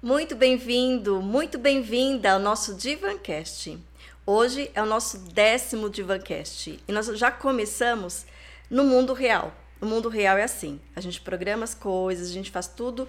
[0.00, 3.76] Muito bem-vindo, muito bem-vinda ao nosso Divancast.
[4.24, 8.24] Hoje é o nosso décimo Divancast e nós já começamos
[8.70, 9.52] no mundo real.
[9.80, 13.08] O mundo real é assim: a gente programa as coisas, a gente faz tudo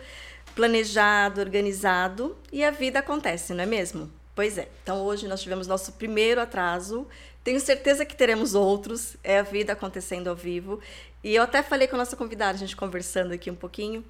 [0.55, 4.11] planejado, organizado e a vida acontece, não é mesmo?
[4.33, 4.67] Pois é.
[4.81, 7.05] Então hoje nós tivemos nosso primeiro atraso.
[7.43, 9.15] Tenho certeza que teremos outros.
[9.23, 10.79] É a vida acontecendo ao vivo.
[11.23, 14.03] E eu até falei com a nossa convidada, a gente conversando aqui um pouquinho,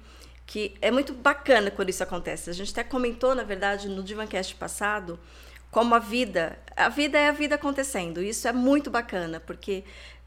[0.46, 2.50] que é muito bacana quando isso acontece.
[2.50, 5.18] A gente até comentou, na verdade, no Divancast passado,
[5.70, 8.22] como a vida, a vida é a vida acontecendo.
[8.22, 9.84] Isso é muito bacana, porque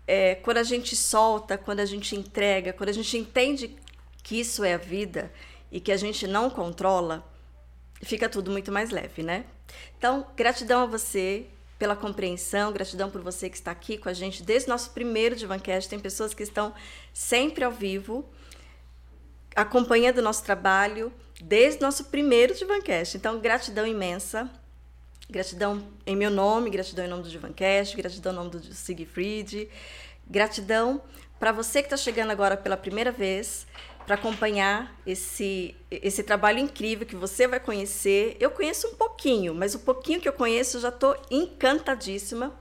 [0.07, 3.75] é, quando a gente solta, quando a gente entrega, quando a gente entende
[4.21, 5.31] que isso é a vida
[5.71, 7.29] e que a gente não controla,
[8.01, 9.45] fica tudo muito mais leve, né?
[9.97, 11.47] Então, gratidão a você
[11.77, 15.35] pela compreensão, gratidão por você que está aqui com a gente desde o nosso primeiro
[15.35, 15.89] Divancast.
[15.89, 16.73] Tem pessoas que estão
[17.13, 18.25] sempre ao vivo,
[19.55, 23.17] acompanhando o nosso trabalho desde nosso primeiro Divancast.
[23.17, 24.49] Então, gratidão imensa.
[25.29, 29.69] Gratidão em meu nome, gratidão em nome do Divancast, gratidão em nome do Siegfried.
[30.27, 31.01] Gratidão
[31.39, 33.65] para você que está chegando agora pela primeira vez
[34.05, 38.35] para acompanhar esse, esse trabalho incrível que você vai conhecer.
[38.39, 42.53] Eu conheço um pouquinho, mas o pouquinho que eu conheço eu já estou encantadíssima.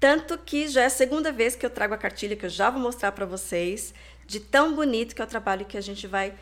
[0.00, 2.70] Tanto que já é a segunda vez que eu trago a cartilha, que eu já
[2.70, 3.94] vou mostrar para vocês,
[4.32, 6.34] de tão bonito que é o trabalho que a gente vai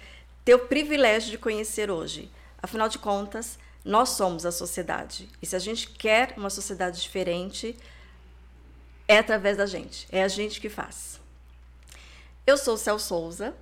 [0.45, 2.31] ter o privilégio de conhecer hoje.
[2.63, 5.29] Afinal de contas, nós somos a sociedade.
[5.43, 7.77] E se a gente quer uma sociedade diferente,
[9.09, 10.07] é através da gente.
[10.13, 11.19] É a gente que faz.
[12.47, 13.55] Eu sou Cel Souza,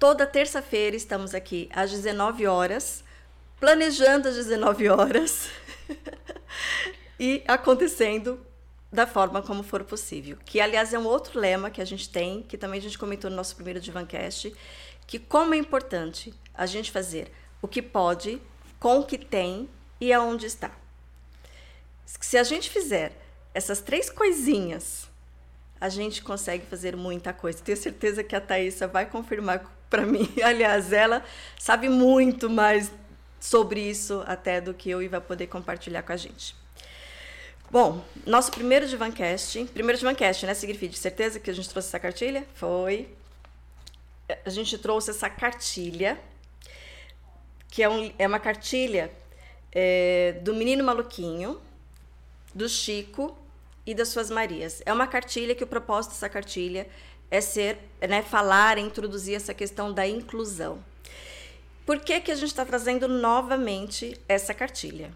[0.00, 3.04] Toda terça-feira estamos aqui às 19 horas,
[3.60, 5.50] planejando às 19 horas
[7.20, 8.40] e acontecendo
[8.92, 10.36] da forma como for possível.
[10.44, 13.30] Que, aliás, é um outro lema que a gente tem, que também a gente comentou
[13.30, 14.54] no nosso primeiro Divancast,
[15.06, 17.30] que como é importante a gente fazer
[17.62, 18.40] o que pode,
[18.78, 19.68] com o que tem
[20.00, 20.72] e aonde está.
[22.04, 23.12] Se a gente fizer
[23.54, 25.08] essas três coisinhas,
[25.80, 27.62] a gente consegue fazer muita coisa.
[27.62, 30.28] Tenho certeza que a Thaisa vai confirmar para mim.
[30.42, 31.24] Aliás, ela
[31.58, 32.92] sabe muito mais
[33.38, 36.59] sobre isso até do que eu e vai poder compartilhar com a gente.
[37.70, 40.92] Bom, nosso primeiro Divancast, primeiro Divancast, né, Sigrid?
[40.92, 42.44] Certeza que a gente trouxe essa cartilha?
[42.52, 43.08] Foi.
[44.44, 46.18] A gente trouxe essa cartilha,
[47.68, 49.12] que é, um, é uma cartilha
[49.70, 51.60] é, do Menino Maluquinho,
[52.52, 53.38] do Chico
[53.86, 54.82] e das Suas Marias.
[54.84, 56.88] É uma cartilha que o propósito dessa cartilha
[57.30, 60.84] é ser, né, falar, introduzir essa questão da inclusão.
[61.86, 65.12] Por que, que a gente está trazendo novamente essa cartilha?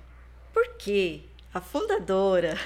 [0.53, 1.23] Porque
[1.55, 2.59] a fundadora,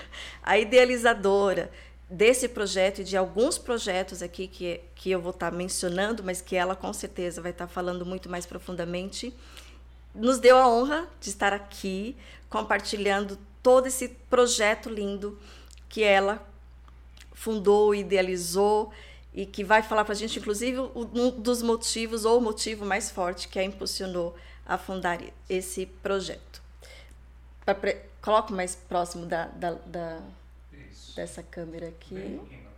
[0.42, 1.70] a idealizadora
[2.08, 6.40] desse projeto e de alguns projetos aqui que, que eu vou estar tá mencionando, mas
[6.40, 9.34] que ela com certeza vai estar tá falando muito mais profundamente,
[10.14, 12.16] nos deu a honra de estar aqui
[12.48, 15.38] compartilhando todo esse projeto lindo
[15.86, 16.42] que ela
[17.34, 18.90] fundou, idealizou
[19.34, 23.10] e que vai falar para a gente, inclusive, um dos motivos ou o motivo mais
[23.10, 24.34] forte que a impulsionou
[24.66, 26.62] a fundar esse projeto.
[28.20, 30.20] Coloco mais próximo da, da, da
[31.14, 32.14] dessa câmera aqui.
[32.14, 32.68] Bem,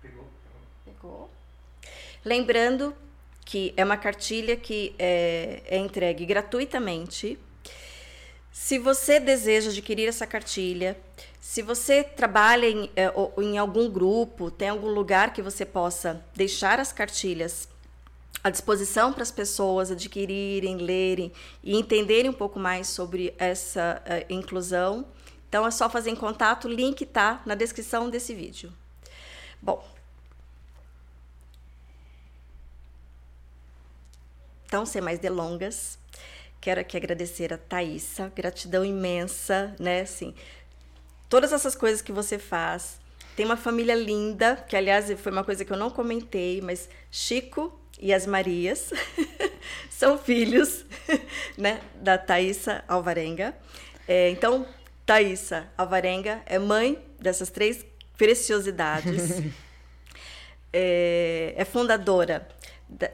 [0.00, 0.28] Pegou?
[0.84, 1.30] Pegou.
[2.24, 2.94] Lembrando
[3.44, 7.38] que é uma cartilha que é, é entregue gratuitamente.
[8.52, 10.98] Se você deseja adquirir essa cartilha,
[11.40, 16.80] se você trabalha em, é, em algum grupo, tem algum lugar que você possa deixar
[16.80, 17.68] as cartilhas
[18.42, 21.32] à disposição para as pessoas adquirirem, lerem
[21.62, 25.06] e entenderem um pouco mais sobre essa uh, inclusão,
[25.48, 28.72] então é só fazer em contato, o link está na descrição desse vídeo.
[29.60, 29.84] Bom,
[34.66, 35.98] então sem mais delongas,
[36.60, 40.34] quero aqui agradecer a Thaisa, gratidão imensa, né, assim,
[41.28, 43.00] todas essas coisas que você faz.
[43.34, 47.78] Tem uma família linda, que aliás foi uma coisa que eu não comentei, mas Chico
[47.98, 48.90] e as Marias
[49.90, 50.84] são filhos
[51.56, 53.54] né, da Thaisa Alvarenga.
[54.06, 54.66] É, então,
[55.04, 57.84] Thaisa Alvarenga é mãe dessas três
[58.16, 59.42] preciosidades.
[60.72, 62.46] é, é, fundadora,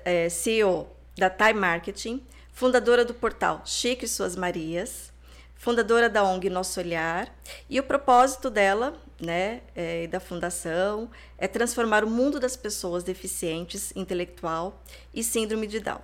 [0.05, 5.13] é, CEO da Time Marketing, fundadora do portal Chico e Suas Marias,
[5.55, 7.33] fundadora da ONG Nosso Olhar,
[7.71, 13.93] e o propósito dela, né, é, da fundação, é transformar o mundo das pessoas deficientes
[13.95, 14.83] intelectual
[15.13, 16.01] e síndrome de Down.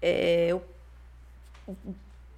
[0.00, 0.54] É,
[1.66, 1.94] o, o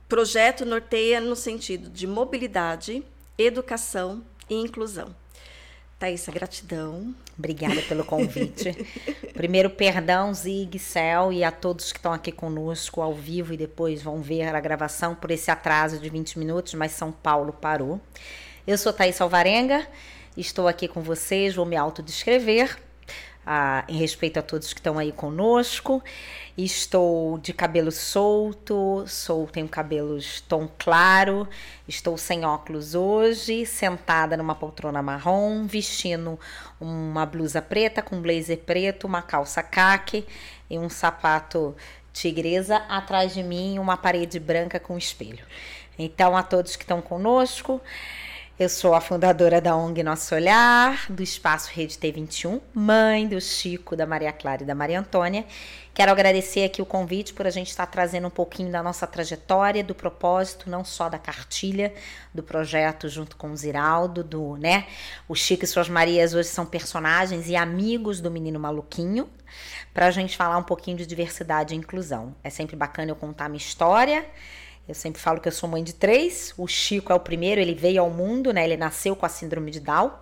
[0.08, 3.02] projeto norteia no sentido de mobilidade,
[3.38, 5.14] educação e inclusão.
[5.98, 7.14] Thaisa, gratidão.
[7.38, 8.70] Obrigada pelo convite.
[9.32, 14.02] Primeiro, perdão, Zig, Cel e a todos que estão aqui conosco ao vivo e depois
[14.02, 17.98] vão ver a gravação por esse atraso de 20 minutos, mas São Paulo parou.
[18.66, 19.86] Eu sou Thaís Alvarenga,
[20.36, 22.76] estou aqui com vocês, vou me autodescrever
[23.46, 26.02] a, em respeito a todos que estão aí conosco.
[26.58, 31.48] Estou de cabelo solto, sou, tenho cabelos tom claro,
[31.86, 36.36] estou sem óculos hoje, sentada numa poltrona marrom, vestindo
[36.80, 40.26] uma blusa preta com blazer preto, uma calça caque
[40.68, 41.76] e um sapato
[42.12, 42.78] tigresa.
[42.88, 45.46] Atrás de mim, uma parede branca com espelho.
[45.96, 47.80] Então, a todos que estão conosco,
[48.58, 53.94] eu sou a fundadora da ONG Nosso Olhar, do Espaço Rede T21, mãe do Chico,
[53.94, 55.44] da Maria Clara e da Maria Antônia.
[55.92, 59.84] Quero agradecer aqui o convite por a gente estar trazendo um pouquinho da nossa trajetória,
[59.84, 61.92] do propósito, não só da cartilha,
[62.32, 64.86] do projeto junto com o Ziraldo, do, né?
[65.28, 69.28] O Chico e suas Marias hoje são personagens e amigos do Menino Maluquinho,
[69.92, 72.34] para a gente falar um pouquinho de diversidade e inclusão.
[72.42, 74.24] É sempre bacana eu contar minha história
[74.88, 76.54] eu sempre falo que eu sou mãe de três.
[76.56, 78.64] O Chico é o primeiro, ele veio ao mundo, né?
[78.64, 80.12] Ele nasceu com a síndrome de Down.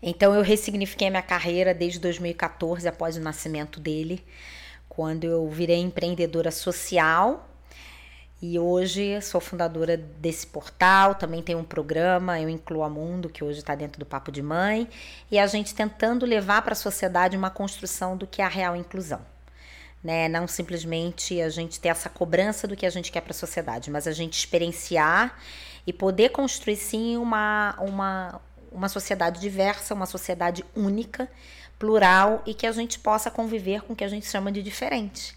[0.00, 4.24] Então eu ressignifiquei a minha carreira desde 2014, após o nascimento dele,
[4.88, 7.48] quando eu virei empreendedora social.
[8.40, 13.42] E hoje sou fundadora desse portal, também tem um programa, eu incluo a Mundo, que
[13.42, 14.86] hoje está dentro do Papo de Mãe,
[15.30, 18.76] e a gente tentando levar para a sociedade uma construção do que é a real
[18.76, 19.33] inclusão
[20.04, 20.28] né?
[20.28, 23.90] Não simplesmente a gente ter essa cobrança do que a gente quer para a sociedade,
[23.90, 25.34] mas a gente experienciar
[25.86, 28.40] e poder construir sim uma, uma,
[28.70, 31.26] uma sociedade diversa, uma sociedade única,
[31.78, 35.34] plural e que a gente possa conviver com o que a gente chama de diferente,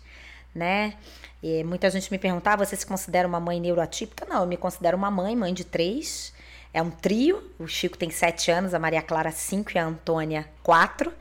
[0.54, 0.96] né?
[1.42, 4.26] E muita gente me perguntava, ah, você se considera uma mãe neuroatípica?
[4.26, 6.34] Não, eu me considero uma mãe, mãe de três.
[6.74, 7.52] É um trio.
[7.60, 11.14] O Chico tem sete anos, a Maria Clara cinco e a Antônia quatro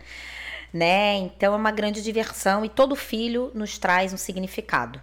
[0.76, 1.16] né?
[1.16, 5.00] Então é uma grande diversão e todo filho nos traz um significado.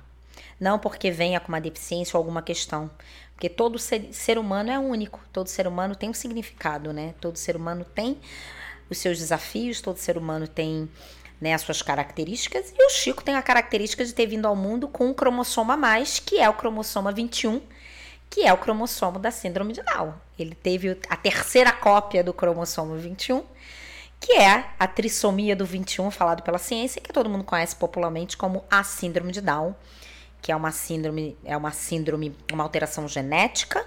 [0.59, 2.92] Não porque venha com uma deficiência ou alguma questão,
[3.33, 7.16] porque todo ser, ser humano é único, todo ser humano tem um significado, né?
[7.19, 8.19] Todo ser humano tem
[8.88, 10.88] os seus desafios, todo ser humano tem
[11.42, 14.88] né, as suas características, e o Chico tem a característica de ter vindo ao mundo
[14.88, 17.59] com um cromossomo a mais, que é o cromossoma 21,
[18.30, 20.14] que é o cromossomo da síndrome de Down.
[20.38, 23.44] Ele teve a terceira cópia do cromossomo 21,
[24.23, 28.63] que é a trissomia do 21, falado pela ciência, que todo mundo conhece popularmente como
[28.71, 29.75] a síndrome de Down,
[30.42, 33.85] que é uma síndrome, é uma síndrome, uma alteração genética,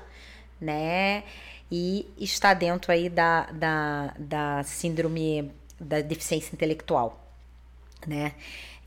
[0.60, 1.24] né?
[1.72, 5.50] E está dentro aí da, da, da síndrome
[5.80, 7.18] da deficiência intelectual,
[8.06, 8.34] né?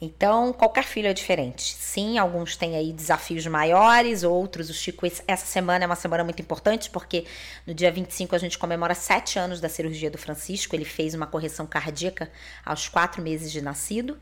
[0.02, 1.76] Então, qualquer filho é diferente.
[1.76, 4.70] Sim, alguns têm aí desafios maiores, outros.
[4.70, 7.26] O Chico, essa semana é uma semana muito importante, porque
[7.68, 10.74] no dia 25 a gente comemora sete anos da cirurgia do Francisco.
[10.74, 12.32] Ele fez uma correção cardíaca
[12.66, 14.18] aos quatro meses de nascido.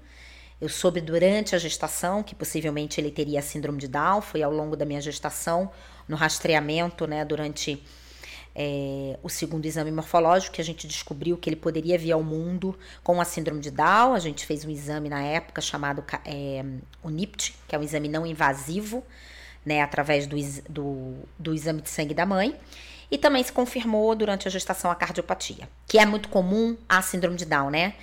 [0.59, 4.21] Eu soube durante a gestação que possivelmente ele teria síndrome de Down.
[4.21, 5.69] Foi ao longo da minha gestação,
[6.07, 7.83] no rastreamento, né, durante
[8.59, 12.75] é, o segundo exame morfológico, que a gente descobriu que ele poderia vir ao mundo
[13.03, 14.15] com a síndrome de Down.
[14.15, 16.65] A gente fez um exame na época chamado é,
[17.03, 19.03] o NIPT, que é um exame não invasivo,
[19.63, 20.35] né, através do,
[20.67, 22.59] do, do exame de sangue da mãe.
[23.11, 27.37] E também se confirmou durante a gestação a cardiopatia, que é muito comum a síndrome
[27.37, 27.93] de Down, né?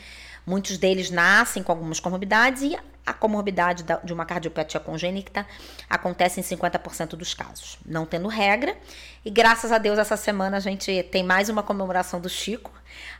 [0.46, 5.46] Muitos deles nascem com algumas comorbidades e a comorbidade de uma cardiopatia congênita
[5.90, 8.76] acontece em 50% dos casos, não tendo regra.
[9.24, 12.72] E graças a Deus, essa semana a gente tem mais uma comemoração do Chico,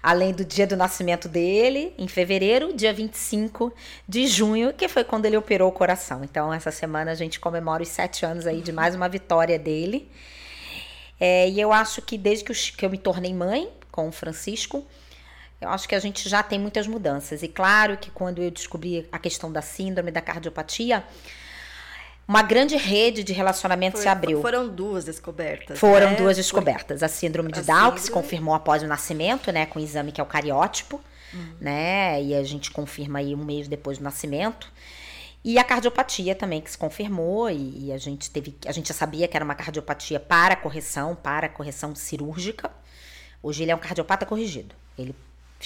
[0.02, 3.74] além do dia do nascimento dele, em fevereiro, dia 25
[4.08, 6.24] de junho, que foi quando ele operou o coração.
[6.24, 10.10] Então, essa semana a gente comemora os sete anos aí de mais uma vitória dele.
[11.20, 14.12] É, e eu acho que desde que eu, que eu me tornei mãe com o
[14.12, 14.84] Francisco,
[15.60, 17.42] eu acho que a gente já tem muitas mudanças.
[17.42, 21.04] E claro que quando eu descobri a questão da síndrome, da cardiopatia,
[22.26, 24.40] uma grande rede de relacionamento Foi, se abriu.
[24.40, 25.78] Foram duas descobertas.
[25.78, 26.16] Foram né?
[26.16, 27.02] duas descobertas.
[27.02, 27.96] A síndrome de a Down, síndrome...
[27.96, 31.00] que se confirmou após o nascimento, né, com o exame que é o cariótipo,
[31.32, 31.54] uhum.
[31.60, 34.72] né, e a gente confirma aí um mês depois do nascimento.
[35.44, 38.56] E a cardiopatia também, que se confirmou, e, e a gente teve.
[38.66, 42.70] A gente já sabia que era uma cardiopatia para correção, para correção cirúrgica.
[43.42, 44.74] Hoje ele é um cardiopata corrigido.
[44.98, 45.14] Ele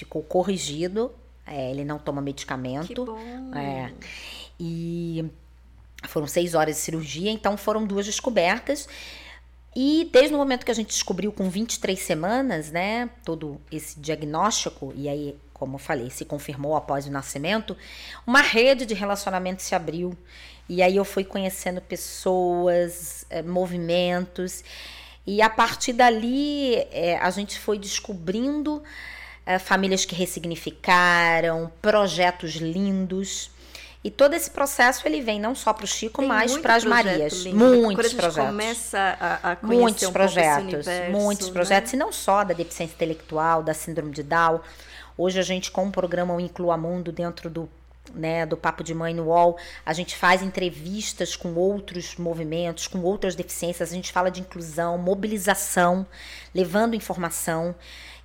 [0.00, 1.12] ficou corrigido.
[1.47, 2.87] É, ele não toma medicamento.
[2.87, 3.55] Que bom.
[3.55, 3.93] É,
[4.61, 5.25] e
[6.07, 8.88] foram seis horas de cirurgia, então foram duas descobertas.
[9.75, 14.93] E desde o momento que a gente descobriu com 23 semanas, né, todo esse diagnóstico,
[14.97, 17.76] e aí, como eu falei, se confirmou após o nascimento,
[18.26, 20.17] uma rede de relacionamento se abriu.
[20.69, 24.62] E aí eu fui conhecendo pessoas, eh, movimentos.
[25.26, 28.83] E a partir dali, é, a gente foi descobrindo é,
[29.57, 33.50] famílias que ressignificaram, projetos lindos.
[34.05, 36.85] E todo esse processo ele vem não só para o Chico, Tem mas para as
[36.85, 37.45] Marias.
[37.45, 37.57] Lindo.
[37.57, 38.50] Muitos projetos.
[38.50, 41.52] começa a, a conhecer muitos um projetos, universo, muitos né?
[41.52, 44.61] projetos, e não só da deficiência intelectual, da síndrome de Down.
[45.17, 47.69] Hoje a gente com o programa o Inclua Mundo dentro do
[48.14, 53.00] né, do Papo de Mãe no UOL, a gente faz entrevistas com outros movimentos, com
[53.00, 56.07] outras deficiências, a gente fala de inclusão, mobilização,
[56.55, 57.75] levando informação.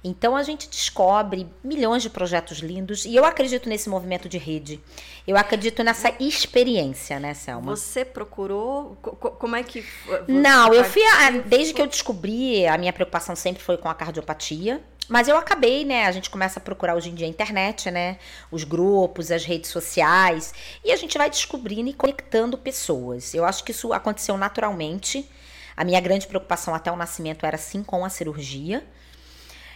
[0.03, 4.81] Então a gente descobre milhões de projetos lindos e eu acredito nesse movimento de rede.
[5.25, 7.73] Eu acredito nessa experiência, né, Selma?
[7.75, 8.97] Você procurou?
[9.01, 9.85] Co- Como é que.
[10.27, 11.01] Não, eu fui.
[11.03, 14.81] a- desde que eu descobri, a minha preocupação sempre foi com a cardiopatia.
[15.09, 16.05] Mas eu acabei, né?
[16.05, 18.17] A gente começa a procurar hoje em dia a internet, né?
[18.49, 20.53] Os grupos, as redes sociais.
[20.83, 23.33] E a gente vai descobrindo e conectando pessoas.
[23.33, 25.29] Eu acho que isso aconteceu naturalmente.
[25.75, 28.83] A minha grande preocupação até o nascimento era sim com a cirurgia.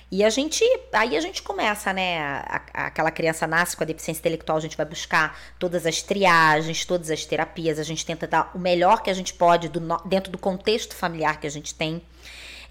[0.10, 2.20] E a gente, aí a gente começa, né?
[2.22, 6.86] a- aquela criança nasce com a deficiência intelectual, a gente vai buscar todas as triagens,
[6.86, 10.32] todas as terapias, a gente tenta dar o melhor que a gente pode do dentro
[10.32, 12.02] do contexto familiar que a gente tem.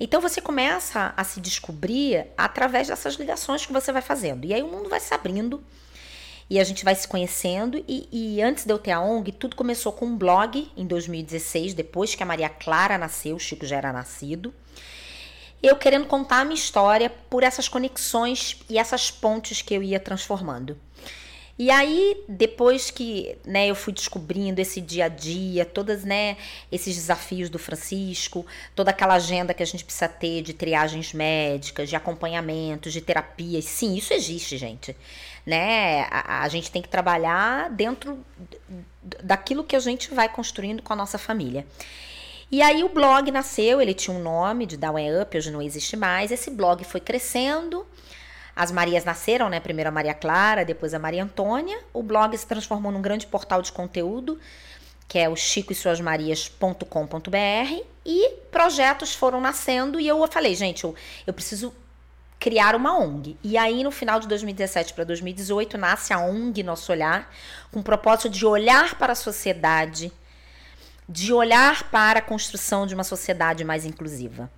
[0.01, 4.47] Então você começa a se descobrir através dessas ligações que você vai fazendo.
[4.47, 5.63] E aí o mundo vai se abrindo
[6.49, 7.83] e a gente vai se conhecendo.
[7.87, 11.75] E, e antes de eu ter a ONG, tudo começou com um blog em 2016,
[11.75, 14.55] depois que a Maria Clara nasceu, o Chico já era nascido
[15.63, 19.99] eu querendo contar a minha história por essas conexões e essas pontes que eu ia
[19.99, 20.77] transformando.
[21.59, 26.37] E aí, depois que né, eu fui descobrindo esse dia a dia, todos né,
[26.71, 28.45] esses desafios do Francisco,
[28.75, 33.65] toda aquela agenda que a gente precisa ter de triagens médicas, de acompanhamentos, de terapias.
[33.65, 34.95] Sim, isso existe, gente.
[35.47, 36.03] Né?
[36.11, 38.23] A, a gente tem que trabalhar dentro
[39.23, 41.67] daquilo que a gente vai construindo com a nossa família.
[42.51, 45.61] E aí o blog nasceu, ele tinha um nome de Down and Up, hoje não
[45.61, 46.31] existe mais.
[46.31, 47.85] Esse blog foi crescendo.
[48.55, 49.59] As Marias nasceram, né?
[49.59, 51.79] Primeiro a Maria Clara, depois a Maria Antônia.
[51.93, 54.39] O blog se transformou num grande portal de conteúdo,
[55.09, 57.83] que é o chico e suas marias.com.br.
[58.05, 60.95] E projetos foram nascendo e eu falei, gente, eu,
[61.27, 61.75] eu preciso
[62.39, 63.37] criar uma ONG.
[63.43, 67.31] E aí, no final de 2017 para 2018, nasce a ONG Nosso Olhar,
[67.73, 70.13] com o propósito de olhar para a sociedade,
[71.09, 74.51] de olhar para a construção de uma sociedade mais inclusiva.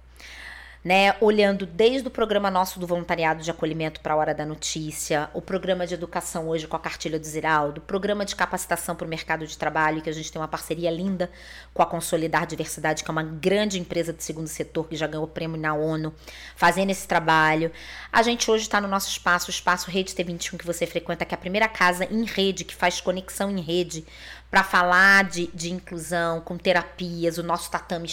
[0.84, 5.28] Né, olhando desde o programa nosso do voluntariado de acolhimento para a hora da notícia,
[5.34, 9.04] o programa de educação hoje com a cartilha do Ziraldo, o programa de capacitação para
[9.04, 11.28] o mercado de trabalho, que a gente tem uma parceria linda
[11.74, 15.26] com a Consolidar Diversidade, que é uma grande empresa do segundo setor que já ganhou
[15.26, 16.14] prêmio na ONU,
[16.54, 17.72] fazendo esse trabalho.
[18.12, 21.34] A gente hoje está no nosso espaço, o espaço Rede T21 que você frequenta, que
[21.34, 24.06] é a primeira casa em rede que faz conexão em rede
[24.50, 28.10] para falar de, de inclusão, com terapias, o nosso tatame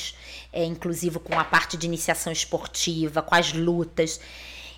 [0.52, 4.20] é inclusivo com a parte de iniciação esportiva, com as lutas.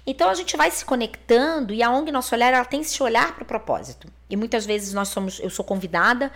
[0.06, 3.34] Então a gente vai se conectando e a ONG Nosso Olhar ela tem esse olhar
[3.34, 4.08] para o propósito.
[4.30, 6.32] E muitas vezes nós somos, eu sou convidada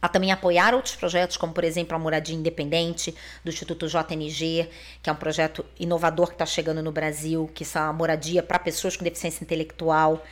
[0.00, 4.68] a também apoiar outros projetos, como por exemplo a Moradia Independente do Instituto JNG,
[5.02, 8.58] que é um projeto inovador que está chegando no Brasil, que são a moradia para
[8.58, 10.22] pessoas com deficiência intelectual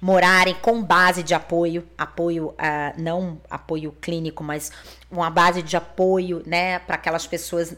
[0.00, 4.70] morarem com base de apoio, apoio uh, não apoio clínico, mas
[5.10, 7.76] uma base de apoio, né, para aquelas pessoas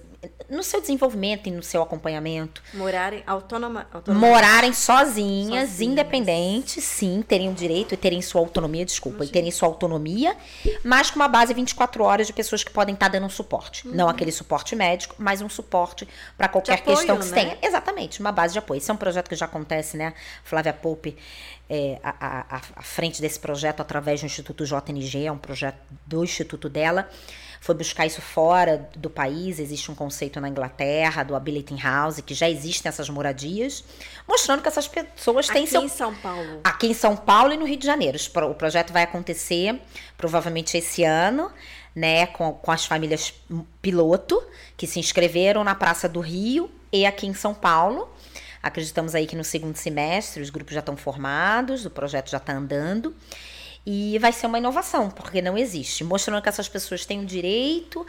[0.50, 2.60] no seu desenvolvimento e no seu acompanhamento.
[2.74, 4.26] Morarem autonoma, autonoma.
[4.26, 5.80] Morarem sozinhas, Sozinhas.
[5.80, 10.36] independentes, sim, terem o direito e terem sua autonomia, desculpa, e terem sua autonomia,
[10.82, 13.86] mas com uma base 24 horas de pessoas que podem estar dando um suporte.
[13.86, 17.40] Não aquele suporte médico, mas um suporte para qualquer apoio, questão que se né?
[17.44, 17.58] tenha.
[17.62, 18.78] Exatamente, uma base de apoio.
[18.78, 20.14] Esse é um projeto que já acontece, né?
[20.42, 21.16] Flávia Poupe
[21.70, 26.24] é, à, à- à frente desse projeto através do Instituto JNG, é um projeto do
[26.24, 27.08] instituto dela.
[27.60, 32.34] Foi buscar isso fora do país, existe um conceito na Inglaterra, do Ability House, que
[32.34, 33.84] já existem essas moradias,
[34.26, 36.60] mostrando que essas pessoas têm Aqui seu em São Paulo.
[36.62, 38.18] aqui em São Paulo e no Rio de Janeiro.
[38.48, 39.80] O projeto vai acontecer
[40.16, 41.52] provavelmente esse ano,
[41.94, 43.34] né, com, com as famílias
[43.82, 44.42] piloto
[44.76, 48.08] que se inscreveram na Praça do Rio e aqui em São Paulo.
[48.62, 52.52] Acreditamos aí que no segundo semestre os grupos já estão formados, o projeto já está
[52.52, 53.14] andando.
[53.90, 56.04] E vai ser uma inovação, porque não existe.
[56.04, 58.04] Mostrando que essas pessoas têm o direito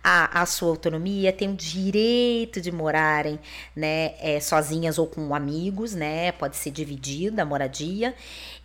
[0.00, 3.40] à, à sua autonomia, têm o direito de morarem
[3.74, 6.30] né, é, sozinhas ou com amigos, né?
[6.30, 8.14] Pode ser dividida a moradia.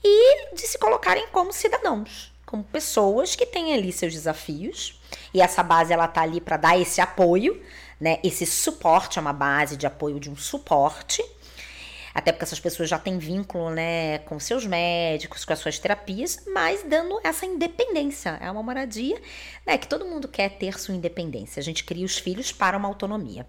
[0.04, 5.02] E de se colocarem como cidadãos, como pessoas que têm ali seus desafios.
[5.34, 7.60] E essa base, ela tá ali para dar esse apoio,
[8.00, 8.20] né?
[8.24, 11.26] Esse suporte, é uma base de apoio de um suporte
[12.14, 16.44] até porque essas pessoas já têm vínculo, né, com seus médicos, com as suas terapias,
[16.54, 18.38] mas dando essa independência.
[18.42, 19.22] É uma moradia,
[19.66, 21.60] né, que todo mundo quer ter sua independência.
[21.60, 23.46] A gente cria os filhos para uma autonomia.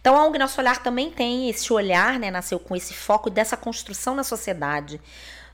[0.00, 3.56] Então, a ONG Nosso Olhar também tem esse olhar, né, nasceu com esse foco dessa
[3.56, 5.00] construção na sociedade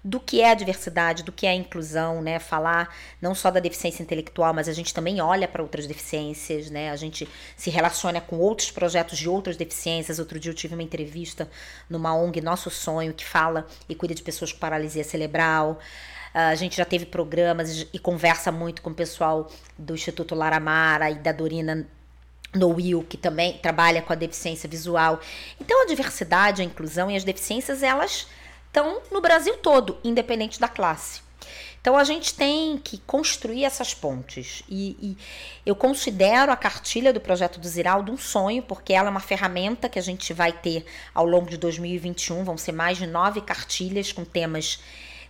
[0.02, 2.38] do que é a diversidade, do que é a inclusão, né?
[2.38, 6.90] Falar não só da deficiência intelectual, mas a gente também olha para outras deficiências, né?
[6.90, 10.19] A gente se relaciona com outros projetos de outras deficiências.
[10.19, 11.50] Outro dia eu tive uma entrevista
[11.88, 15.78] numa ONG Nosso Sonho que fala e cuida de pessoas com paralisia cerebral.
[16.33, 21.16] A gente já teve programas e conversa muito com o pessoal do Instituto Laramara e
[21.16, 21.87] da Dorina
[22.54, 25.21] no Will, que também trabalha com a deficiência visual.
[25.61, 28.26] Então, a diversidade, a inclusão e as deficiências, elas
[28.70, 31.20] estão no Brasil todo, independente da classe.
[31.80, 34.62] Então a gente tem que construir essas pontes.
[34.68, 35.16] E, e,
[35.64, 39.88] eu considero a cartilha do projeto do Ziraldo um sonho, porque ela é uma ferramenta
[39.88, 42.44] que a gente vai ter ao longo de 2021.
[42.44, 44.78] Vão ser mais de nove cartilhas com temas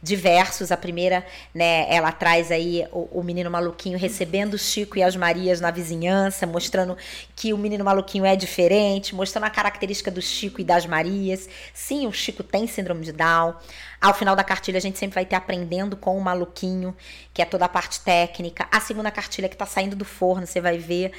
[0.03, 0.73] diversos.
[0.73, 5.17] A primeira, né, ela traz aí o, o, menino maluquinho recebendo o Chico e as
[5.17, 6.97] Marias na vizinhança, mostrando
[7.37, 11.49] que o menino maluquinho é diferente, mostrando a característica do Chico e das Marias.
[11.75, 13.55] Sim, o Chico tem síndrome de Down.
[14.01, 16.97] Ao final da cartilha, a gente sempre vai ter aprendendo com o maluquinho,
[17.35, 18.67] que é toda a parte técnica.
[18.73, 21.13] A segunda cartilha que está saindo do forno, você vai ver,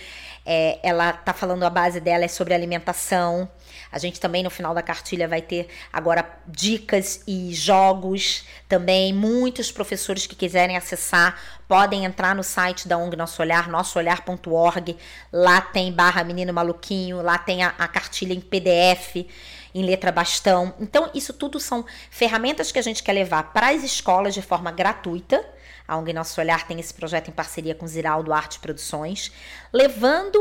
[0.46, 3.50] é, ela tá falando a base dela é sobre alimentação.
[3.92, 9.14] A gente também no final da cartilha vai ter agora dicas e jogos também.
[9.14, 14.98] Muitos professores que quiserem acessar podem entrar no site da ONG Nosso Olhar, nossoolhar.org.
[15.32, 19.28] Lá tem barra Menino Maluquinho, lá tem a, a cartilha em PDF
[19.74, 20.74] em letra bastão.
[20.80, 24.72] Então, isso tudo são ferramentas que a gente quer levar para as escolas de forma
[24.72, 25.44] gratuita.
[25.92, 29.30] A ONG Nosso Olhar tem esse projeto em parceria com Ziraldo Arte Produções,
[29.74, 30.40] levando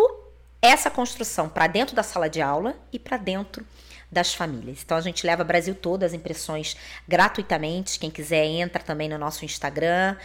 [0.62, 3.66] essa construção para dentro da sala de aula e para dentro
[4.12, 4.78] das famílias.
[4.84, 6.76] Então a gente leva Brasil todo as impressões
[7.08, 7.98] gratuitamente.
[7.98, 10.16] Quem quiser entra também no nosso Instagram,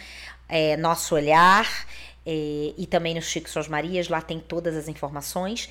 [0.48, 1.68] é, nosso olhar
[2.24, 4.08] é, e também no Chico Suas Marias.
[4.08, 5.68] Lá tem todas as informações.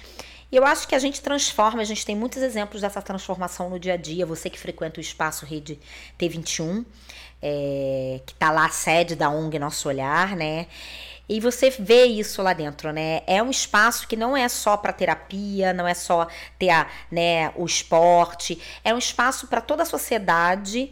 [0.51, 3.79] E eu acho que a gente transforma, a gente tem muitos exemplos dessa transformação no
[3.79, 4.25] dia a dia.
[4.25, 5.79] Você que frequenta o espaço Rede
[6.19, 6.85] T21,
[7.47, 10.65] é, que está lá a sede da ONG Nosso Olhar, né?
[11.29, 13.21] E você vê isso lá dentro, né?
[13.27, 16.27] É um espaço que não é só para terapia, não é só
[16.57, 20.91] ter a, né, o esporte, é um espaço para toda a sociedade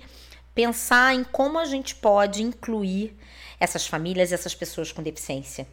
[0.53, 3.17] pensar em como a gente pode incluir
[3.59, 5.67] essas famílias e essas pessoas com deficiência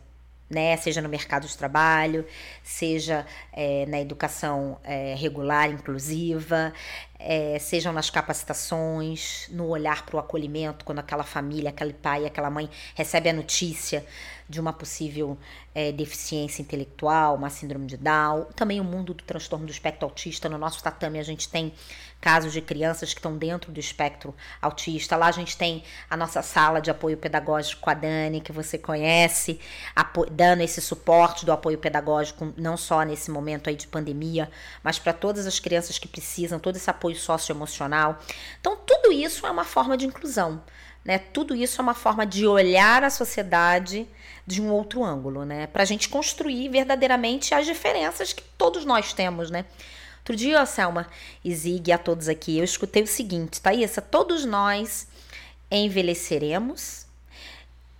[0.51, 0.77] né?
[0.77, 2.27] Seja no mercado de trabalho,
[2.63, 6.73] seja é, na educação é, regular, inclusiva,
[7.23, 12.51] é, sejam nas capacitações, no olhar para o acolhimento, quando aquela família, aquele pai, aquela
[12.51, 14.05] mãe recebe a notícia
[14.49, 15.39] de uma possível
[15.75, 20.49] é, deficiência intelectual, uma síndrome de Down, também o mundo do transtorno do espectro autista.
[20.49, 21.73] No nosso tatame, a gente tem
[22.21, 25.17] casos de crianças que estão dentro do espectro autista.
[25.17, 28.77] Lá a gente tem a nossa sala de apoio pedagógico com a Dani, que você
[28.77, 29.59] conhece,
[30.31, 34.51] dando esse suporte do apoio pedagógico, não só nesse momento aí de pandemia,
[34.83, 38.19] mas para todas as crianças que precisam, todo esse apoio socioemocional.
[38.61, 40.63] Então, tudo isso é uma forma de inclusão.
[41.03, 41.19] Né?
[41.19, 44.07] Tudo isso é uma forma de olhar a sociedade
[44.47, 45.67] de um outro ângulo, né?
[45.67, 49.65] Para a gente construir verdadeiramente as diferenças que todos nós temos, né?
[50.21, 51.09] Outro dia, Selma
[51.45, 55.09] e Zig, a todos aqui, eu escutei o seguinte, Thaisa, todos nós
[55.71, 57.07] envelheceremos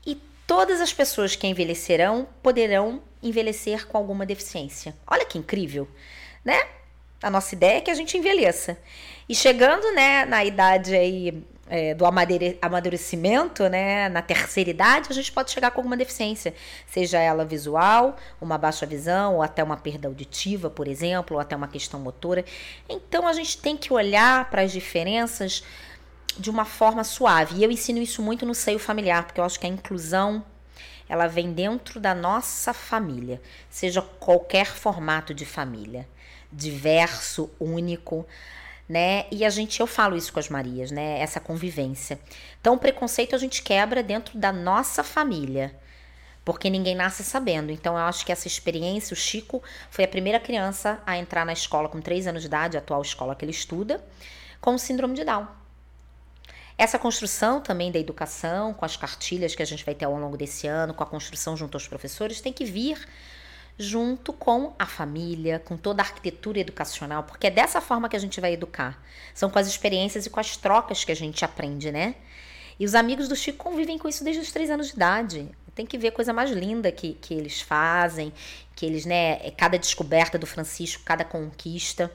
[0.07, 4.95] e todas as pessoas que envelhecerão poderão envelhecer com alguma deficiência.
[5.07, 5.89] Olha que incrível,
[6.45, 6.61] né?
[7.23, 8.79] A nossa ideia é que a gente envelheça.
[9.29, 15.31] E chegando, né, na idade aí é, do amadurecimento, né, na terceira idade, a gente
[15.31, 16.53] pode chegar com alguma deficiência,
[16.85, 21.55] seja ela visual, uma baixa visão, ou até uma perda auditiva, por exemplo, ou até
[21.55, 22.45] uma questão motora.
[22.89, 25.63] Então a gente tem que olhar para as diferenças
[26.37, 27.59] de uma forma suave.
[27.59, 30.45] E eu ensino isso muito no seio familiar, porque eu acho que a inclusão
[31.09, 36.09] ela vem dentro da nossa família, seja qualquer formato de família,
[36.53, 38.27] diverso, único
[38.91, 39.27] né?
[39.31, 41.21] E a gente, eu falo isso com as Marias, né?
[41.21, 42.19] Essa convivência.
[42.61, 45.73] Então, o preconceito a gente quebra dentro da nossa família,
[46.45, 47.71] porque ninguém nasce sabendo.
[47.71, 51.53] Então, eu acho que essa experiência, o Chico foi a primeira criança a entrar na
[51.53, 54.05] escola com 3 anos de idade, a atual escola que ele estuda,
[54.61, 55.47] com síndrome de Down.
[56.77, 60.37] Essa construção também da educação, com as cartilhas que a gente vai ter ao longo
[60.37, 62.99] desse ano, com a construção junto aos professores, tem que vir
[63.81, 68.19] junto com a família, com toda a arquitetura educacional, porque é dessa forma que a
[68.19, 69.03] gente vai educar.
[69.35, 72.15] São com as experiências e com as trocas que a gente aprende, né?
[72.79, 75.49] E os amigos do Chico convivem com isso desde os três anos de idade.
[75.75, 78.33] Tem que ver a coisa mais linda que, que eles fazem,
[78.77, 79.41] que eles, né?
[79.47, 82.13] É cada descoberta do Francisco, cada conquista.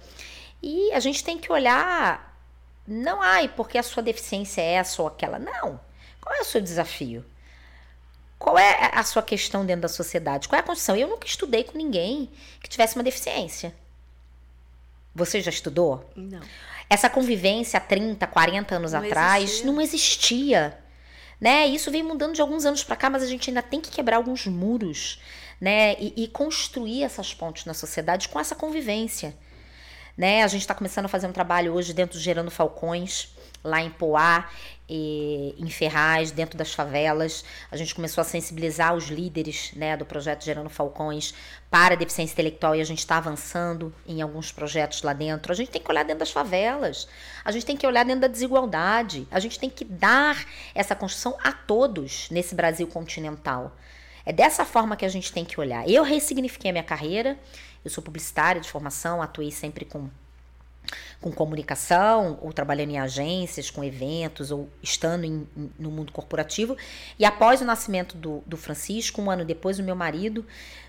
[0.62, 2.36] E a gente tem que olhar
[2.88, 5.40] não, ai, porque a sua deficiência é essa ou aquela.
[5.40, 5.80] Não.
[6.22, 7.26] Qual é o seu desafio?
[8.38, 10.48] Qual é a sua questão dentro da sociedade?
[10.48, 10.96] Qual é a condição?
[10.96, 12.30] Eu nunca estudei com ninguém
[12.62, 13.74] que tivesse uma deficiência.
[15.14, 16.10] Você já estudou?
[16.16, 16.42] Não.
[16.90, 19.66] Essa convivência há 30, 40 anos Não atrás existia.
[19.66, 20.80] não existia.
[21.40, 21.68] Né?
[21.68, 24.18] Isso vem mudando de alguns anos para cá, mas a gente ainda tem que quebrar
[24.18, 25.22] alguns muros,
[25.60, 25.94] né?
[26.00, 29.36] E, e construir essas pontes na sociedade com essa convivência.
[30.18, 30.44] Né?
[30.44, 33.35] A gente está começando a fazer um trabalho hoje dentro do Gerando Falcões,
[33.66, 34.48] lá em Poá,
[34.88, 37.44] em Ferraz, dentro das favelas.
[37.72, 41.34] A gente começou a sensibilizar os líderes né, do projeto Gerando Falcões
[41.70, 45.52] para a deficiência intelectual e a gente está avançando em alguns projetos lá dentro.
[45.52, 47.08] A gente tem que olhar dentro das favelas,
[47.44, 51.36] a gente tem que olhar dentro da desigualdade, a gente tem que dar essa construção
[51.44, 53.76] a todos nesse Brasil continental.
[54.26, 55.88] É dessa forma que a gente tem que olhar.
[55.88, 57.38] Eu ressignifiquei a minha carreira,
[57.84, 60.10] eu sou publicitária de formação, atuei sempre com,
[61.22, 66.78] com comunicação, ou trabalhando em agências, com eventos, ou estando em, no mundo corporativo.
[67.18, 70.46] E após o nascimento do, do Francisco, um ano depois, o meu marido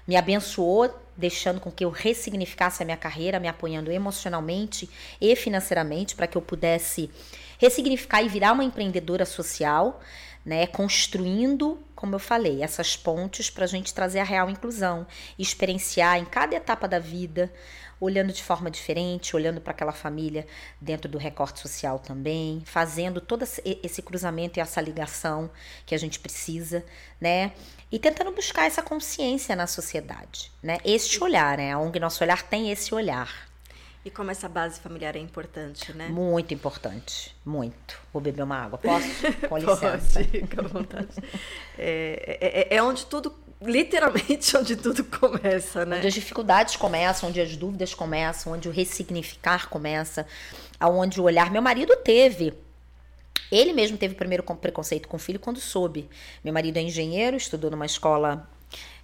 [0.06, 4.88] me abençoou, deixando com que eu ressignificasse a minha carreira, me apoiando emocionalmente
[5.20, 7.11] e financeiramente para que eu pudesse
[7.59, 10.00] ressignificar e virar uma empreendedora social
[10.46, 15.04] né, construindo, como eu falei, essas pontes para a gente trazer a real inclusão,
[15.37, 17.52] experienciar em cada etapa da vida,
[18.00, 20.46] olhando de forma diferente, olhando para aquela família
[20.80, 25.50] dentro do recorte social também, fazendo todo esse cruzamento e essa ligação
[25.85, 26.85] que a gente precisa,
[27.20, 27.52] né?
[27.90, 30.78] E tentando buscar essa consciência na sociedade, né?
[30.85, 31.72] Este olhar, né?
[31.72, 33.46] A ONG Nosso Olhar tem esse olhar.
[34.06, 36.09] E como essa base familiar é importante, né?
[36.09, 38.00] Muito importante, muito.
[38.12, 39.09] Vou beber uma água, posso?
[39.48, 40.20] Com licença.
[40.20, 41.09] Pode, fica à vontade.
[41.76, 45.99] É, é, é, onde tudo, literalmente onde tudo começa, né?
[45.99, 50.27] Onde as dificuldades começam, onde as dúvidas começam, onde o ressignificar começa,
[50.79, 51.51] aonde o olhar.
[51.51, 52.55] Meu marido teve
[53.51, 56.09] ele mesmo teve o primeiro preconceito com o filho quando soube.
[56.42, 58.49] Meu marido é engenheiro, estudou numa escola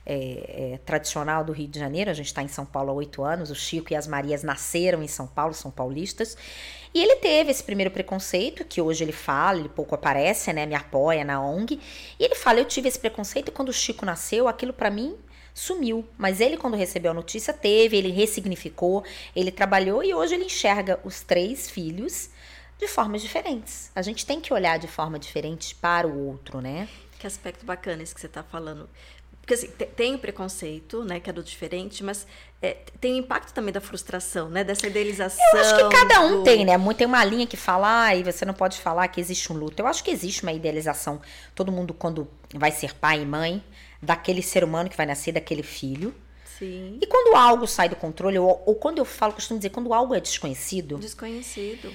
[0.05, 2.11] é, é, tradicional do Rio de Janeiro.
[2.11, 3.51] A gente está em São Paulo há oito anos.
[3.51, 6.37] O Chico e as Marias nasceram em São Paulo, são paulistas.
[6.94, 10.66] E ele teve esse primeiro preconceito, que hoje ele fala, ele pouco aparece, né?
[10.66, 11.81] Me apoia na ONG.
[12.18, 15.16] E ele fala: Eu tive esse preconceito quando o Chico nasceu, aquilo para mim
[15.55, 16.07] sumiu.
[16.18, 21.00] Mas ele, quando recebeu a notícia, teve, ele ressignificou, ele trabalhou e hoje ele enxerga
[21.05, 22.31] os três filhos
[22.78, 23.90] de formas diferentes.
[23.94, 26.88] A gente tem que olhar de forma diferente para o outro, né?
[27.18, 28.88] Que aspecto bacana esse que você está falando.
[29.40, 32.26] Porque assim, tem o preconceito, né, que é do diferente, mas
[32.62, 35.44] é, tem impacto também da frustração, né, dessa idealização.
[35.53, 36.42] Eu acho que cada um do...
[36.44, 36.75] tem, né?
[36.96, 39.83] Tem uma linha que fala, ah, e você não pode falar que existe um luto.
[39.83, 41.20] Eu acho que existe uma idealização.
[41.55, 43.62] Todo mundo, quando vai ser pai e mãe,
[44.01, 46.14] daquele ser humano que vai nascer, daquele filho.
[46.59, 46.98] Sim.
[47.03, 50.14] E quando algo sai do controle, ou, ou quando eu falo, costumo dizer, quando algo
[50.14, 50.98] é desconhecido.
[50.98, 51.92] Desconhecido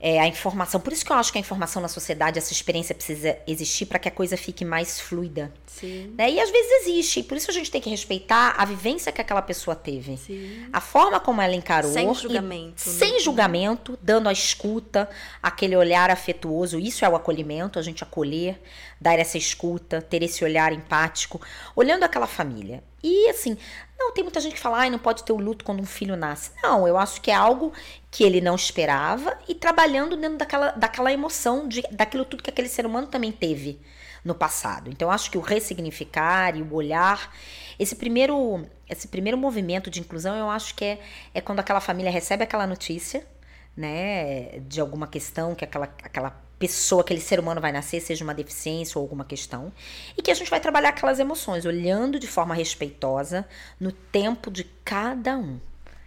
[0.00, 0.80] é, a informação.
[0.80, 3.98] Por isso que eu acho que a informação na sociedade, essa experiência precisa existir para
[3.98, 5.52] que a coisa fique mais fluida.
[5.66, 6.14] Sim.
[6.16, 6.30] Né?
[6.30, 7.22] E às vezes existe.
[7.22, 10.16] Por isso a gente tem que respeitar a vivência que aquela pessoa teve.
[10.16, 10.66] Sim.
[10.72, 11.92] A forma como ela encarou.
[11.92, 12.88] Sem julgamento.
[12.88, 12.92] Né?
[12.92, 15.08] Sem julgamento, dando a escuta,
[15.42, 16.78] aquele olhar afetuoso.
[16.78, 18.60] Isso é o acolhimento, a gente acolher,
[19.00, 21.40] dar essa escuta, ter esse olhar empático,
[21.74, 22.84] olhando aquela família.
[23.02, 23.56] E assim,
[23.98, 26.16] não, tem muita gente que fala, ah, não pode ter o luto quando um filho
[26.16, 26.50] nasce.
[26.62, 27.72] Não, eu acho que é algo
[28.10, 32.68] que ele não esperava e trabalhando dentro daquela, daquela emoção, de, daquilo tudo que aquele
[32.68, 33.80] ser humano também teve
[34.22, 34.90] no passado.
[34.90, 37.34] Então, eu acho que o ressignificar e o olhar,
[37.78, 41.00] esse primeiro, esse primeiro movimento de inclusão, eu acho que é,
[41.32, 43.26] é quando aquela família recebe aquela notícia,
[43.74, 48.34] né, de alguma questão que aquela, aquela pessoa, aquele ser humano vai nascer, seja uma
[48.34, 49.72] deficiência ou alguma questão,
[50.16, 53.48] e que a gente vai trabalhar aquelas emoções, olhando de forma respeitosa
[53.80, 55.58] no tempo de cada um.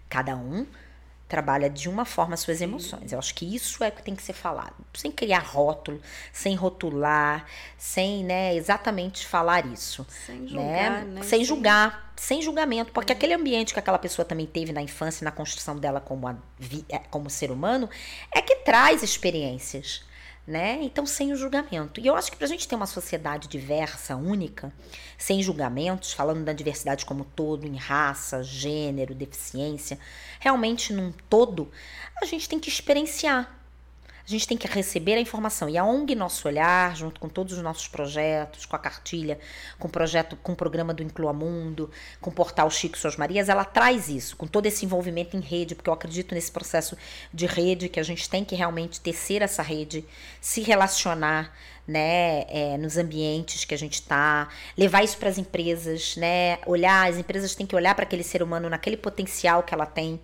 [0.07, 0.67] Cada um
[1.27, 3.11] trabalha de uma forma as suas emoções.
[3.11, 5.99] Eu acho que isso é que tem que ser falado, sem criar rótulo,
[6.31, 10.47] sem rotular, sem, né, exatamente falar isso, sem né?
[10.47, 11.23] julgar, né?
[11.23, 13.15] Sem julgar, sem julgamento, porque é.
[13.15, 16.35] aquele ambiente que aquela pessoa também teve na infância, na construção dela como, a,
[16.87, 17.89] é, como ser humano,
[18.31, 20.05] é que traz experiências
[20.45, 20.79] né?
[20.81, 21.99] Então, sem o julgamento.
[21.99, 24.73] E eu acho que para a gente ter uma sociedade diversa, única,
[25.17, 29.97] sem julgamentos, falando da diversidade como todo, em raça, gênero, deficiência,
[30.39, 31.71] realmente num todo,
[32.21, 33.62] a gente tem que experienciar.
[34.25, 35.67] A gente tem que receber a informação.
[35.67, 39.37] E a ONG Nosso Olhar, junto com todos os nossos projetos, com a cartilha,
[39.77, 43.49] com o projeto, com o programa do Inclua Mundo, com o portal Chico Suas Marias,
[43.49, 46.97] ela traz isso, com todo esse envolvimento em rede, porque eu acredito nesse processo
[47.33, 50.05] de rede, que a gente tem que realmente tecer essa rede,
[50.39, 51.53] se relacionar,
[51.85, 57.09] né, é, nos ambientes que a gente está, levar isso para as empresas, né, olhar,
[57.09, 60.17] as empresas têm que olhar para aquele ser humano naquele potencial que ela tem,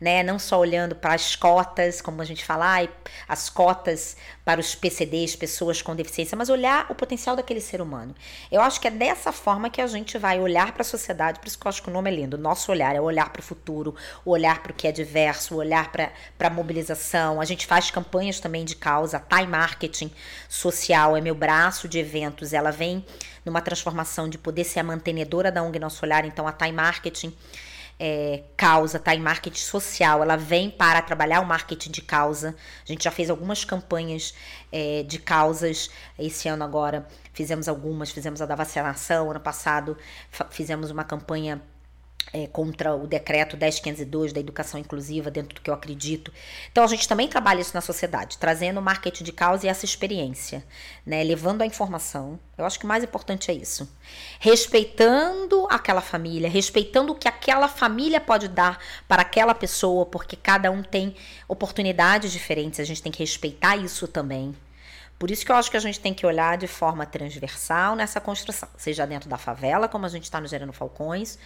[0.00, 0.22] né?
[0.22, 2.88] Não só olhando para as cotas, como a gente fala,
[3.28, 8.14] as cotas para os PCDs, pessoas com deficiência, mas olhar o potencial daquele ser humano.
[8.50, 11.46] Eu acho que é dessa forma que a gente vai olhar para a sociedade, por
[11.46, 12.38] isso que eu acho que o nome é lindo.
[12.38, 16.10] Nosso olhar é olhar para o futuro, olhar para o que é diverso, olhar para
[16.40, 17.40] a mobilização.
[17.40, 20.10] A gente faz campanhas também de causa, Time Marketing
[20.48, 23.04] Social é meu braço de eventos, ela vem
[23.44, 27.34] numa transformação de poder ser a mantenedora da ONG Nosso Olhar, então a Time Marketing
[28.02, 29.14] é, causa, tá?
[29.14, 32.56] Em marketing social, ela vem para trabalhar o marketing de causa.
[32.82, 34.34] A gente já fez algumas campanhas
[34.72, 35.90] é, de causas.
[36.18, 39.98] Esse ano agora, fizemos algumas, fizemos a da vacinação, ano passado
[40.50, 41.60] fizemos uma campanha
[42.32, 46.32] é, contra o decreto 10502 da educação inclusiva, dentro do que eu acredito.
[46.70, 49.84] Então, a gente também trabalha isso na sociedade, trazendo o marketing de causa e essa
[49.84, 50.64] experiência,
[51.04, 51.22] né?
[51.24, 52.38] levando a informação.
[52.56, 53.88] Eu acho que o mais importante é isso.
[54.38, 58.78] Respeitando aquela família, respeitando o que aquela família pode dar
[59.08, 61.14] para aquela pessoa, porque cada um tem
[61.48, 64.54] oportunidades diferentes, a gente tem que respeitar isso também.
[65.18, 68.22] Por isso que eu acho que a gente tem que olhar de forma transversal nessa
[68.22, 71.38] construção, seja dentro da favela, como a gente está no Gerando Falcões,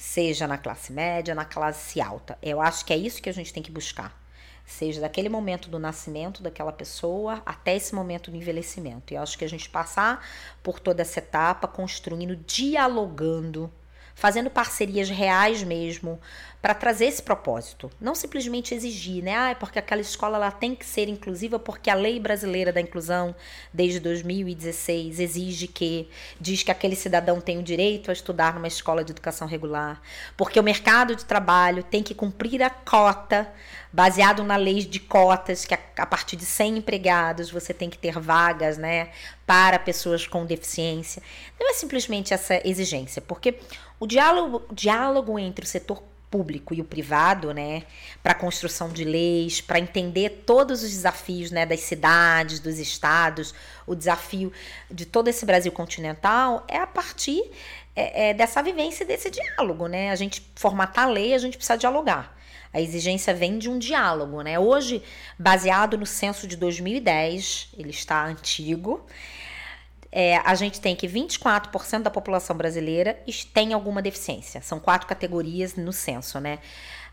[0.00, 2.38] seja na classe média, na classe alta.
[2.42, 4.18] Eu acho que é isso que a gente tem que buscar.
[4.64, 9.12] Seja daquele momento do nascimento daquela pessoa até esse momento do envelhecimento.
[9.12, 10.26] E eu acho que a gente passar
[10.62, 13.70] por toda essa etapa construindo, dialogando,
[14.20, 16.20] fazendo parcerias reais mesmo,
[16.60, 17.90] para trazer esse propósito.
[17.98, 19.34] Não simplesmente exigir, né?
[19.34, 22.82] Ah, é porque aquela escola ela tem que ser inclusiva porque a lei brasileira da
[22.82, 23.34] inclusão,
[23.72, 26.06] desde 2016, exige que,
[26.38, 30.02] diz que aquele cidadão tem o direito a estudar numa escola de educação regular,
[30.36, 33.50] porque o mercado de trabalho tem que cumprir a cota,
[33.90, 37.96] baseado na lei de cotas, que a, a partir de 100 empregados você tem que
[37.96, 39.08] ter vagas, né?
[39.46, 41.22] Para pessoas com deficiência.
[41.58, 43.58] Não é simplesmente essa exigência, porque
[44.00, 47.82] o diálogo, diálogo entre o setor público e o privado, né,
[48.22, 53.52] para a construção de leis, para entender todos os desafios, né, das cidades, dos estados,
[53.86, 54.52] o desafio
[54.90, 57.42] de todo esse Brasil continental é a partir
[57.94, 60.10] é, é, dessa vivência, desse diálogo, né?
[60.10, 62.36] A gente formatar a lei, a gente precisa dialogar.
[62.72, 64.58] A exigência vem de um diálogo, né?
[64.58, 65.02] Hoje,
[65.36, 69.04] baseado no censo de 2010, ele está antigo
[70.12, 73.18] é, a gente tem que 24% da população brasileira
[73.52, 74.60] tem alguma deficiência.
[74.60, 76.58] São quatro categorias no censo, né?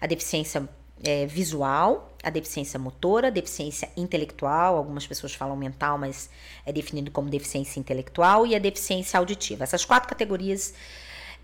[0.02, 0.68] A deficiência
[1.04, 6.30] é, visual, a deficiência motora, a deficiência intelectual, algumas pessoas falam mental, mas
[6.66, 9.64] é definido como deficiência intelectual, e a deficiência auditiva.
[9.64, 10.74] Essas quatro categorias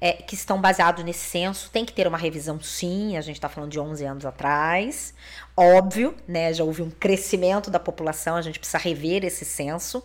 [0.02, 3.16] é, que estão baseados nesse censo tem que ter uma revisão, sim.
[3.16, 5.14] A gente está falando de 11 anos atrás,
[5.56, 6.52] óbvio, né?
[6.52, 10.04] Já houve um crescimento da população, a gente precisa rever esse censo.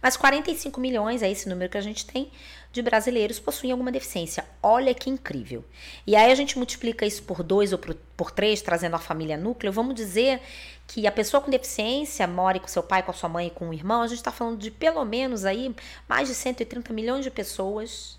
[0.00, 2.30] Mas 45 milhões é esse número que a gente tem
[2.70, 4.44] de brasileiros possuem alguma deficiência.
[4.62, 5.64] Olha que incrível.
[6.06, 9.36] E aí a gente multiplica isso por dois ou por, por três, trazendo a família
[9.36, 9.72] núcleo.
[9.72, 10.40] Vamos dizer
[10.86, 13.70] que a pessoa com deficiência more com seu pai, com a sua mãe e com
[13.70, 14.02] o irmão.
[14.02, 15.74] A gente está falando de pelo menos aí
[16.08, 18.18] mais de 130 milhões de pessoas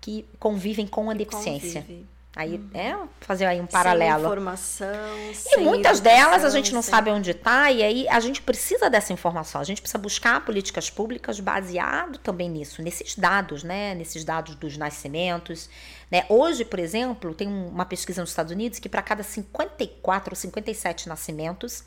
[0.00, 1.82] que convivem com a deficiência.
[1.82, 2.19] Convive.
[2.34, 2.70] Aí uhum.
[2.72, 4.20] é fazer aí um paralelo.
[4.20, 4.88] Sem informação.
[5.52, 6.90] E muitas delas a gente não sem...
[6.90, 9.60] sabe onde está, e aí a gente precisa dessa informação.
[9.60, 13.94] A gente precisa buscar políticas públicas baseado também nisso, nesses dados, né?
[13.96, 15.68] Nesses dados dos nascimentos.
[16.08, 16.24] Né?
[16.28, 21.08] Hoje, por exemplo, tem uma pesquisa nos Estados Unidos que para cada 54 ou 57
[21.08, 21.84] nascimentos,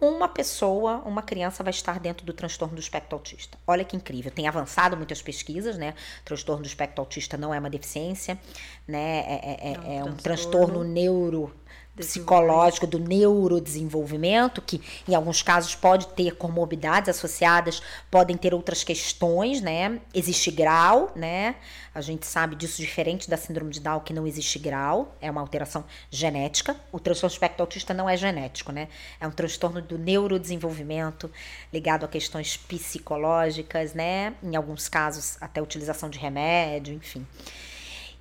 [0.00, 3.58] uma pessoa, uma criança vai estar dentro do transtorno do espectro autista.
[3.66, 4.30] Olha que incrível.
[4.30, 5.94] Tem avançado muitas pesquisas, né?
[6.24, 8.38] Transtorno do espectro autista não é uma deficiência,
[8.86, 9.20] né?
[9.20, 11.54] É, é, é, é um, um transtorno neuro
[11.96, 19.62] psicológico do neurodesenvolvimento, que em alguns casos pode ter comorbidades associadas, podem ter outras questões,
[19.62, 19.98] né?
[20.14, 21.56] Existe grau, né?
[21.94, 25.40] A gente sabe disso diferente da síndrome de Down, que não existe grau, é uma
[25.40, 26.76] alteração genética.
[26.92, 28.88] O transtorno espectro autista não é genético, né?
[29.18, 31.30] É um transtorno do neurodesenvolvimento
[31.72, 34.34] ligado a questões psicológicas, né?
[34.42, 37.26] Em alguns casos, até utilização de remédio, enfim.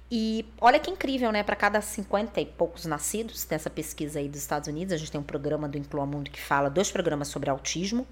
[0.09, 1.41] E olha que incrível, né?
[1.41, 5.19] Para cada 50 e poucos nascidos, nessa pesquisa aí dos Estados Unidos, a gente tem
[5.19, 8.07] um programa do Inclua Mundo que fala dois programas sobre autismo.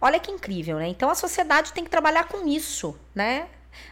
[0.00, 0.88] Olha que incrível, né?
[0.88, 3.48] Então a sociedade tem que trabalhar com isso, né?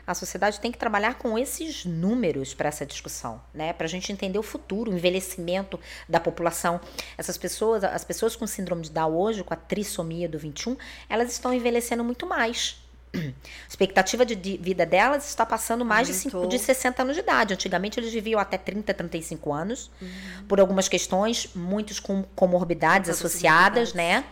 [0.07, 3.73] A sociedade tem que trabalhar com esses números para essa discussão, né?
[3.73, 6.81] Para a gente entender o futuro, o envelhecimento da população.
[7.17, 10.77] Essas pessoas, as pessoas com síndrome de Down hoje, com a trissomia do 21,
[11.09, 12.83] elas estão envelhecendo muito mais,
[13.15, 17.55] a expectativa de vida delas está passando mais de, cinco, de 60 anos de idade.
[17.55, 20.09] Antigamente eles viviam até 30, 35 anos, uhum.
[20.47, 24.25] por algumas questões, muitos com comorbidades associadas, né?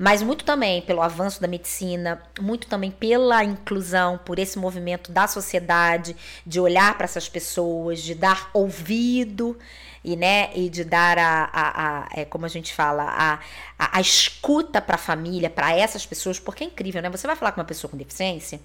[0.00, 5.26] mas muito também pelo avanço da medicina, muito também pela inclusão, por esse movimento da
[5.26, 9.58] sociedade, de olhar para essas pessoas, de dar ouvido
[10.04, 13.34] e, né, e de dar a, a, a é, como a gente fala, a,
[13.78, 17.10] a, a escuta para a família, para essas pessoas, porque é incrível, né?
[17.10, 18.60] Você vai falar com uma pessoa com deficiência,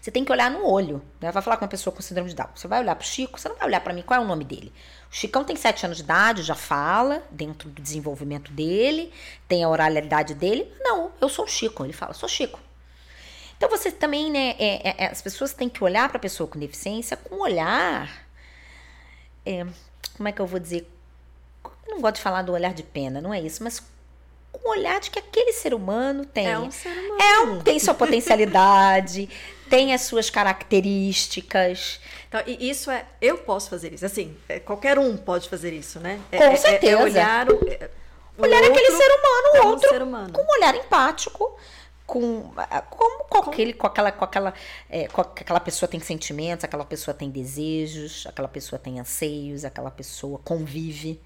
[0.00, 1.30] você tem que olhar no olho, né?
[1.32, 2.48] Vai falar com uma pessoa com síndrome de Down.
[2.54, 4.44] Você vai olhar pro Chico, você não vai olhar para mim, qual é o nome
[4.44, 4.72] dele?
[5.10, 9.12] O Chicão tem 7 anos de idade, já fala, dentro do desenvolvimento dele,
[9.48, 10.72] tem a oralidade dele.
[10.80, 11.84] Não, eu sou o Chico.
[11.84, 12.60] Ele fala, sou Chico.
[13.56, 14.54] Então você também, né?
[14.58, 17.40] É, é, é as pessoas têm que olhar para a pessoa com deficiência com um
[17.40, 18.08] olhar.
[19.44, 19.66] É,
[20.18, 20.86] como é que eu vou dizer?
[21.64, 23.80] Eu não gosto de falar do olhar de pena, não é isso, mas
[24.50, 26.48] com o olhar de que aquele ser humano tem.
[26.48, 27.22] É um ser humano.
[27.22, 29.28] É um, tem sua potencialidade,
[29.70, 32.00] tem as suas características.
[32.28, 33.06] Então, e isso é.
[33.22, 34.04] Eu posso fazer isso.
[34.04, 36.20] Assim, é, qualquer um pode fazer isso, né?
[36.32, 36.98] É, com é, certeza.
[36.98, 40.32] É, olhar o, o olhar outro aquele ser humano, o outro, ser humano.
[40.32, 41.56] com um olhar empático.
[42.08, 42.50] Com,
[42.88, 44.54] com, com, aquele, com, aquela, com, aquela,
[44.88, 49.90] é, com aquela pessoa tem sentimentos, aquela pessoa tem desejos, aquela pessoa tem anseios, aquela
[49.90, 51.20] pessoa convive.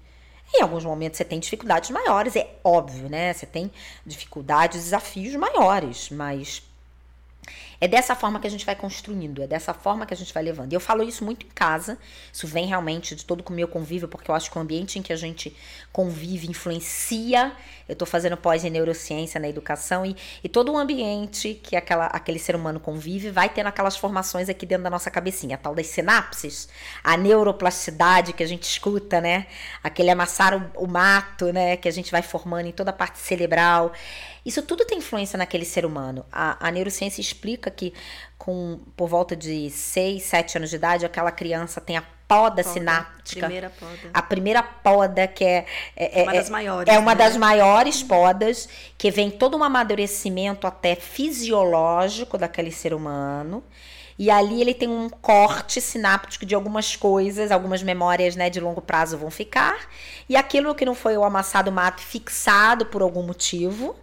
[0.53, 3.31] Em alguns momentos você tem dificuldades maiores, é óbvio, né?
[3.31, 3.71] Você tem
[4.05, 6.61] dificuldades, desafios maiores, mas
[7.83, 10.41] é dessa forma que a gente vai construindo, é dessa forma que a gente vai
[10.41, 10.71] levando.
[10.71, 11.97] E eu falo isso muito em casa,
[12.31, 15.01] isso vem realmente de todo o meu convívio, porque eu acho que o ambiente em
[15.01, 15.53] que a gente
[15.91, 17.51] convive influencia.
[17.85, 22.05] Eu estou fazendo pós em neurociência na educação e, e todo o ambiente que aquela,
[22.05, 25.75] aquele ser humano convive vai tendo aquelas formações aqui dentro da nossa cabecinha, a tal
[25.75, 26.69] das sinapses,
[27.03, 29.45] a neuroplasticidade que a gente escuta, né?
[29.83, 31.75] Aquele amassar o, o mato, né?
[31.75, 33.91] Que a gente vai formando em toda a parte cerebral.
[34.45, 36.25] Isso tudo tem influência naquele ser humano.
[36.31, 37.93] A, a neurociência explica que
[38.37, 42.63] com por volta de 6, 7 anos de idade, aquela criança tem a poda, Poda,
[42.63, 43.45] sináptica.
[43.45, 44.09] Primeira poda.
[44.13, 45.65] A primeira poda, que é.
[45.95, 47.23] É, Uma é- das maiores, É uma né?
[47.23, 53.63] das maiores podas, que vem todo um amadurecimento até fisiológico daquele ser humano.
[54.17, 58.81] E ali ele tem um corte sináptico de algumas coisas, algumas memórias né, de longo
[58.81, 59.87] prazo vão ficar.
[60.29, 63.95] E aquilo que não foi o amassado mato fixado por algum motivo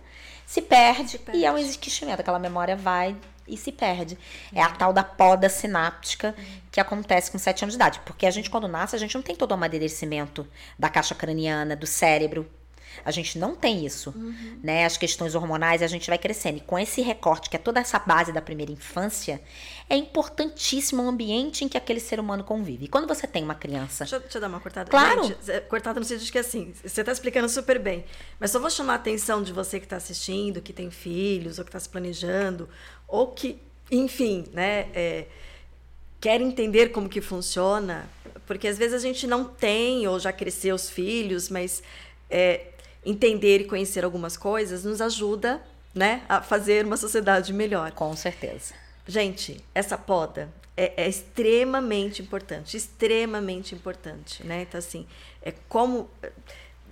[0.50, 1.40] se perde, perde.
[1.40, 2.18] e é um esquecimento.
[2.18, 4.18] Aquela memória vai e se perde.
[4.52, 6.34] É a tal da poda sináptica
[6.72, 8.00] que acontece com 7 anos de idade.
[8.04, 10.44] Porque a gente, quando nasce, a gente não tem todo o amadurecimento
[10.76, 12.50] da caixa craniana, do cérebro.
[13.04, 14.12] A gente não tem isso,
[14.62, 14.84] né?
[14.84, 16.58] As questões hormonais, a gente vai crescendo.
[16.58, 19.40] E com esse recorte, que é toda essa base da primeira infância,
[19.88, 22.84] é importantíssimo o ambiente em que aquele ser humano convive.
[22.84, 24.90] E quando você tem uma criança Deixa, eu- deixa eu dar uma cortada.
[24.90, 25.24] Claro.
[25.24, 28.04] Gente, cortada no sentido de que assim, você está explicando super bem.
[28.38, 31.64] Mas só vou chamar a atenção de você que está assistindo, que tem filhos, ou
[31.64, 32.68] que está se planejando,
[33.08, 35.26] ou que, enfim, né, é,
[36.20, 38.08] quer entender como que funciona.
[38.46, 41.82] Porque às vezes a gente não tem, ou já cresceu os filhos, mas
[42.28, 42.66] é,
[43.04, 45.60] entender e conhecer algumas coisas nos ajuda
[45.94, 47.90] né, a fazer uma sociedade melhor.
[47.92, 48.74] Com certeza.
[49.06, 54.62] Gente, essa poda é, é extremamente importante, extremamente importante, né?
[54.62, 55.06] Então, assim,
[55.42, 56.08] é como...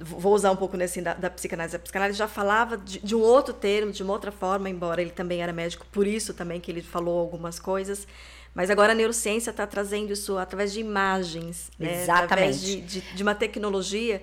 [0.01, 1.75] Vou usar um pouco nesse da, da psicanálise.
[1.75, 5.11] A psicanálise já falava de, de um outro termo, de uma outra forma, embora ele
[5.11, 8.06] também era médico, por isso também que ele falou algumas coisas.
[8.54, 12.06] Mas agora a neurociência está trazendo isso através de imagens, né?
[12.09, 14.23] através de, de, de uma tecnologia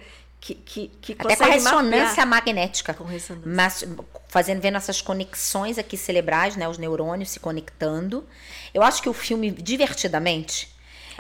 [0.54, 2.28] que, que, que Até com a ressonância mapear.
[2.28, 2.94] magnética.
[2.94, 3.52] Com ressonância.
[3.52, 3.84] Mas
[4.28, 6.68] fazendo, vendo essas conexões aqui cerebrais, né?
[6.68, 8.24] Os neurônios se conectando.
[8.72, 10.70] Eu acho que o filme, divertidamente,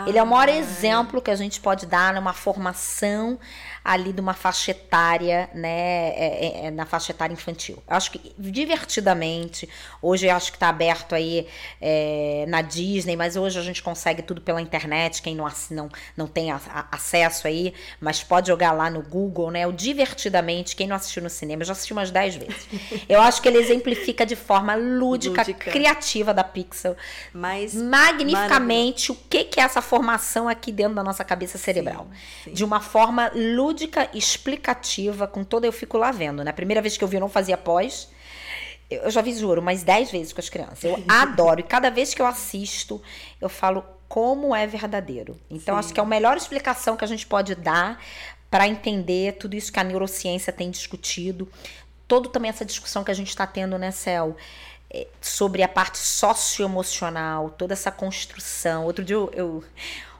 [0.05, 0.51] ele é o maior Ah.
[0.51, 3.39] exemplo que a gente pode dar numa formação
[3.85, 7.81] ali de uma faixa etária, né, é, é, é, na faixa etária infantil.
[7.87, 9.69] Eu acho que divertidamente,
[10.01, 11.47] hoje eu acho que está aberto aí
[11.79, 16.25] é, na Disney, mas hoje a gente consegue tudo pela internet, quem não, não, não
[16.27, 20.87] tem a- a- acesso aí, mas pode jogar lá no Google, né, o divertidamente, quem
[20.87, 22.67] não assistiu no cinema, eu já assisti umas 10 vezes.
[23.07, 25.69] Eu acho que ele exemplifica de forma lúdica, Lúdica.
[25.71, 26.95] criativa da Pixel,
[27.31, 32.07] Mas magnificamente o que, que é essa formação aqui dentro da nossa cabeça cerebral.
[32.43, 32.51] sim.
[32.53, 33.74] De uma forma lúdica,
[34.13, 36.43] explicativa, com toda eu fico lá vendo.
[36.43, 38.09] Na primeira vez que eu vi, eu não fazia pós.
[38.89, 40.83] Eu já vi, juro, umas 10 vezes com as crianças.
[40.83, 41.59] Eu adoro.
[41.59, 43.01] E cada vez que eu assisto,
[43.41, 45.39] eu falo como é verdadeiro.
[45.49, 45.79] Então, Sim.
[45.79, 47.99] acho que é a melhor explicação que a gente pode dar
[48.51, 51.49] para entender tudo isso que a neurociência tem discutido.
[52.07, 54.37] Todo também essa discussão que a gente está tendo, né, Cel?
[54.93, 58.85] É, Sobre a parte socioemocional, toda essa construção.
[58.85, 59.63] Outro dia eu- eu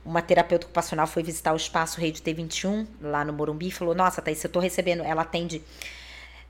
[0.06, 4.22] uma terapeuta ocupacional foi visitar o espaço Rede T21, lá no Morumbi, e falou: Nossa,
[4.22, 5.01] Thaís, eu tô recebendo.
[5.03, 5.62] Ela atende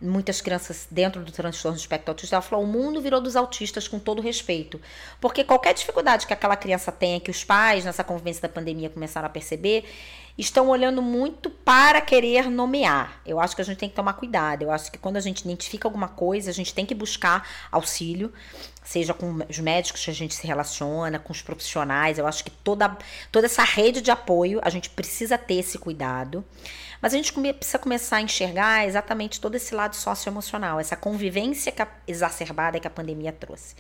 [0.02, 2.36] muitas crianças dentro do transtorno do espectro autista.
[2.36, 4.80] Ela falou: o mundo virou dos autistas com todo respeito.
[5.22, 9.28] Porque qualquer dificuldade que aquela criança tenha, que os pais, nessa convivência da pandemia, começaram
[9.28, 9.86] a perceber,
[10.38, 13.22] estão olhando muito para querer nomear.
[13.26, 14.64] Eu acho que a gente tem que tomar cuidado.
[14.64, 18.34] Eu acho que quando a gente identifica alguma coisa, a gente tem que buscar auxílio,
[18.84, 22.18] seja com os médicos que a gente se relaciona, com os profissionais.
[22.18, 22.98] Eu acho que toda,
[23.32, 26.44] toda essa rede de apoio, a gente precisa ter esse cuidado.
[27.02, 31.82] Mas a gente precisa começar a enxergar exatamente todo esse lado socioemocional, essa convivência que
[31.82, 33.76] a, exacerbada que a pandemia trouxe.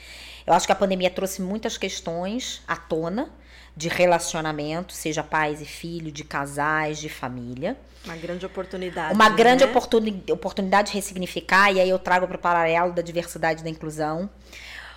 [0.45, 3.31] Eu acho que a pandemia trouxe muitas questões à tona
[3.75, 7.75] de relacionamento, seja pais e filho, de casais, de família.
[8.05, 9.13] Uma grande oportunidade.
[9.13, 9.35] Uma né?
[9.35, 13.63] grande oportuni oportunidade de ressignificar, e aí eu trago para o paralelo da diversidade e
[13.63, 14.29] da inclusão.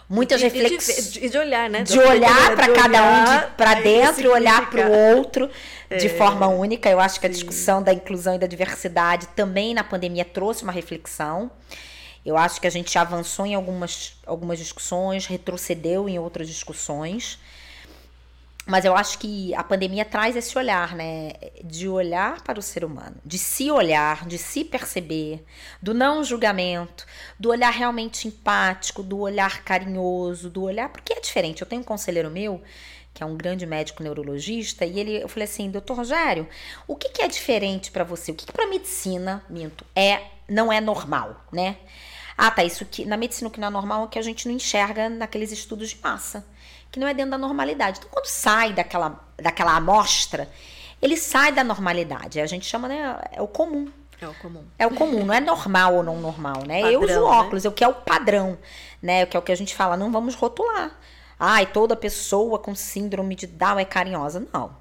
[0.08, 1.16] Muitas reflexões.
[1.16, 1.82] E de, de, olhar, né?
[1.82, 5.50] De olhar para cada um para dentro e olhar para o outro
[5.90, 6.10] de é.
[6.10, 6.88] forma única.
[6.88, 10.72] Eu acho que a discussão da inclusão e da diversidade também na pandemia trouxe uma
[10.72, 11.50] reflexão.
[12.24, 17.38] Eu acho que a gente avançou em algumas, algumas discussões, retrocedeu em outras discussões.
[18.68, 21.32] Mas eu acho que a pandemia traz esse olhar, né?
[21.64, 25.42] De olhar para o ser humano, de se olhar, de se perceber,
[25.80, 27.06] do não julgamento,
[27.40, 30.90] do olhar realmente empático, do olhar carinhoso, do olhar.
[30.90, 31.62] Porque é diferente.
[31.62, 32.62] Eu tenho um conselheiro meu,
[33.14, 36.46] que é um grande médico neurologista, e ele, eu falei assim, doutor Rogério,
[36.86, 38.32] o que, que é diferente para você?
[38.32, 41.78] O que, que para medicina, minto, é, não é normal, né?
[42.36, 44.46] Ah, tá, isso que na medicina o que não é normal é que a gente
[44.46, 46.44] não enxerga naqueles estudos de massa
[46.98, 47.98] que não é dentro da normalidade.
[47.98, 50.50] Então, quando sai daquela, daquela amostra,
[51.00, 52.40] ele sai da normalidade.
[52.40, 53.20] A gente chama, né?
[53.32, 53.88] É o comum.
[54.20, 54.64] É o comum.
[54.76, 56.82] É o comum, não é normal ou não normal, né?
[56.82, 57.20] Padrão, eu uso né?
[57.20, 57.70] óculos, né?
[57.70, 58.58] o que é o padrão,
[59.00, 59.22] né?
[59.22, 60.90] O que é o que a gente fala, não vamos rotular.
[61.38, 64.44] Ai, toda pessoa com síndrome de Down é carinhosa.
[64.52, 64.76] Não.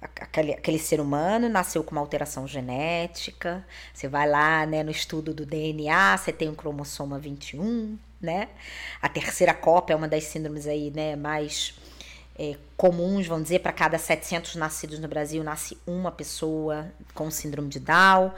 [0.00, 3.62] Aquele, aquele ser humano nasceu com uma alteração genética.
[3.92, 8.48] Você vai lá, né, no estudo do DNA, você tem um cromossoma 21, né?
[9.00, 11.74] A terceira cópia é uma das síndromes aí, né, mais
[12.38, 17.68] é, comuns, vamos dizer, para cada 700 nascidos no Brasil, nasce uma pessoa com síndrome
[17.68, 18.32] de Down.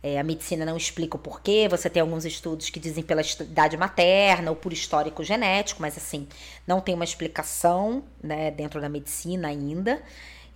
[0.00, 3.76] É, a medicina não explica o porquê, você tem alguns estudos que dizem pela idade
[3.76, 6.28] materna ou por histórico genético, mas assim,
[6.66, 10.00] não tem uma explicação né, dentro da medicina ainda.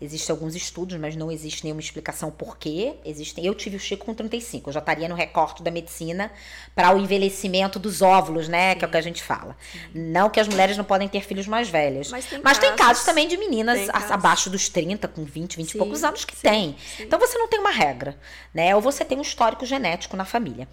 [0.02, 2.96] Existem alguns estudos, mas não existe nenhuma explicação por quê.
[3.04, 3.46] Existem.
[3.46, 6.28] Eu tive o Chico com 35, eu já estaria no recorte da medicina
[6.74, 8.72] para o envelhecimento dos óvulos, né?
[8.72, 8.78] Sim.
[8.80, 9.56] Que é o que a gente fala.
[9.70, 9.78] Sim.
[9.94, 12.10] Não que as mulheres não podem ter filhos mais velhos.
[12.10, 15.70] Mas tem, mas casos, tem casos também de meninas abaixo dos 30, com 20, 20
[15.70, 16.74] sim, e poucos anos que tem.
[16.98, 18.18] Então você não tem uma regra,
[18.52, 18.74] né?
[18.74, 20.66] Ou você tem um histórico genético na família.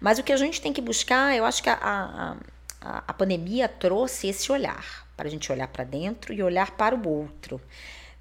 [0.00, 2.36] Mas o que a gente tem que buscar, eu acho que a, a,
[2.80, 5.06] a, a pandemia trouxe esse olhar.
[5.18, 7.60] Para a gente olhar para dentro e olhar para o outro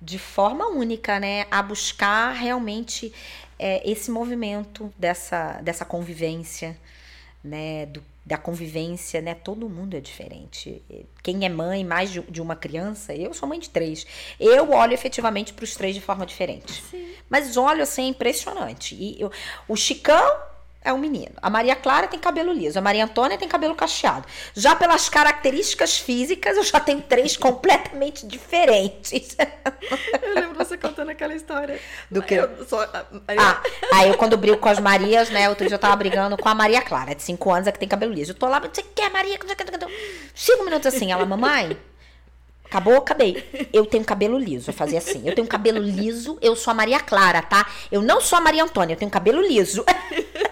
[0.01, 3.13] de forma única, né, a buscar realmente
[3.57, 6.77] é, esse movimento dessa, dessa convivência,
[7.43, 10.81] né, do, da convivência, né, todo mundo é diferente.
[11.23, 14.05] Quem é mãe mais de, de uma criança, eu sou mãe de três,
[14.39, 16.81] eu olho efetivamente para os três de forma diferente.
[16.89, 17.13] Sim.
[17.29, 18.95] Mas olho assim, é impressionante.
[18.95, 19.31] E eu,
[19.67, 20.39] o Chicão
[20.81, 21.33] é um menino.
[21.41, 24.25] A Maria Clara tem cabelo liso, a Maria Antônia tem cabelo cacheado.
[24.53, 29.35] Já pelas características físicas, eu já tenho três completamente diferentes.
[30.21, 31.79] Eu lembro você contando aquela história.
[32.09, 32.35] Do que?
[32.35, 33.61] Eu sou, Ah,
[33.93, 35.49] aí eu quando brigo com as Marias, né?
[35.49, 37.87] Outro dia eu tava brigando com a Maria Clara, de 5 anos, é que tem
[37.87, 38.31] cabelo liso.
[38.31, 39.37] Eu tô lá, você quer, Maria?
[40.33, 41.77] Cinco minutos assim, ela, mamãe.
[42.63, 43.67] Acabou, acabei.
[43.73, 44.69] Eu tenho cabelo liso.
[44.69, 45.27] Eu fazia assim.
[45.27, 47.67] Eu tenho cabelo liso, eu sou a Maria Clara, tá?
[47.91, 49.83] Eu não sou a Maria Antônia, eu tenho cabelo liso.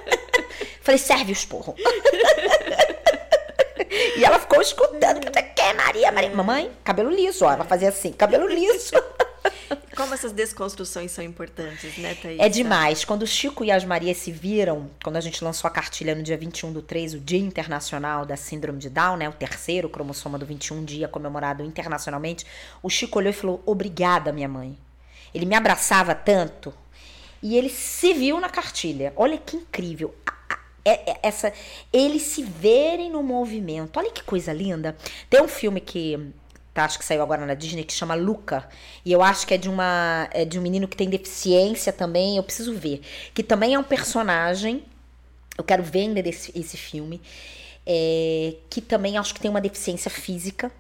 [0.88, 1.76] Falei, serve o esporro.
[4.16, 5.20] e ela ficou escutando.
[5.54, 6.34] Quer Maria, Maria?
[6.34, 7.52] Mamãe, cabelo liso, ó.
[7.52, 8.94] Ela fazia assim, cabelo liso.
[9.98, 12.40] Como essas desconstruções são importantes, né, Thaís?
[12.40, 13.04] É demais.
[13.04, 16.24] Quando o Chico e as Marias se viram, quando a gente lançou a cartilha no
[16.24, 20.40] dia 21 do 3, o Dia Internacional da Síndrome de Down, né, o terceiro cromossoma
[20.40, 22.46] do 21 dia comemorado internacionalmente,
[22.82, 24.78] o Chico olhou e falou: Obrigada, minha mãe.
[25.36, 26.74] Ele me abraçava tanto.
[27.44, 29.12] E ele se viu na cartilha.
[29.18, 30.16] Olha que incrível.
[31.22, 31.52] Essa
[31.92, 33.98] eles se verem no movimento.
[33.98, 34.96] Olha que coisa linda.
[35.30, 36.32] Tem um filme que
[36.74, 38.68] tá, acho que saiu agora na Disney que chama Luca,
[39.04, 42.38] e eu acho que é de uma é de um menino que tem deficiência também,
[42.38, 43.02] eu preciso ver,
[43.34, 44.84] que também é um personagem.
[45.58, 47.20] Eu quero ver ainda esse filme.
[47.90, 50.72] É, que também acho que tem uma deficiência física.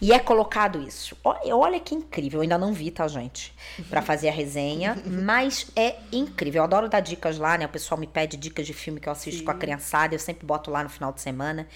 [0.00, 1.16] E é colocado isso.
[1.24, 2.38] Olha, que incrível.
[2.38, 3.54] Eu ainda não vi, tá, gente?
[3.88, 4.96] Para fazer a resenha.
[5.06, 6.60] mas é incrível.
[6.60, 7.64] Eu adoro dar dicas lá, né?
[7.64, 9.44] O pessoal me pede dicas de filme que eu assisto Sim.
[9.44, 10.14] com a criançada.
[10.14, 11.66] Eu sempre boto lá no final de semana.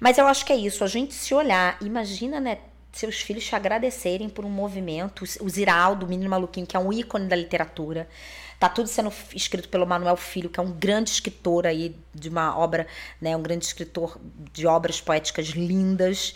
[0.00, 0.82] Mas eu acho que é isso.
[0.82, 1.76] A gente se olhar.
[1.82, 2.58] Imagina, né?
[2.92, 5.24] Seus filhos te agradecerem por um movimento.
[5.40, 8.08] O Ziraldo, o Menino Maluquinho, que é um ícone da literatura.
[8.58, 12.56] Tá tudo sendo escrito pelo Manuel Filho, que é um grande escritor aí de uma
[12.56, 12.86] obra,
[13.20, 14.18] né, um grande escritor
[14.52, 16.34] de obras poéticas lindas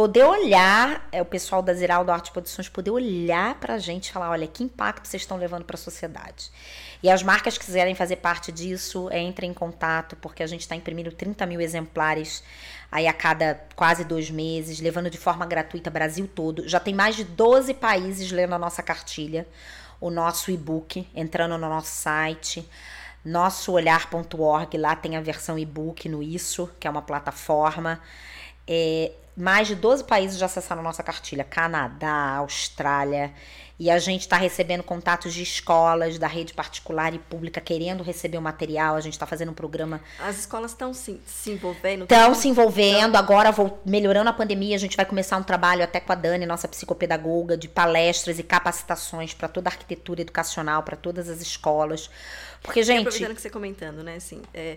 [0.00, 4.12] poder olhar, é, o pessoal da Ziraldo Arte Produções poder olhar para a gente e
[4.12, 6.50] falar, olha, que impacto vocês estão levando para a sociedade.
[7.02, 10.74] E as marcas que quiserem fazer parte disso, entrem em contato, porque a gente está
[10.74, 12.42] imprimindo 30 mil exemplares
[12.90, 16.66] aí a cada quase dois meses, levando de forma gratuita Brasil todo.
[16.66, 19.46] Já tem mais de 12 países lendo a nossa cartilha,
[20.00, 22.66] o nosso e-book, entrando no nosso site
[23.22, 28.00] nossoolhar.org, lá tem a versão e-book no Isso, que é uma plataforma.
[28.66, 33.32] É, mais de 12 países já acessaram nossa cartilha: Canadá, Austrália.
[33.80, 38.36] E a gente está recebendo contatos de escolas, da rede particular e pública, querendo receber
[38.36, 38.94] o material.
[38.94, 40.02] A gente está fazendo um programa.
[40.18, 42.02] As escolas estão se, se envolvendo?
[42.02, 43.16] Estão se envolvendo.
[43.16, 46.44] Agora, vou, melhorando a pandemia, a gente vai começar um trabalho até com a Dani,
[46.44, 52.10] nossa psicopedagoga, de palestras e capacitações para toda a arquitetura educacional, para todas as escolas.
[52.62, 52.98] Porque, gente.
[52.98, 54.16] E aproveitando que você comentando, né?
[54.16, 54.76] Assim, é,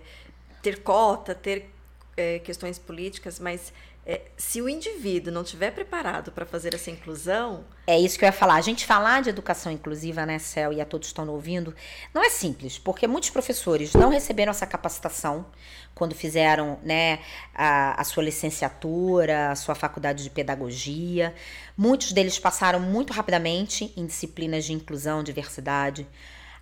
[0.62, 1.70] ter cota, ter
[2.16, 3.74] é, questões políticas, mas
[4.06, 7.64] é, se o indivíduo não estiver preparado para fazer essa inclusão.
[7.88, 8.56] É isso que eu ia falar.
[8.56, 11.74] A gente falar de educação inclusiva, né, Cel, e a todos estão ouvindo,
[12.14, 15.46] não é simples, porque muitos professores não receberam essa capacitação
[15.96, 17.20] quando fizeram né,
[17.54, 21.34] a, a sua licenciatura, a sua faculdade de pedagogia.
[21.78, 26.06] Muitos deles passaram muito rapidamente em disciplinas de inclusão, diversidade.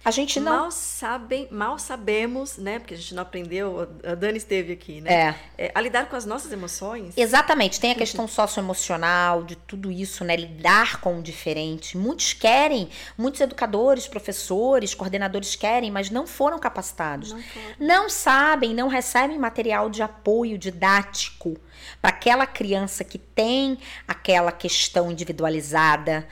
[0.03, 0.61] A gente não.
[0.61, 2.79] Mal sabem, mal sabemos, né?
[2.79, 5.35] Porque a gente não aprendeu, a Dani esteve aqui, né?
[5.57, 5.65] É.
[5.65, 7.13] é a lidar com as nossas emoções.
[7.15, 10.35] Exatamente, tem a questão socioemocional, de tudo isso, né?
[10.35, 11.95] Lidar com o diferente.
[11.97, 17.31] Muitos querem, muitos educadores, professores, coordenadores querem, mas não foram capacitados.
[17.31, 17.75] Não, foram.
[17.79, 21.57] não sabem, não recebem material de apoio didático
[22.01, 23.77] para aquela criança que tem
[24.07, 26.27] aquela questão individualizada.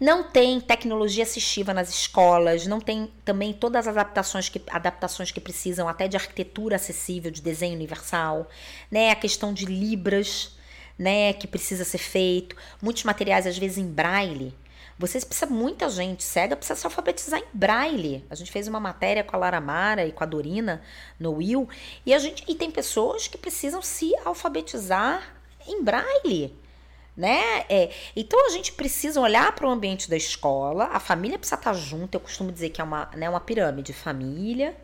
[0.00, 5.38] Não tem tecnologia assistiva nas escolas, não tem também todas as adaptações que, adaptações que
[5.38, 8.48] precisam até de arquitetura acessível, de desenho universal,
[8.90, 9.10] né?
[9.10, 10.56] A questão de libras,
[10.98, 14.54] né, que precisa ser feito, muitos materiais às vezes em braille.
[14.98, 18.24] Vocês precisam, muita gente cega precisa se alfabetizar em braille.
[18.30, 20.82] A gente fez uma matéria com a Lara Mara e com a Dorina
[21.18, 21.68] no Will,
[22.06, 25.36] e a gente e tem pessoas que precisam se alfabetizar
[25.66, 26.58] em braille
[27.20, 27.66] né?
[27.68, 31.74] É, então a gente precisa olhar para o ambiente da escola, a família precisa estar
[31.74, 32.14] junto.
[32.14, 34.74] Eu costumo dizer que é uma, né, uma pirâmide: família,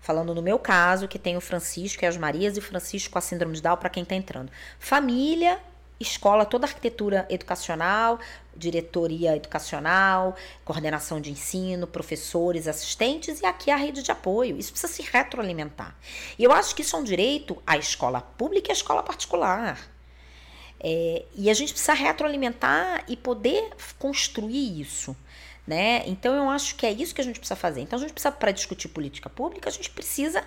[0.00, 3.18] falando no meu caso, que tem o Francisco e as Marias, e o Francisco com
[3.18, 4.52] a síndrome de Down para quem está entrando.
[4.78, 5.60] Família,
[5.98, 8.20] escola, toda a arquitetura educacional,
[8.56, 14.56] diretoria educacional, coordenação de ensino, professores, assistentes e aqui a rede de apoio.
[14.56, 15.96] Isso precisa se retroalimentar.
[16.38, 19.93] E eu acho que isso é um direito à escola pública e à escola particular.
[20.86, 25.16] É, e a gente precisa retroalimentar e poder construir isso.
[25.66, 26.06] Né?
[26.06, 27.80] Então eu acho que é isso que a gente precisa fazer.
[27.80, 30.44] Então a gente precisa, para discutir política pública, a gente precisa,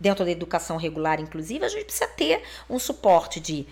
[0.00, 3.64] dentro da educação regular, inclusive, a gente precisa ter um suporte de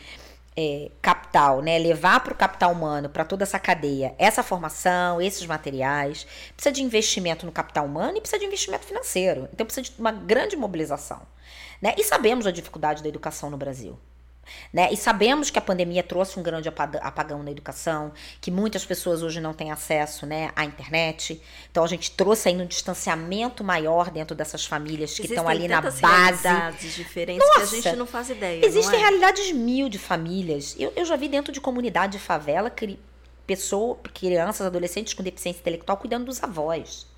[0.56, 1.80] é, capital, né?
[1.80, 6.28] levar para o capital humano, para toda essa cadeia, essa formação, esses materiais.
[6.54, 9.48] Precisa de investimento no capital humano e precisa de investimento financeiro.
[9.52, 11.22] Então precisa de uma grande mobilização.
[11.82, 11.92] Né?
[11.98, 13.98] E sabemos a dificuldade da educação no Brasil.
[14.72, 14.92] Né?
[14.92, 19.40] E sabemos que a pandemia trouxe um grande apagão na educação, que muitas pessoas hoje
[19.40, 21.40] não têm acesso né, à internet.
[21.70, 25.68] Então a gente trouxe aí um distanciamento maior dentro dessas famílias Existem que estão ali
[25.68, 26.00] na base.
[26.00, 28.64] realidades diferentes Nossa, que a gente não faz ideia.
[28.64, 29.02] Existem é?
[29.02, 30.74] realidades mil de famílias.
[30.78, 32.70] Eu, eu já vi dentro de comunidade de favela
[33.46, 37.13] pessoas, crianças, adolescentes com deficiência intelectual cuidando dos avós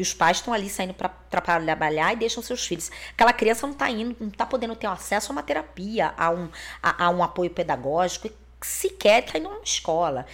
[0.00, 2.90] que os pais estão ali saindo para trabalhar e deixam seus filhos.
[3.12, 6.48] Aquela criança não está indo, não está podendo ter acesso a uma terapia, a um,
[6.82, 8.30] a, a um apoio pedagógico,
[8.62, 10.24] sequer está indo a uma escola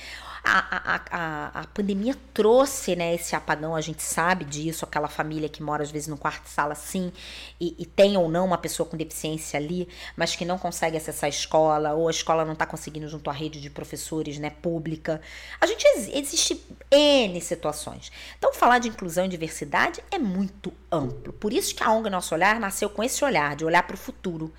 [0.49, 5.61] a, a, a, pandemia trouxe né, esse apagão, a gente sabe disso, aquela família que
[5.61, 7.13] mora às vezes no quarto sala sim,
[7.61, 11.27] e, e, tem ou não uma pessoa com deficiência ali, mas que não consegue acessar
[11.27, 15.21] a escola, ou a escola não está conseguindo junto à rede de professores né, pública.
[15.61, 15.85] A gente
[16.15, 18.13] existe N situações.
[18.39, 21.33] Então, falar de inclusão e diversidade é muito amplo.
[21.33, 23.99] Por isso que a ONG Nosso Olhar nasceu com esse olhar, de olhar para o
[23.99, 24.53] futuro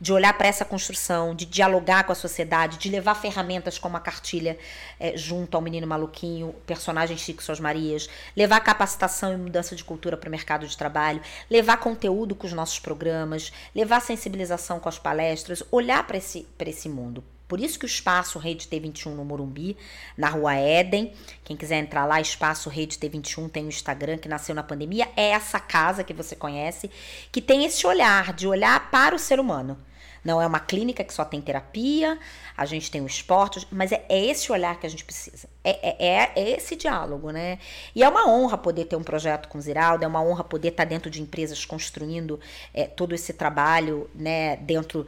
[0.00, 4.00] de olhar para essa construção, de dialogar com a sociedade, de levar ferramentas como a
[4.00, 4.58] cartilha
[4.98, 10.16] é, junto ao menino maluquinho, personagens Chico Suas Marias, levar capacitação e mudança de cultura
[10.16, 11.20] para o mercado de trabalho,
[11.50, 16.88] levar conteúdo com os nossos programas, levar sensibilização com as palestras, olhar para esse, esse
[16.88, 17.22] mundo.
[17.48, 19.76] Por isso que o Espaço Rede T21 no Morumbi,
[20.16, 21.12] na Rua Éden,
[21.44, 25.30] quem quiser entrar lá, Espaço Rede T21 tem o Instagram que nasceu na pandemia, é
[25.30, 26.90] essa casa que você conhece,
[27.30, 29.78] que tem esse olhar, de olhar para o ser humano.
[30.26, 32.18] Não é uma clínica que só tem terapia,
[32.56, 35.48] a gente tem o esporte, mas é, é esse olhar que a gente precisa.
[35.62, 37.60] É, é, é, esse diálogo, né?
[37.94, 40.68] E é uma honra poder ter um projeto com o Ziraldo, é uma honra poder
[40.68, 42.40] estar dentro de empresas construindo
[42.74, 45.06] é, todo esse trabalho, né, dentro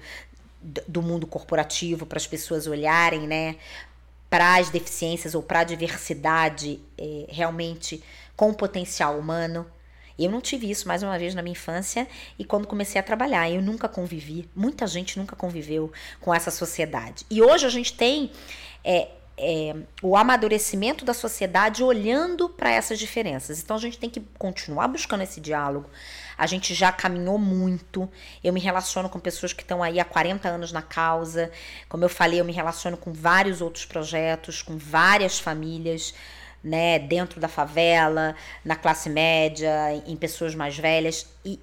[0.61, 3.57] do mundo corporativo para as pessoas olharem, né,
[4.29, 8.03] para as deficiências ou para a diversidade é, realmente
[8.37, 9.67] com potencial humano.
[10.19, 13.49] Eu não tive isso mais uma vez na minha infância e quando comecei a trabalhar,
[13.49, 17.25] eu nunca convivi, muita gente nunca conviveu com essa sociedade.
[17.31, 18.33] E hoje a gente tem
[18.83, 23.62] é, é, o amadurecimento da sociedade olhando para essas diferenças.
[23.62, 25.89] Então a gente tem que continuar buscando esse diálogo.
[26.36, 28.09] A gente já caminhou muito.
[28.43, 31.51] Eu me relaciono com pessoas que estão aí há 40 anos na causa.
[31.89, 36.14] Como eu falei, eu me relaciono com vários outros projetos, com várias famílias
[36.63, 38.35] né, dentro da favela,
[38.65, 41.27] na classe média, em pessoas mais velhas.
[41.45, 41.59] E,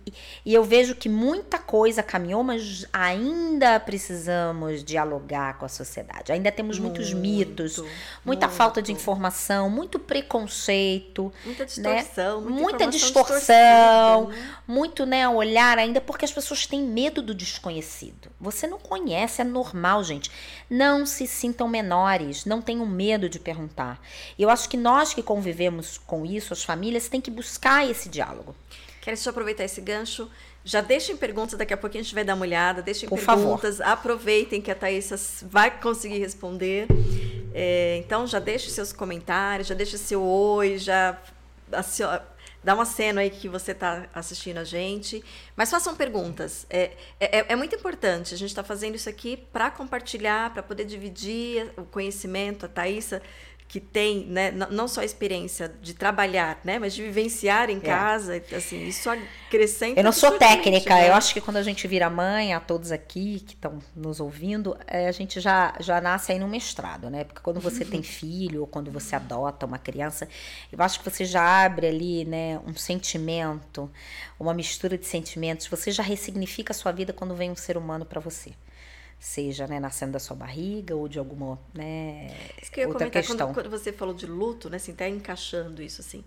[0.45, 6.31] e eu vejo que muita coisa caminhou, mas ainda precisamos dialogar com a sociedade.
[6.31, 7.77] Ainda temos muito, muitos mitos,
[8.23, 8.57] muita muito.
[8.57, 12.49] falta de informação, muito preconceito, muita distorção, né?
[12.49, 14.49] muita, distorção, né?
[14.65, 18.29] muito né, olhar ainda porque as pessoas têm medo do desconhecido.
[18.39, 20.31] Você não conhece, é normal, gente.
[20.69, 24.01] Não se sintam menores, não tenham medo de perguntar.
[24.37, 28.55] Eu acho que nós que convivemos com isso, as famílias, tem que buscar esse diálogo.
[29.01, 30.29] Quero só aproveitar esse gancho.
[30.63, 32.81] Já deixem perguntas, daqui a pouquinho a gente vai dar uma olhada.
[32.81, 33.91] Deixem Por perguntas, favor.
[33.91, 36.87] aproveitem que a Thaisa vai conseguir responder.
[37.53, 41.17] É, então, já deixe seus comentários, já deixe seu oi, já
[41.71, 42.03] assim,
[42.65, 45.23] dá uma cena aí que você está assistindo a gente.
[45.55, 46.65] Mas façam perguntas.
[46.67, 48.33] É, é, é muito importante.
[48.33, 52.65] A gente está fazendo isso aqui para compartilhar, para poder dividir o conhecimento.
[52.65, 53.21] A Thaisa
[53.67, 57.79] que tem, né, não só a experiência de trabalhar, né, mas de vivenciar em é.
[57.81, 59.99] casa, assim, isso acrescenta.
[59.99, 61.09] Eu não sou técnica, né?
[61.09, 64.77] eu acho que quando a gente vira mãe, a todos aqui que estão nos ouvindo,
[64.87, 68.61] é, a gente já, já nasce aí no mestrado, né, porque quando você tem filho
[68.61, 70.27] ou quando você adota uma criança,
[70.71, 73.91] eu acho que você já abre ali, né, um sentimento,
[74.39, 78.05] uma mistura de sentimentos, você já ressignifica a sua vida quando vem um ser humano
[78.05, 78.51] para você
[79.25, 82.27] seja né, nascendo da sua barriga ou de alguma né,
[82.61, 83.47] isso que eu ia outra comentar, questão.
[83.47, 86.23] Quando, quando, você falou de luto, né, assim, tá encaixando isso assim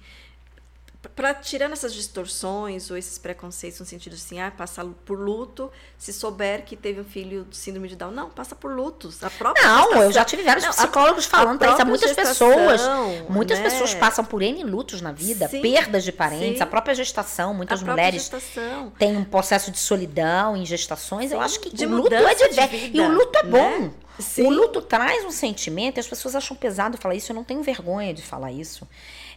[1.14, 6.12] para tirando essas distorções ou esses preconceitos no sentido assim, ah, passa por luto se
[6.12, 8.10] souber que teve um filho de síndrome de Down.
[8.10, 9.22] Não, passa por lutos.
[9.22, 11.86] A própria Não, gestação, eu já tive vários não, psicólogos a, falando isso.
[11.86, 12.82] Muitas pessoas,
[13.28, 13.64] muitas né?
[13.64, 16.62] pessoas passam por N lutos na vida, sim, perdas de parentes, sim.
[16.62, 18.92] a própria gestação, muitas mulheres gestação.
[18.98, 21.30] têm um processo de solidão em gestações.
[21.30, 23.50] Sim, eu acho que de o luto é de, vida, e o luto é né?
[23.50, 23.90] bom.
[24.38, 27.30] O luto traz um sentimento e as pessoas acham pesado falar isso.
[27.30, 28.86] Eu não tenho vergonha de falar isso.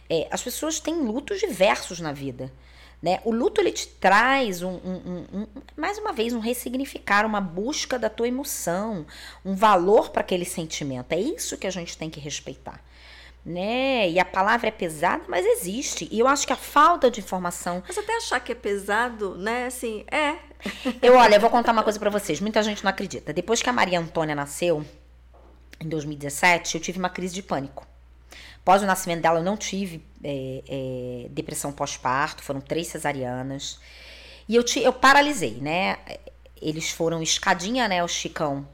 [0.08, 2.52] É, as pessoas têm lutos diversos na vida.
[3.02, 3.20] Né?
[3.24, 5.46] O luto ele te traz um, um, um,
[5.76, 9.04] mais uma vez um ressignificar, uma busca da tua emoção,
[9.44, 11.12] um valor para aquele sentimento.
[11.12, 12.80] É isso que a gente tem que respeitar.
[13.44, 14.08] Né?
[14.08, 16.08] E a palavra é pesada, mas existe.
[16.12, 17.82] E eu acho que a falta de informação.
[17.88, 19.66] Mas até achar que é pesado, né?
[19.66, 20.36] Assim, é.
[21.02, 22.40] Eu, olha, eu vou contar uma coisa para vocês.
[22.40, 23.32] Muita gente não acredita.
[23.32, 24.86] Depois que a Maria Antônia nasceu,
[25.80, 27.84] em 2017, eu tive uma crise de pânico.
[28.62, 33.80] Após o nascimento dela, eu não tive é, é, depressão pós-parto, foram três cesarianas.
[34.48, 35.98] E eu, te, eu paralisei, né?
[36.60, 38.04] Eles foram escadinha, né?
[38.04, 38.68] O Chicão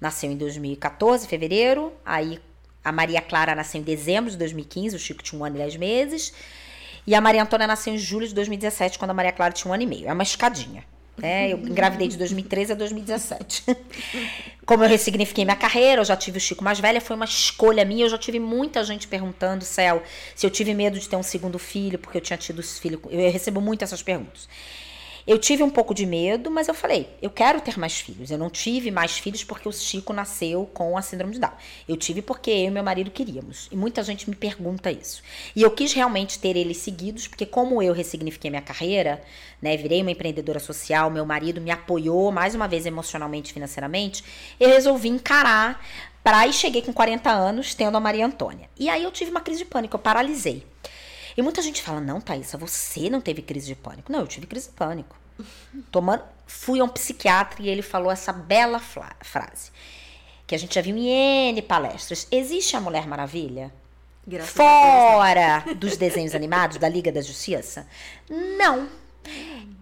[0.00, 1.92] nasceu em 2014, fevereiro.
[2.04, 2.40] Aí
[2.84, 5.76] a Maria Clara nasceu em dezembro de 2015, o Chico tinha um ano e dez
[5.76, 6.32] meses.
[7.04, 9.74] E a Maria Antônia nasceu em julho de 2017, quando a Maria Clara tinha um
[9.74, 10.08] ano e meio.
[10.08, 10.84] É uma escadinha.
[11.20, 13.64] É, eu engravidei de 2013 a 2017.
[14.64, 17.84] Como eu ressignifiquei minha carreira, eu já tive o Chico mais velha, foi uma escolha
[17.84, 18.04] minha.
[18.04, 20.02] Eu já tive muita gente perguntando, Céu,
[20.34, 23.00] se eu tive medo de ter um segundo filho, porque eu tinha tido os filhos.
[23.10, 24.48] Eu recebo muito essas perguntas.
[25.26, 28.30] Eu tive um pouco de medo, mas eu falei, eu quero ter mais filhos.
[28.30, 31.52] Eu não tive mais filhos porque o Chico nasceu com a síndrome de Down.
[31.88, 33.68] Eu tive porque eu e meu marido queríamos.
[33.70, 35.22] E muita gente me pergunta isso.
[35.54, 39.22] E eu quis realmente ter eles seguidos, porque como eu ressignifiquei minha carreira,
[39.60, 44.24] né, virei uma empreendedora social, meu marido me apoiou mais uma vez emocionalmente e financeiramente,
[44.58, 45.80] eu resolvi encarar
[46.22, 48.68] para e cheguei com 40 anos tendo a Maria Antônia.
[48.78, 50.64] E aí eu tive uma crise de pânico, eu paralisei.
[51.36, 54.10] E muita gente fala: não, Thaisa, você não teve crise de pânico.
[54.10, 55.16] Não, eu tive crise de pânico.
[55.90, 59.70] Tomando, fui a um psiquiatra e ele falou essa bela frase.
[60.46, 62.26] Que a gente já viu em N palestras.
[62.30, 63.72] Existe a Mulher Maravilha?
[64.26, 67.86] Graças Fora dos desenhos animados da Liga da Justiça?
[68.30, 68.88] Não.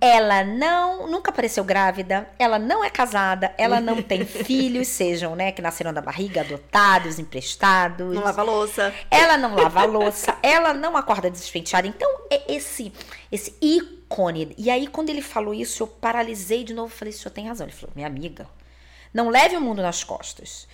[0.00, 5.52] Ela não, nunca apareceu grávida, ela não é casada, ela não tem filhos, sejam, né,
[5.52, 8.14] que nasceram da barriga, adotados, emprestados.
[8.14, 8.94] Não lava louça.
[9.10, 11.86] Ela não lava louça, ela não acorda despenteada.
[11.86, 12.92] Então, é esse
[13.30, 14.54] esse ícone.
[14.56, 17.66] E aí quando ele falou isso, eu paralisei de novo, falei, o senhor tem razão.
[17.66, 18.46] Ele falou: "Minha amiga,
[19.12, 20.66] não leve o mundo nas costas.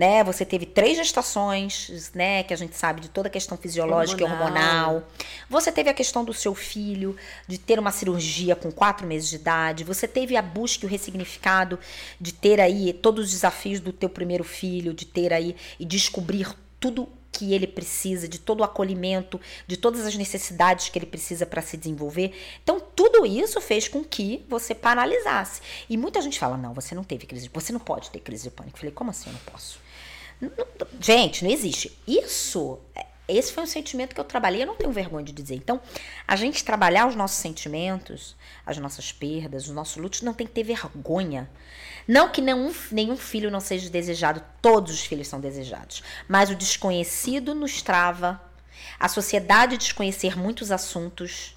[0.00, 0.24] Né?
[0.24, 2.42] Você teve três gestações, né?
[2.42, 4.40] Que a gente sabe de toda a questão fisiológica hormonal.
[4.40, 5.02] e hormonal.
[5.50, 7.14] Você teve a questão do seu filho,
[7.46, 9.84] de ter uma cirurgia com quatro meses de idade.
[9.84, 11.78] Você teve a busca e o ressignificado
[12.18, 16.48] de ter aí todos os desafios do teu primeiro filho, de ter aí e descobrir
[16.80, 21.44] tudo que ele precisa, de todo o acolhimento, de todas as necessidades que ele precisa
[21.44, 22.32] para se desenvolver.
[22.62, 25.60] Então, tudo isso fez com que você paralisasse.
[25.90, 28.50] E muita gente fala: não, você não teve crise, você não pode ter crise de
[28.50, 28.76] pânico.
[28.76, 29.89] Eu falei: como assim eu não posso?
[31.00, 31.96] Gente, não existe.
[32.06, 35.54] Isso é, esse foi um sentimento que eu trabalhei, eu não tenho vergonha de dizer.
[35.54, 35.80] Então,
[36.26, 38.36] a gente trabalhar os nossos sentimentos,
[38.66, 41.48] as nossas perdas, os nossos lutos, não tem que ter vergonha.
[42.08, 46.02] Não que nenhum, nenhum filho não seja desejado, todos os filhos são desejados.
[46.28, 48.40] Mas o desconhecido nos trava.
[48.98, 51.54] A sociedade desconhecer muitos assuntos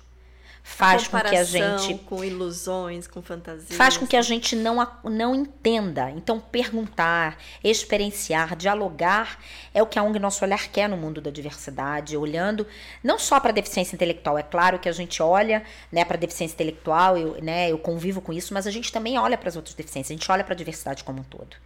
[0.64, 4.88] faz com que a gente com ilusões, com fantasias, faz com que a gente não
[5.04, 6.10] não entenda.
[6.12, 9.38] Então perguntar, experienciar, dialogar
[9.74, 12.66] é o que a ONG Nosso Olhar quer no mundo da diversidade, olhando
[13.04, 16.20] não só para a deficiência intelectual, é claro que a gente olha, né, para a
[16.20, 19.58] deficiência intelectual, eu, né, eu convivo com isso, mas a gente também olha para as
[19.58, 21.58] outras deficiências, a gente olha para a diversidade como um todo.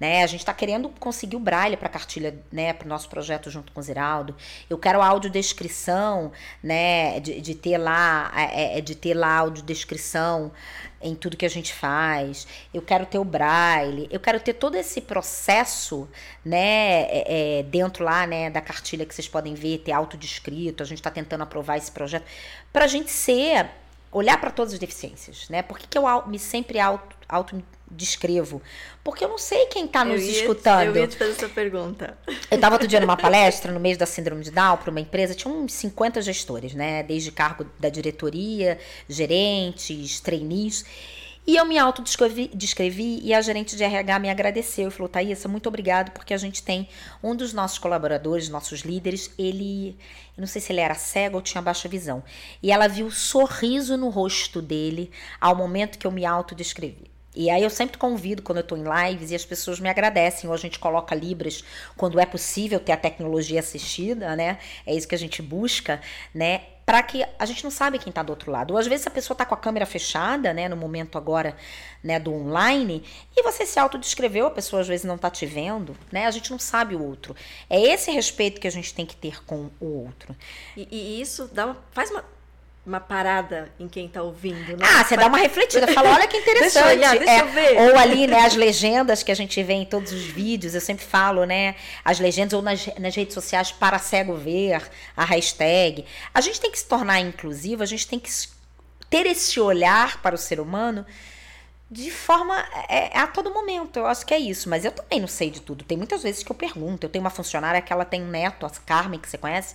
[0.00, 0.24] Né?
[0.24, 3.50] A gente está querendo conseguir o braille para a cartilha, né, para o nosso projeto
[3.50, 4.34] junto com o Ziraldo.
[4.68, 6.32] Eu quero audiodescrição,
[6.62, 10.50] né, de, de ter lá, é, é, de ter lá audiodescrição
[11.02, 12.46] em tudo que a gente faz.
[12.72, 14.08] Eu quero ter o braille.
[14.10, 16.08] Eu quero ter todo esse processo,
[16.42, 20.82] né, é, é, dentro lá, né, da cartilha que vocês podem ver, ter autodescrito.
[20.82, 22.24] A gente está tentando aprovar esse projeto
[22.72, 23.68] para a gente ser
[24.12, 25.62] olhar para todas as deficiências, né?
[25.62, 28.62] Por que, que eu me sempre auto, auto descrevo?
[29.02, 30.96] Porque eu não sei quem está nos ia, escutando.
[30.96, 32.16] Eu ia te fazer essa pergunta.
[32.50, 35.34] Eu estava outro dia numa palestra, no mês da síndrome de Down, para uma empresa,
[35.34, 37.02] tinha uns 50 gestores, né?
[37.02, 38.78] Desde cargo da diretoria,
[39.08, 40.84] gerentes, trainees.
[41.46, 45.68] E eu me autodescrevi e a gerente de RH me agradeceu e falou: Thaisa, muito
[45.68, 46.88] obrigado, porque a gente tem
[47.22, 49.96] um dos nossos colaboradores, nossos líderes, ele,
[50.36, 52.22] eu não sei se ele era cego ou tinha baixa visão.
[52.62, 55.10] E ela viu o sorriso no rosto dele
[55.40, 57.09] ao momento que eu me autodescrevi.
[57.40, 60.46] E aí eu sempre convido quando eu estou em lives e as pessoas me agradecem.
[60.46, 61.64] Ou a gente coloca libras
[61.96, 64.58] quando é possível ter a tecnologia assistida, né?
[64.84, 66.02] É isso que a gente busca,
[66.34, 66.60] né?
[66.84, 68.72] Para que a gente não sabe quem está do outro lado.
[68.72, 70.68] Ou às vezes a pessoa está com a câmera fechada, né?
[70.68, 71.56] No momento agora,
[72.04, 72.20] né?
[72.20, 73.02] Do online
[73.34, 76.26] e você se autodescreveu, a pessoa às vezes não está te vendo, né?
[76.26, 77.34] A gente não sabe o outro.
[77.70, 80.36] É esse respeito que a gente tem que ter com o outro.
[80.76, 82.22] E, e isso dá uma, faz uma
[82.84, 84.76] uma parada em quem está ouvindo.
[84.76, 84.84] Né?
[84.84, 86.72] Ah, você dá uma refletida, fala, olha que interessante.
[86.72, 87.90] deixa eu, olhar, deixa é, eu ver.
[87.90, 91.04] Ou ali, né, as legendas que a gente vê em todos os vídeos, eu sempre
[91.04, 94.82] falo, né, as legendas, ou nas, nas redes sociais, para cego ver,
[95.16, 96.04] a hashtag.
[96.32, 98.30] A gente tem que se tornar inclusivo, a gente tem que
[99.10, 101.04] ter esse olhar para o ser humano
[101.90, 102.56] de forma
[102.88, 103.98] é, é, a todo momento.
[103.98, 105.84] Eu acho que é isso, mas eu também não sei de tudo.
[105.84, 107.04] Tem muitas vezes que eu pergunto.
[107.04, 109.74] Eu tenho uma funcionária que ela tem um neto, a Carmen, que você conhece,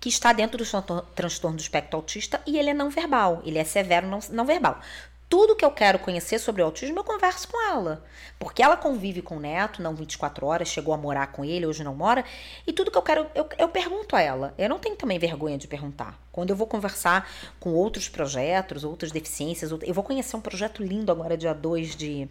[0.00, 3.64] que está dentro do transtorno do espectro autista e ele é não verbal, ele é
[3.64, 4.80] severo não, não verbal.
[5.28, 8.02] Tudo que eu quero conhecer sobre o autismo, eu converso com ela.
[8.38, 11.84] Porque ela convive com o neto, não 24 horas, chegou a morar com ele, hoje
[11.84, 12.24] não mora.
[12.66, 14.54] E tudo que eu quero, eu, eu pergunto a ela.
[14.56, 16.18] Eu não tenho também vergonha de perguntar.
[16.32, 17.30] Quando eu vou conversar
[17.60, 22.26] com outros projetos, outras deficiências, eu vou conhecer um projeto lindo agora, dia 2 de,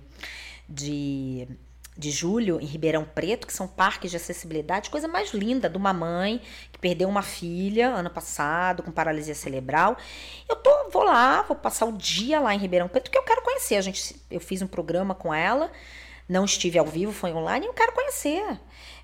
[0.68, 1.48] de
[1.98, 5.92] de julho em Ribeirão Preto, que são parques de acessibilidade, coisa mais linda de uma
[5.92, 6.42] mãe
[6.72, 9.98] que perdeu uma filha ano passado com paralisia cerebral.
[10.48, 13.42] Eu tô, vou lá, vou passar o dia lá em Ribeirão Preto que eu quero
[13.42, 13.76] conhecer.
[13.76, 15.72] A gente, eu fiz um programa com ela,
[16.30, 18.60] não estive ao vivo, foi online, eu quero conhecer.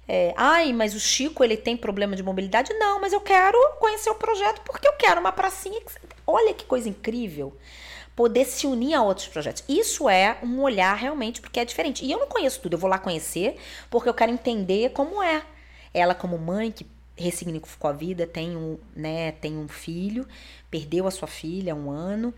[0.07, 2.73] É, Ai, mas o Chico ele tem problema de mobilidade?
[2.73, 5.81] Não, mas eu quero conhecer o projeto porque eu quero uma pracinha.
[6.27, 7.57] Olha que coisa incrível
[8.15, 9.63] poder se unir a outros projetos.
[9.67, 12.05] Isso é um olhar realmente, porque é diferente.
[12.05, 13.57] E eu não conheço tudo, eu vou lá conhecer,
[13.89, 15.43] porque eu quero entender como é.
[15.93, 16.85] Ela, como mãe que
[17.15, 20.27] ressignificou a vida, tem um, né, tem um filho,
[20.69, 22.33] perdeu a sua filha um ano,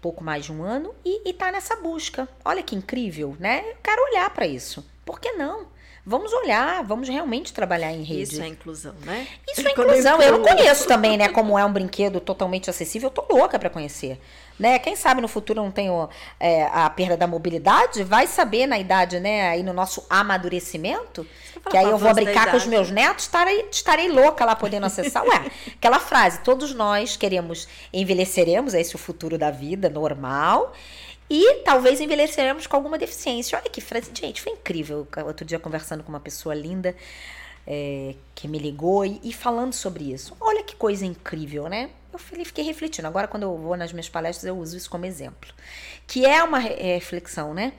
[0.00, 2.28] pouco mais de um ano, e, e tá nessa busca.
[2.44, 3.64] Olha que incrível, né?
[3.70, 4.84] Eu quero olhar para isso.
[5.04, 5.66] Por que não?
[6.04, 8.34] Vamos olhar, vamos realmente trabalhar em rede.
[8.34, 9.28] Isso é inclusão, né?
[9.48, 10.20] Isso é inclusão.
[10.20, 13.08] Eu não conheço também, né, como é um brinquedo totalmente acessível.
[13.08, 14.18] Eu tô louca para conhecer.
[14.60, 14.78] Né?
[14.78, 16.06] Quem sabe no futuro não tenho
[16.38, 21.26] é, a perda da mobilidade, vai saber na idade, né, aí no nosso amadurecimento,
[21.70, 25.24] que aí eu vou brincar com os meus netos, estarei, estarei louca lá podendo acessar.
[25.24, 30.74] Ué, aquela frase, todos nós queremos, envelheceremos, é esse o futuro da vida, normal,
[31.30, 33.58] e talvez envelheceremos com alguma deficiência.
[33.58, 35.08] Olha que frase, gente, foi incrível.
[35.24, 36.94] Outro dia conversando com uma pessoa linda,
[37.66, 40.36] é, que me ligou e, e, falando sobre isso.
[40.38, 41.88] Olha que coisa incrível, né?
[42.12, 43.06] Eu falei, fiquei refletindo.
[43.06, 45.52] Agora, quando eu vou nas minhas palestras, eu uso isso como exemplo.
[46.06, 47.72] Que é uma reflexão, né?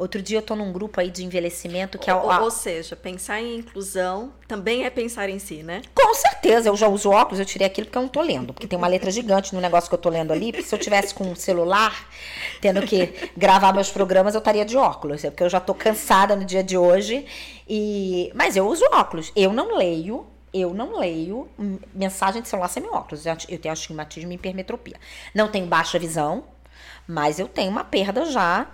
[0.00, 3.38] Outro dia eu tô num grupo aí de envelhecimento que é ou, ou seja, pensar
[3.38, 5.82] em inclusão também é pensar em si, né?
[5.94, 8.66] Com certeza, eu já uso óculos, eu tirei aquilo porque eu não tô lendo, porque
[8.66, 11.12] tem uma letra gigante no negócio que eu tô lendo ali, porque se eu tivesse
[11.12, 12.08] com um celular,
[12.62, 16.34] tendo que gravar meus programas, eu estaria de óculos, é porque eu já tô cansada
[16.34, 17.26] no dia de hoje
[17.68, 19.30] e mas eu uso óculos.
[19.36, 21.48] Eu não leio eu não leio
[21.94, 23.24] mensagem de celular sem óculos.
[23.26, 24.96] Eu tenho astigmatismo e hipermetropia.
[25.34, 26.44] Não tenho baixa visão,
[27.06, 28.66] mas eu tenho uma perda já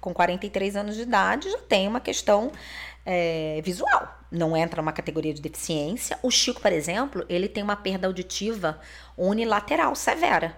[0.00, 2.52] com 43 anos de idade, já tem uma questão
[3.04, 4.16] é, visual.
[4.30, 6.18] Não entra numa categoria de deficiência.
[6.22, 8.78] O Chico, por exemplo, ele tem uma perda auditiva
[9.16, 10.56] unilateral severa.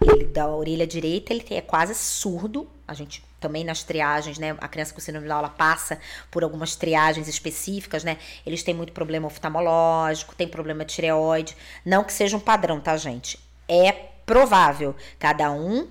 [0.00, 2.68] Ele da orelha direita, ele é quase surdo.
[2.86, 4.56] A gente também nas triagens, né?
[4.60, 5.98] A criança com síndrome de Down, passa
[6.30, 8.18] por algumas triagens específicas, né?
[8.44, 11.56] Eles têm muito problema oftalmológico, tem problema de tireoide.
[11.84, 13.38] Não que seja um padrão, tá, gente?
[13.68, 13.92] É
[14.24, 14.94] provável.
[15.18, 15.88] Cada um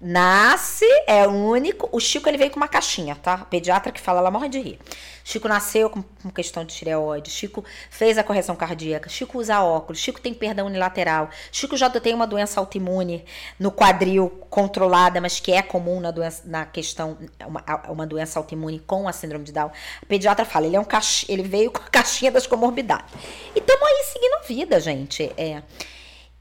[0.00, 1.86] Nasce, é único.
[1.92, 3.34] O Chico ele veio com uma caixinha, tá?
[3.34, 4.78] A pediatra que fala, ela morre de rir.
[5.22, 7.30] Chico nasceu com, com questão de tireoide.
[7.30, 9.10] Chico fez a correção cardíaca.
[9.10, 10.00] Chico usa óculos.
[10.00, 11.28] Chico tem perda unilateral.
[11.52, 13.26] Chico já tem uma doença autoimune
[13.58, 18.78] no quadril controlada, mas que é comum na, doença, na questão, uma, uma doença autoimune
[18.80, 19.70] com a síndrome de Down.
[20.02, 23.14] A pediatra fala, ele é um caixa, ele veio com a caixinha das comorbidades.
[23.54, 25.30] E estamos aí seguindo a vida, gente.
[25.36, 25.62] É.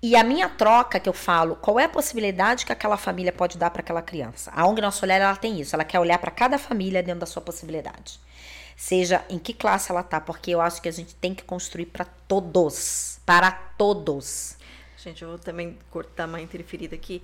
[0.02, 3.58] E a minha troca que eu falo, qual é a possibilidade que aquela família pode
[3.58, 4.50] dar para aquela criança?
[4.56, 7.26] A ONG Nosso Olhar ela tem isso, ela quer olhar para cada família dentro da
[7.26, 8.18] sua possibilidade.
[8.78, 11.88] Seja em que classe ela tá, porque eu acho que a gente tem que construir
[11.88, 14.56] para todos, para todos.
[14.96, 17.22] Gente, eu vou também cortar uma interferida aqui.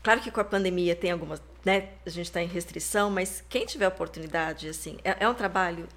[0.00, 1.88] Claro que com a pandemia tem algumas, né?
[2.06, 5.88] A gente está em restrição, mas quem tiver oportunidade, assim, é, é um trabalho,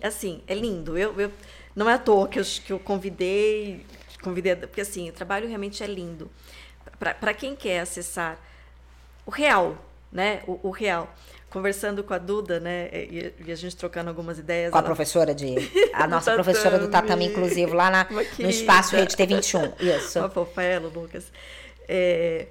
[0.00, 0.96] assim, é lindo.
[0.96, 1.32] Eu, eu,
[1.74, 3.84] não é à toa que eu, que eu convidei
[4.22, 6.30] convidei, porque assim, o trabalho realmente é lindo.
[6.98, 8.38] Para quem quer acessar
[9.26, 9.76] o real,
[10.12, 10.42] né?
[10.46, 11.12] O, o, real.
[11.48, 12.88] Conversando com a Duda, né?
[12.92, 14.70] E, e a gente trocando algumas ideias.
[14.70, 14.86] Com ela...
[14.86, 15.54] a professora de.
[15.92, 18.06] A nossa professora do tatame inclusive, lá na,
[18.38, 19.74] no espaço Rede T21.
[19.80, 20.18] Isso.
[20.18, 21.32] Uma fofa ela, Lucas.
[21.88, 22.46] É,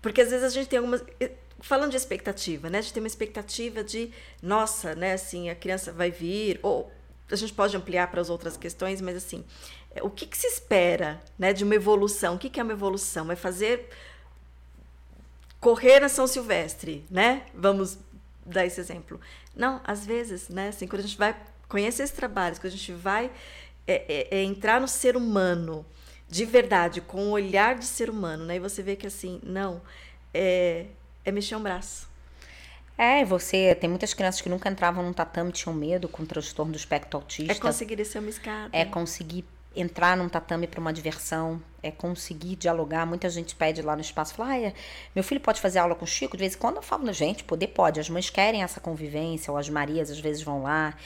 [0.00, 1.02] porque às vezes a gente tem algumas.
[1.60, 2.78] Falando de expectativa, né?
[2.78, 4.10] A gente tem uma expectativa de,
[4.42, 5.14] nossa, né?
[5.14, 6.90] Assim, a criança vai vir, ou
[7.30, 9.44] a gente pode ampliar para as outras questões, mas assim,
[10.02, 12.34] o que, que se espera né, de uma evolução?
[12.34, 13.30] O que, que é uma evolução?
[13.30, 13.88] É fazer
[15.60, 17.42] correr na São Silvestre, né?
[17.54, 17.98] Vamos
[18.44, 19.20] dar esse exemplo.
[19.54, 20.68] Não, às vezes, né?
[20.68, 21.36] Assim, quando a gente vai
[21.68, 23.30] conhecer esses trabalhos, quando a gente vai
[23.86, 25.86] é, é, é entrar no ser humano
[26.28, 28.56] de verdade, com o olhar de ser humano, né?
[28.56, 29.80] E você vê que assim, não,
[30.32, 30.86] é,
[31.24, 32.08] é mexer um braço.
[32.96, 33.74] É, você.
[33.74, 37.52] Tem muitas crianças que nunca entravam num tatame, tinham medo com transtorno do espectro autista.
[37.52, 38.70] É conseguir descer uma escada.
[38.72, 39.44] É conseguir
[39.76, 43.04] entrar num tatame para uma diversão, é conseguir dialogar.
[43.04, 44.72] Muita gente pede lá no espaço, fala, ah,
[45.14, 46.36] meu filho pode fazer aula com o Chico?
[46.36, 48.00] De vez em quando eu falo, gente, poder pode.
[48.00, 50.96] As mães querem essa convivência, ou as Marias às vezes vão lá.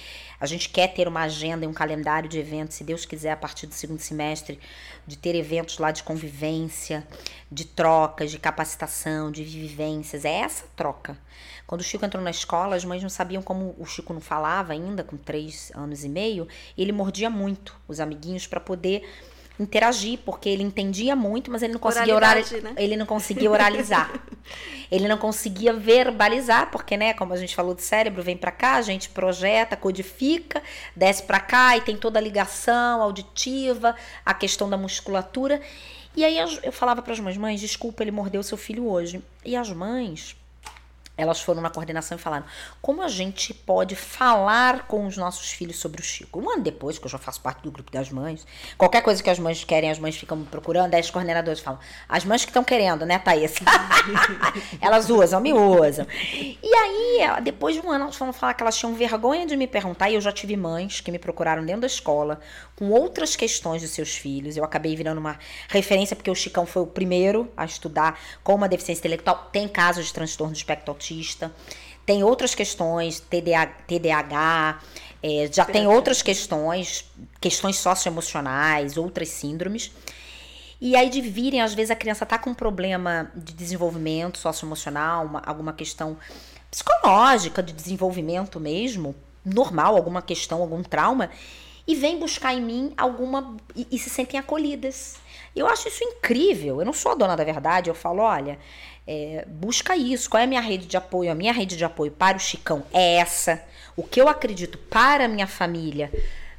[0.40, 3.36] A gente quer ter uma agenda e um calendário de eventos, se Deus quiser, a
[3.36, 4.60] partir do segundo semestre,
[5.06, 7.06] de ter eventos lá de convivência,
[7.50, 10.24] de trocas, de capacitação, de vivências.
[10.24, 11.18] É essa troca.
[11.68, 14.72] Quando o Chico entrou na escola, as mães não sabiam como o Chico não falava
[14.72, 19.06] ainda, com três anos e meio, e ele mordia muito os amiguinhos para poder
[19.60, 22.62] interagir, porque ele entendia muito, mas ele não conseguia oralizar.
[22.62, 22.72] Né?
[22.74, 24.10] Ele não conseguia oralizar.
[24.90, 28.76] ele não conseguia verbalizar, porque, né, como a gente falou do cérebro, vem para cá,
[28.76, 30.62] a gente projeta, codifica,
[30.96, 33.94] desce para cá e tem toda a ligação auditiva,
[34.24, 35.60] a questão da musculatura.
[36.16, 39.22] E aí eu falava para as mães, mães, desculpa, ele mordeu seu filho hoje.
[39.44, 40.34] E as mães
[41.18, 42.46] elas foram na coordenação e falaram
[42.80, 46.40] como a gente pode falar com os nossos filhos sobre o Chico.
[46.40, 48.46] Um ano depois, que eu já faço parte do grupo das mães,
[48.78, 52.24] qualquer coisa que as mães querem, as mães ficam procurando, aí as coordenadoras falam, as
[52.24, 53.56] mães que estão querendo, né, Thaís?
[54.80, 56.06] elas usam, me usam.
[56.32, 59.66] E aí, depois de um ano, elas foram falar que elas tinham vergonha de me
[59.66, 62.40] perguntar, e eu já tive mães que me procuraram dentro da escola
[62.76, 64.56] com outras questões de seus filhos.
[64.56, 65.36] Eu acabei virando uma
[65.68, 69.48] referência, porque o Chicão foi o primeiro a estudar com uma deficiência intelectual.
[69.50, 71.07] Tem casos de transtorno de espectro autista,
[72.04, 74.80] tem outras questões, TDAH, TDAH
[75.22, 77.04] é, já tem outras questões,
[77.40, 79.92] questões socioemocionais, outras síndromes.
[80.80, 85.26] E aí de virem, às vezes a criança tá com um problema de desenvolvimento socioemocional,
[85.26, 86.16] uma, alguma questão
[86.70, 91.30] psicológica, de desenvolvimento mesmo, normal, alguma questão, algum trauma,
[91.86, 93.56] e vem buscar em mim alguma.
[93.74, 95.16] e, e se sentem acolhidas.
[95.56, 96.80] Eu acho isso incrível.
[96.80, 98.58] Eu não sou a dona da verdade, eu falo, olha,
[99.10, 100.28] é, busca isso.
[100.28, 101.32] Qual é a minha rede de apoio?
[101.32, 103.64] A minha rede de apoio para o Chicão é essa.
[103.96, 106.12] O que eu acredito para a minha família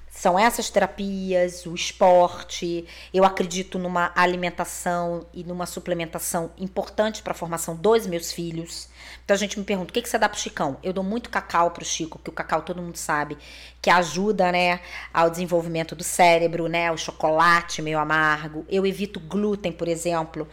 [0.10, 2.88] São essas terapias, o esporte.
[3.14, 8.90] Eu acredito numa alimentação e numa suplementação importante para a formação dos meus filhos.
[9.24, 10.78] Então a gente me pergunta: o que, que você dá pro Chicão?
[10.82, 13.38] Eu dou muito cacau pro Chico, que o cacau todo mundo sabe
[13.82, 14.82] que ajuda, né,
[15.14, 16.92] ao desenvolvimento do cérebro, né?
[16.92, 18.66] O chocolate meio amargo.
[18.68, 20.48] Eu evito glúten, por exemplo,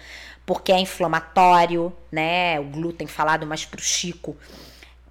[0.47, 2.59] porque é inflamatório, né?
[2.61, 4.37] O glúten falado mais pro Chico,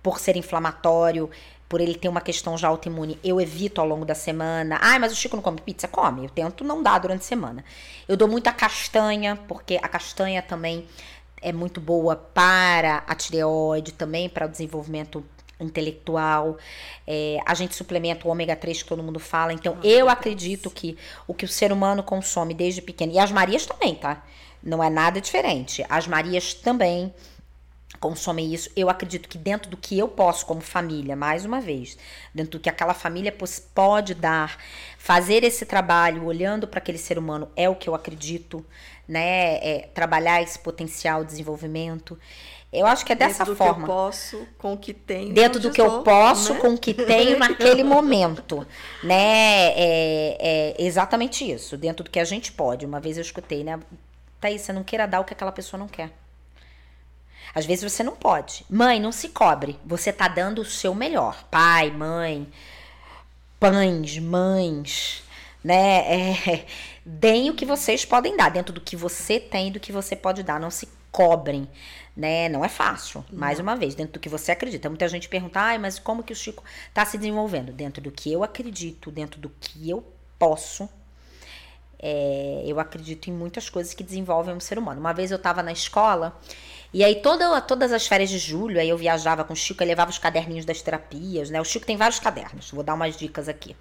[0.01, 1.29] por ser inflamatório
[1.67, 4.77] por ele ter uma questão já autoimune, eu evito ao longo da semana.
[4.81, 5.87] Ah, mas o Chico não come pizza?
[5.87, 6.23] Come.
[6.23, 7.65] Eu tento não dar durante a semana.
[8.07, 10.85] Eu dou muita castanha, porque a castanha também
[11.41, 15.25] é muito boa para a tireoide, também para o desenvolvimento
[15.59, 16.57] intelectual.
[17.07, 19.51] É, a gente suplementa o ômega 3 que todo mundo fala.
[19.51, 23.65] Então, eu acredito que o que o ser humano consome desde pequeno, e as Marias
[23.65, 24.23] também, tá?
[24.65, 25.85] Não é nada diferente.
[25.87, 27.13] As Marias também
[27.99, 28.69] consomem isso.
[28.75, 31.97] Eu acredito que dentro do que eu posso como família, mais uma vez,
[32.33, 33.33] dentro do que aquela família
[33.73, 34.57] pode dar,
[34.97, 38.65] fazer esse trabalho olhando para aquele ser humano é o que eu acredito,
[39.07, 39.57] né?
[39.57, 42.17] É trabalhar esse potencial de desenvolvimento.
[42.73, 43.73] Eu acho que é dessa dentro forma.
[43.73, 45.33] Do que eu posso, com o que tenho.
[45.33, 46.59] Dentro do que eu posso, né?
[46.59, 48.67] com o que tenho naquele momento.
[49.01, 49.67] Né?
[49.75, 51.77] É, é, exatamente isso.
[51.77, 52.85] Dentro do que a gente pode.
[52.85, 53.79] Uma vez eu escutei, né?
[54.45, 56.11] Thaís, você não queira dar o que aquela pessoa não quer.
[57.53, 58.63] Às vezes você não pode.
[58.69, 59.79] Mãe, não se cobre.
[59.83, 61.43] Você tá dando o seu melhor.
[61.49, 62.47] Pai, mãe,
[63.59, 65.23] pães, mães,
[65.63, 66.43] né?
[66.43, 66.65] É,
[67.03, 70.43] deem o que vocês podem dar, dentro do que você tem, do que você pode
[70.43, 70.59] dar.
[70.59, 71.67] Não se cobrem,
[72.15, 72.47] né?
[72.49, 73.25] Não é fácil.
[73.31, 73.39] Não.
[73.39, 74.89] Mais uma vez, dentro do que você acredita.
[74.89, 77.71] Muita gente pergunta, ai, mas como que o Chico tá se desenvolvendo?
[77.71, 80.03] Dentro do que eu acredito, dentro do que eu
[80.37, 80.87] posso.
[81.99, 84.99] É, eu acredito em muitas coisas que desenvolvem um ser humano.
[84.99, 86.37] Uma vez eu estava na escola
[86.93, 89.87] e aí toda, todas as férias de julho, aí eu viajava com o Chico, eu
[89.87, 91.59] levava os caderninhos das terapias, né?
[91.59, 93.75] O Chico tem vários cadernos, vou dar umas dicas aqui.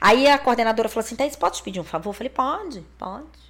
[0.00, 2.10] Aí a coordenadora falou assim, Thaís, pode te pedir um favor?
[2.10, 3.44] Eu falei, pode, pode.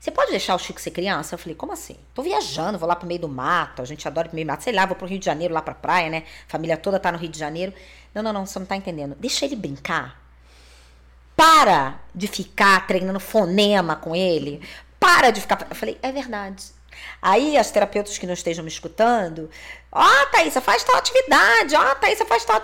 [0.00, 1.34] Você pode deixar o Chico ser criança?
[1.34, 1.96] Eu falei, como assim?
[2.12, 4.64] Tô viajando, vou lá pro meio do mato, a gente adora pro meio do mato,
[4.64, 6.24] sei lá, vou pro Rio de Janeiro, lá pra praia, né?
[6.48, 7.72] Família toda tá no Rio de Janeiro.
[8.12, 9.14] Não, não, não, você não tá entendendo.
[9.20, 10.27] Deixa ele brincar.
[11.38, 14.60] Para de ficar treinando fonema com ele.
[14.98, 15.64] Para de ficar.
[15.70, 16.64] Eu falei, é verdade.
[17.22, 19.48] Aí as terapeutas que não estejam me escutando,
[19.92, 22.60] ó, oh, Thaísa, faz tal atividade, ó, oh, Thaísa, faz tal.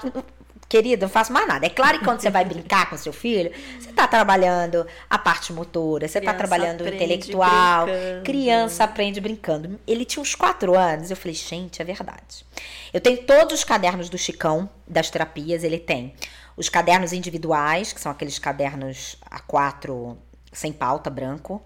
[0.68, 1.64] Querida, não faço mais nada.
[1.64, 5.52] É claro que quando você vai brincar com seu filho, você está trabalhando a parte
[5.52, 7.86] motora, você está trabalhando o intelectual.
[7.86, 8.24] Brincando.
[8.24, 9.78] Criança aprende brincando.
[9.86, 11.12] Ele tinha uns quatro anos.
[11.12, 12.44] Eu falei, gente, é verdade.
[12.92, 15.62] Eu tenho todos os cadernos do Chicão, das terapias.
[15.62, 16.12] Ele tem
[16.56, 20.16] os cadernos individuais, que são aqueles cadernos a quatro,
[20.52, 21.62] sem pauta, branco.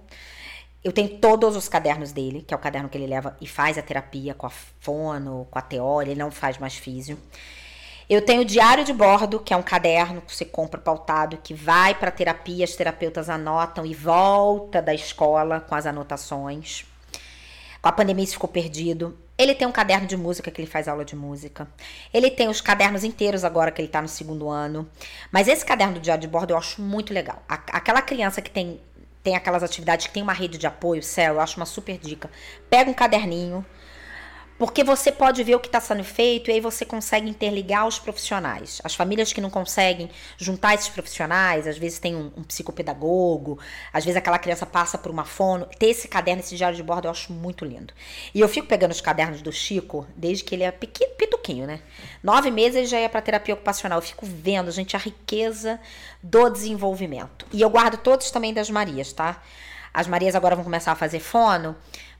[0.82, 3.76] Eu tenho todos os cadernos dele, que é o caderno que ele leva e faz
[3.76, 7.18] a terapia com a fono, com a teoria, ele não faz mais físio.
[8.08, 11.52] Eu tenho o diário de bordo, que é um caderno que você compra pautado, que
[11.52, 16.86] vai para terapia, as terapeutas anotam e volta da escola com as anotações.
[17.82, 19.14] Com a pandemia isso ficou perdido.
[19.38, 21.68] Ele tem um caderno de música que ele faz aula de música.
[22.12, 24.90] Ele tem os cadernos inteiros agora que ele está no segundo ano.
[25.30, 27.40] Mas esse caderno do diário de bordo eu acho muito legal.
[27.48, 28.80] Aquela criança que tem
[29.22, 32.30] tem aquelas atividades que tem uma rede de apoio, céu, eu acho uma super dica.
[32.70, 33.66] Pega um caderninho,
[34.58, 37.98] porque você pode ver o que está sendo feito e aí você consegue interligar os
[37.98, 38.80] profissionais.
[38.82, 43.58] As famílias que não conseguem juntar esses profissionais, às vezes tem um, um psicopedagogo,
[43.92, 45.66] às vezes aquela criança passa por uma fono.
[45.78, 47.94] Ter esse caderno, esse diário de bordo, eu acho muito lindo.
[48.34, 51.80] E eu fico pegando os cadernos do Chico desde que ele é pequeno, pituquinho, né?
[52.20, 53.98] Nove meses ele já ia para terapia ocupacional.
[53.98, 55.78] Eu fico vendo, gente, a riqueza
[56.20, 57.46] do desenvolvimento.
[57.52, 59.40] E eu guardo todos também das Marias, tá?
[59.94, 61.76] As Marias agora vão começar a fazer fono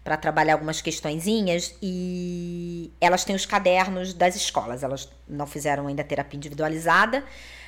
[0.09, 4.83] para trabalhar algumas questõezinhas e elas têm os cadernos das escolas.
[4.83, 7.23] Elas não fizeram ainda terapia individualizada,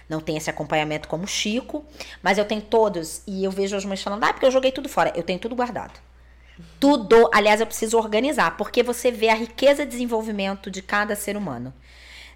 [0.09, 1.84] não tem esse acompanhamento como o Chico,
[2.22, 4.88] mas eu tenho todos e eu vejo as mães falando: "Ah, porque eu joguei tudo
[4.88, 5.12] fora".
[5.14, 6.01] Eu tenho tudo guardado.
[6.80, 11.36] Tudo, aliás, eu preciso organizar, porque você vê a riqueza de desenvolvimento de cada ser
[11.36, 11.74] humano.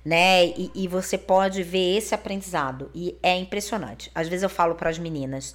[0.04, 0.48] Né?
[0.48, 2.90] E, e você pode ver esse aprendizado.
[2.94, 4.10] E é impressionante.
[4.14, 5.54] Às vezes eu falo para as meninas,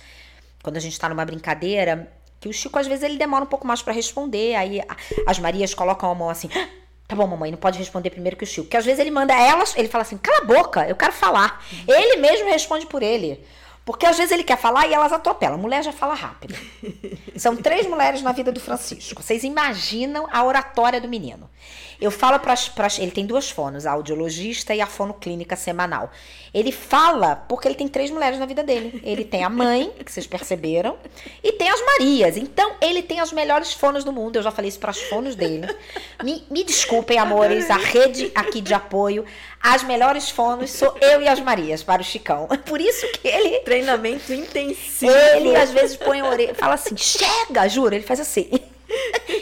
[0.63, 3.67] quando a gente está numa brincadeira, que o Chico, às vezes, ele demora um pouco
[3.67, 4.55] mais para responder.
[4.55, 4.81] Aí
[5.27, 6.49] as Marias colocam a mão assim.
[6.55, 6.67] Ah,
[7.07, 8.63] tá bom, mamãe, não pode responder primeiro que o Chico.
[8.63, 11.63] Porque às vezes ele manda elas, ele fala assim: cala a boca, eu quero falar.
[11.87, 13.43] Ele mesmo responde por ele.
[13.89, 15.55] Porque às vezes ele quer falar e elas atropelam.
[15.55, 16.55] A mulher já fala rápido.
[17.35, 19.23] São três mulheres na vida do Francisco.
[19.23, 21.49] Vocês imaginam a oratória do menino.
[22.01, 22.55] Eu falo para
[22.97, 26.09] ele tem duas fonos, a audiologista e a fono clínica semanal.
[26.53, 29.01] Ele fala porque ele tem três mulheres na vida dele.
[29.03, 30.97] Ele tem a mãe, que vocês perceberam,
[31.43, 32.37] e tem as Marias.
[32.37, 34.37] Então ele tem as melhores fonos do mundo.
[34.37, 35.67] Eu já falei isso para as fonos dele.
[36.23, 39.25] Me, me desculpem, amores, a rede aqui de apoio,
[39.61, 42.47] as melhores fonos sou eu e as Marias para o Chicão.
[42.65, 45.11] Por isso que ele treinamento intensivo.
[45.11, 48.49] Ele às vezes põe a orelha, fala assim: "Chega", juro, ele faz assim.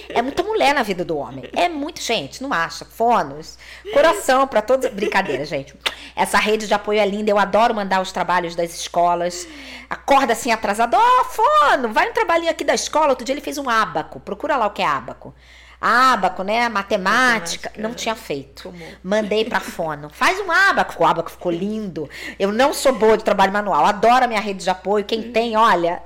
[0.09, 1.49] É muita mulher na vida do homem.
[1.53, 2.85] É muito, gente, não acha?
[2.85, 3.57] Fonos,
[3.93, 4.89] coração para todos.
[4.89, 5.73] Brincadeira, gente.
[6.15, 7.29] Essa rede de apoio é linda.
[7.29, 9.47] Eu adoro mandar os trabalhos das escolas.
[9.89, 10.95] Acorda assim atrasado.
[10.95, 13.09] Ó, oh, fono, vai um trabalhinho aqui da escola.
[13.09, 14.19] Outro dia ele fez um ábaco.
[14.19, 15.33] Procura lá o que é ábaco.
[15.79, 16.67] Ábaco, né?
[16.69, 17.69] Matemática.
[17.69, 17.71] Matemática.
[17.77, 18.63] Não tinha feito.
[18.63, 18.83] Como?
[19.03, 20.09] Mandei pra fono.
[20.09, 21.01] Faz um ábaco.
[21.01, 22.09] O ábaco ficou lindo.
[22.39, 23.85] Eu não sou boa de trabalho manual.
[23.85, 25.05] Adoro a minha rede de apoio.
[25.05, 26.01] Quem tem, olha,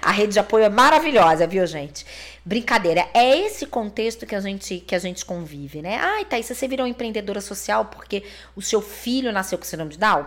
[0.00, 2.06] a rede de apoio é maravilhosa, viu, gente?
[2.44, 5.98] Brincadeira, é esse contexto que a gente que a gente convive, né?
[6.00, 8.24] Ai, Thaís, você virou empreendedora social porque
[8.56, 10.24] o seu filho nasceu com síndrome de Down?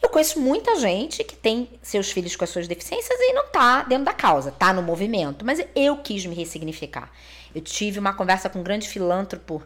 [0.00, 3.82] Eu conheço muita gente que tem seus filhos com as suas deficiências e não tá
[3.82, 7.10] dentro da causa, tá no movimento, mas eu quis me ressignificar.
[7.58, 9.60] Eu tive uma conversa com um grande filântropo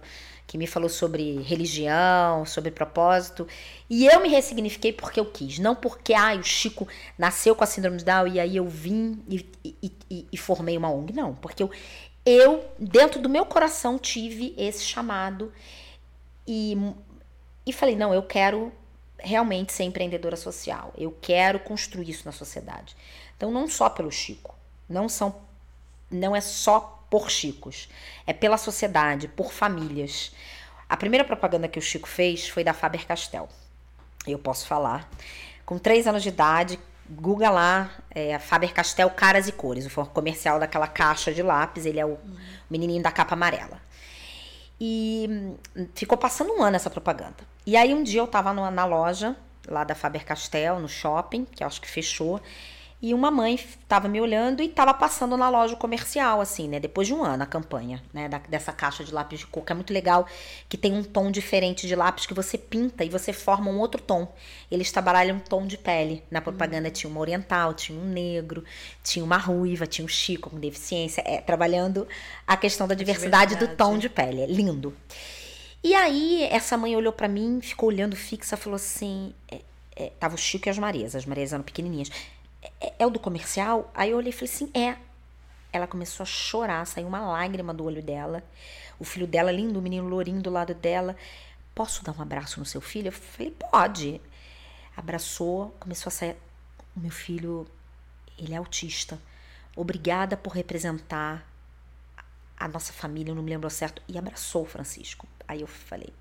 [0.47, 3.47] que me falou sobre religião, sobre propósito.
[3.89, 6.89] E eu me ressignifiquei porque eu quis, não porque ah, o Chico
[7.19, 10.77] nasceu com a síndrome de Down e aí eu vim e, e, e, e formei
[10.79, 11.13] uma ONG.
[11.13, 11.71] Não, porque eu,
[12.25, 15.53] eu, dentro do meu coração, tive esse chamado
[16.49, 16.75] e,
[17.67, 18.73] e falei: não, eu quero
[19.19, 22.97] realmente ser empreendedora social, eu quero construir isso na sociedade.
[23.37, 24.57] Então, não só pelo Chico,
[24.89, 25.43] não são,
[26.11, 27.91] não é só por Chicos,
[28.27, 30.33] é pela sociedade, por famílias.
[30.89, 33.51] A primeira propaganda que o Chico fez foi da Faber Castell.
[34.27, 35.07] Eu posso falar.
[35.67, 40.59] Com três anos de idade, Google lá, é, Faber Castell Caras e Cores, o comercial
[40.59, 42.19] daquela caixa de lápis, ele é o
[42.71, 43.79] menininho da capa amarela.
[44.81, 47.47] E hum, ficou passando um ano essa propaganda.
[47.67, 49.37] E aí um dia eu tava na loja
[49.69, 52.41] lá da Faber Castell, no shopping, que acho que fechou,
[53.03, 56.79] e uma mãe estava me olhando e estava passando na loja comercial, assim, né?
[56.79, 58.29] Depois de um ano a campanha, né?
[58.29, 60.25] Da, dessa caixa de lápis de cor, que é muito legal,
[60.69, 64.01] que tem um tom diferente de lápis que você pinta e você forma um outro
[64.01, 64.33] tom.
[64.71, 66.23] Eles trabalham um tom de pele.
[66.31, 66.95] Na propaganda uhum.
[66.95, 68.63] tinha uma oriental, tinha um negro,
[69.03, 72.07] tinha uma ruiva, tinha um chico com deficiência, é, trabalhando
[72.47, 73.77] a questão da diversidade, diversidade.
[73.77, 74.43] do tom de pele.
[74.43, 74.95] É lindo.
[75.83, 79.61] E aí, essa mãe olhou para mim, ficou olhando fixa, falou assim: é,
[79.97, 82.09] é, tava o Chico e as Marias, as Marias eram pequenininhas
[82.81, 83.91] é, é o do comercial?
[83.95, 84.97] Aí eu olhei e falei assim, é.
[85.73, 88.43] Ela começou a chorar, saiu uma lágrima do olho dela.
[88.99, 91.17] O filho dela, lindo, o menino lourinho do lado dela.
[91.75, 93.09] Posso dar um abraço no seu filho?
[93.09, 94.21] Eu falei, pode.
[94.97, 96.37] Abraçou, começou a sair.
[96.95, 97.67] O meu filho,
[98.39, 99.19] ele é autista.
[99.75, 101.47] Obrigada por representar
[102.57, 104.03] a nossa família, eu não me lembro certo.
[104.07, 105.27] E abraçou o Francisco.
[105.49, 106.13] Aí eu falei,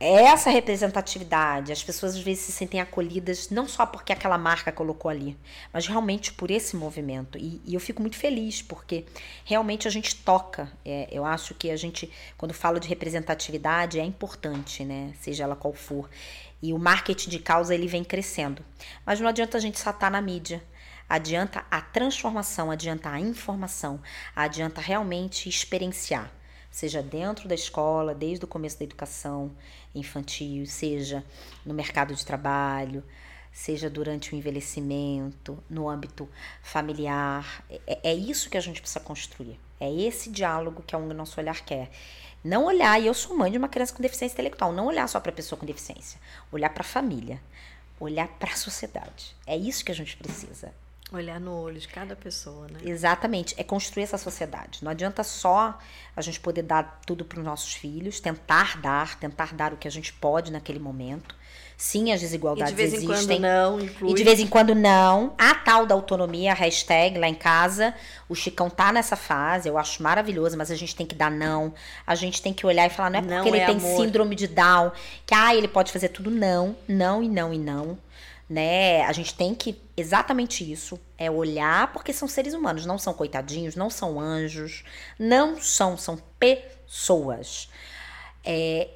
[0.00, 5.10] essa representatividade, as pessoas às vezes se sentem acolhidas não só porque aquela marca colocou
[5.10, 5.36] ali,
[5.72, 7.36] mas realmente por esse movimento.
[7.36, 9.04] E, e eu fico muito feliz porque
[9.44, 10.70] realmente a gente toca.
[10.84, 15.12] É, eu acho que a gente, quando fala de representatividade, é importante, né?
[15.20, 16.08] Seja ela qual for.
[16.62, 18.64] E o marketing de causa ele vem crescendo.
[19.04, 20.62] Mas não adianta a gente só estar tá na mídia.
[21.08, 24.00] Adianta a transformação, adianta a informação,
[24.36, 26.30] adianta realmente experienciar
[26.70, 29.50] seja dentro da escola, desde o começo da educação
[29.94, 31.24] infantil, seja
[31.64, 33.02] no mercado de trabalho,
[33.52, 36.28] seja durante o envelhecimento, no âmbito
[36.62, 37.64] familiar.
[37.86, 39.58] É, é isso que a gente precisa construir.
[39.80, 41.90] É esse diálogo que é o nosso olhar quer.
[42.44, 45.18] Não olhar, e eu sou mãe de uma criança com deficiência intelectual, não olhar só
[45.18, 46.20] para a pessoa com deficiência,
[46.52, 47.42] olhar para a família,
[47.98, 49.34] olhar para a sociedade.
[49.44, 50.72] É isso que a gente precisa.
[51.10, 52.80] Olhar no olho de cada pessoa, né?
[52.84, 53.54] Exatamente.
[53.56, 54.80] É construir essa sociedade.
[54.82, 55.78] Não adianta só
[56.14, 59.88] a gente poder dar tudo para os nossos filhos, tentar dar, tentar dar o que
[59.88, 61.34] a gente pode naquele momento.
[61.78, 62.98] Sim, as desigualdades existem.
[62.98, 63.36] E de vez existem.
[63.36, 64.10] em quando não, inclui.
[64.10, 65.32] E de vez em quando não.
[65.38, 67.94] A tal da autonomia, a hashtag lá em casa,
[68.28, 71.72] o Chicão tá nessa fase, eu acho maravilhoso, mas a gente tem que dar não.
[72.06, 73.96] A gente tem que olhar e falar, não é porque não ele é tem amor.
[73.96, 74.90] síndrome de Down,
[75.24, 77.96] que ah, ele pode fazer tudo não, não e não e não
[78.48, 79.02] né?
[79.04, 83.76] A gente tem que exatamente isso, é olhar porque são seres humanos, não são coitadinhos,
[83.76, 84.84] não são anjos,
[85.18, 87.68] não são, são pessoas.
[88.44, 88.88] É,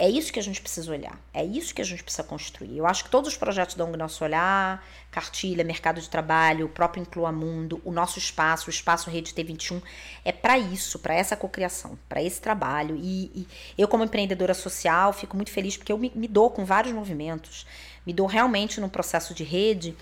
[0.00, 2.78] É isso que a gente precisa olhar, é isso que a gente precisa construir.
[2.78, 4.80] Eu acho que todos os projetos da ONG Nosso Olhar,
[5.10, 9.82] Cartilha, Mercado de Trabalho, o próprio Inclua Mundo, o nosso espaço, o espaço Rede T21,
[10.24, 12.94] é para isso, para essa cocriação, para esse trabalho.
[12.96, 16.64] E, e, eu, como empreendedora social, fico muito feliz porque eu me, me dou com
[16.64, 17.66] vários movimentos,
[18.08, 19.94] me dou realmente no processo de rede,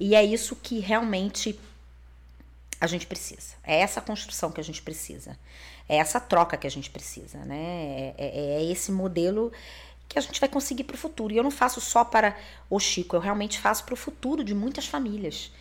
[0.00, 1.56] e é isso que realmente
[2.80, 3.54] a gente precisa.
[3.62, 5.38] É essa construção que a gente precisa.
[5.88, 7.54] É essa troca que a gente precisa, né?
[7.56, 9.52] É, é, é esse modelo
[10.08, 11.32] que a gente vai conseguir para o futuro.
[11.32, 12.36] E eu não faço só para
[12.68, 15.52] o Chico, eu realmente faço para o futuro de muitas famílias.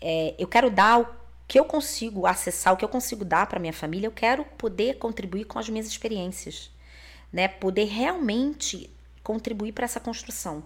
[0.00, 1.08] É, eu quero dar o
[1.48, 4.98] que eu consigo acessar, o que eu consigo dar para minha família, eu quero poder
[4.98, 6.70] contribuir com as minhas experiências,
[7.32, 7.48] né?
[7.48, 8.88] Poder realmente
[9.24, 10.62] contribuir para essa construção.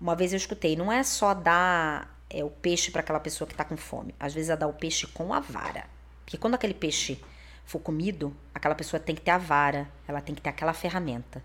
[0.00, 3.52] Uma vez eu escutei, não é só dar é, o peixe para aquela pessoa que
[3.52, 4.14] está com fome.
[4.18, 5.84] Às vezes é dar o peixe com a vara.
[6.24, 7.22] Porque quando aquele peixe
[7.66, 11.44] for comido, aquela pessoa tem que ter a vara, ela tem que ter aquela ferramenta.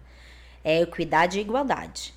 [0.64, 2.14] É equidade e igualdade.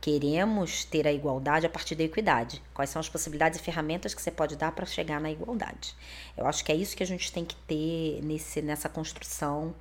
[0.00, 2.62] Queremos ter a igualdade a partir da equidade.
[2.72, 5.94] Quais são as possibilidades e ferramentas que você pode dar para chegar na igualdade?
[6.36, 9.74] Eu acho que é isso que a gente tem que ter nesse, nessa construção,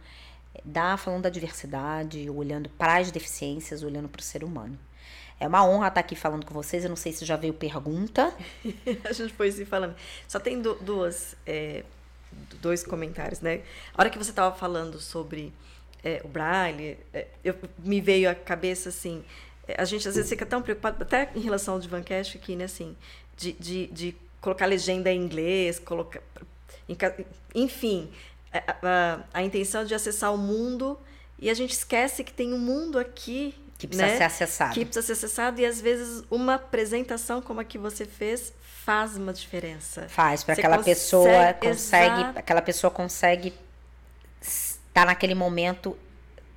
[0.65, 4.77] da falando da diversidade, olhando para as deficiências, olhando para o ser humano.
[5.41, 6.84] É uma honra estar aqui falando com vocês.
[6.84, 8.31] Eu não sei se já veio pergunta.
[9.03, 9.95] a gente foi se falando.
[10.27, 11.84] Só tem duas, é,
[12.61, 13.63] dois comentários, né?
[13.91, 15.51] A hora que você estava falando sobre
[16.03, 19.23] é, o Braille, é, eu, me veio à cabeça assim.
[19.68, 22.65] É, a gente às vezes fica tão preocupado, até em relação ao Divancast aqui, né?
[22.65, 22.95] Assim,
[23.35, 26.22] de, de, de colocar legenda em inglês, colocar,
[27.55, 28.11] enfim,
[28.53, 30.99] a, a, a intenção de acessar o mundo
[31.39, 34.17] e a gente esquece que tem um mundo aqui que precisa né?
[34.17, 34.73] ser acessado.
[34.75, 39.17] Que precisa ser acessado e às vezes uma apresentação como a que você fez faz
[39.17, 40.07] uma diferença.
[40.07, 43.53] Faz, para aquela consegue, pessoa consegue, aquela pessoa consegue
[44.39, 45.97] estar naquele momento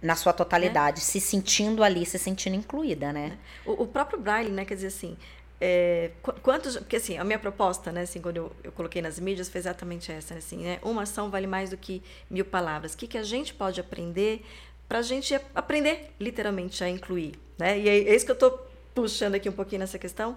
[0.03, 1.03] na sua totalidade, é.
[1.03, 3.39] se sentindo ali, se sentindo incluída, né?
[3.65, 5.17] O, o próprio Braille, né, quer dizer assim,
[5.59, 6.11] é,
[6.43, 9.61] quantos, porque assim, a minha proposta, né, assim, quando eu, eu coloquei nas mídias foi
[9.61, 12.93] exatamente essa, né, assim, né, uma ação vale mais do que mil palavras.
[12.93, 14.45] O que, que a gente pode aprender
[14.89, 17.35] para a gente aprender literalmente a incluir.
[17.59, 17.79] Né?
[17.79, 20.37] E é, isso que eu estou puxando aqui um pouquinho nessa questão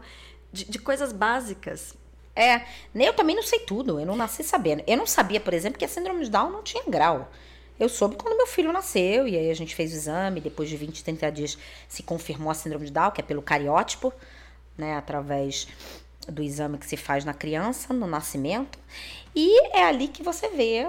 [0.51, 1.95] de, de coisas básicas.
[2.35, 2.61] É,
[2.93, 4.83] eu também não sei tudo, eu não nasci sabendo.
[4.85, 7.31] Eu não sabia, por exemplo, que a síndrome de Down não tinha grau.
[7.79, 10.77] Eu soube quando meu filho nasceu, e aí a gente fez o exame, depois de
[10.77, 11.57] 20, 30 dias
[11.87, 14.11] se confirmou a síndrome de Down, que é pelo cariótipo,
[14.77, 15.67] né, através
[16.27, 18.79] do exame que se faz na criança, no nascimento.
[19.39, 20.83] E é ali que você vê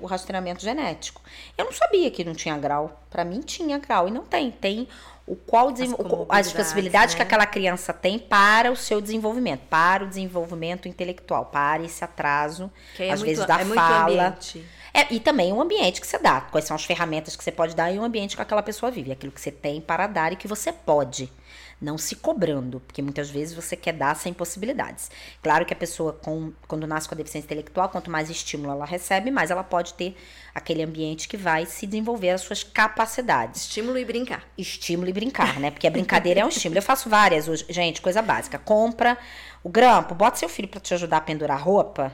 [0.00, 1.20] o rastreamento genético.
[1.58, 2.98] Eu não sabia que não tinha grau.
[3.10, 4.50] Para mim tinha grau e não tem.
[4.50, 4.88] Tem
[5.26, 7.18] o qual as, as possibilidades né?
[7.18, 12.72] que aquela criança tem para o seu desenvolvimento, para o desenvolvimento intelectual, para esse atraso,
[12.98, 14.38] é às muito, vezes da é fala.
[14.94, 17.76] É, e também o ambiente que você dá, quais são as ferramentas que você pode
[17.76, 20.36] dar e o ambiente que aquela pessoa vive, aquilo que você tem para dar e
[20.36, 21.30] que você pode
[21.84, 25.10] não se cobrando, porque muitas vezes você quer dar sem possibilidades.
[25.42, 28.86] Claro que a pessoa, com, quando nasce com a deficiência intelectual, quanto mais estímulo ela
[28.86, 30.16] recebe, mais ela pode ter
[30.54, 33.62] aquele ambiente que vai se desenvolver as suas capacidades.
[33.62, 34.44] Estímulo e brincar.
[34.56, 35.70] Estímulo e brincar, né?
[35.70, 36.78] Porque a brincadeira é um estímulo.
[36.78, 37.66] Eu faço várias hoje.
[37.68, 38.58] Gente, coisa básica.
[38.58, 39.18] Compra
[39.62, 42.12] o grampo, bota seu filho para te ajudar a pendurar roupa.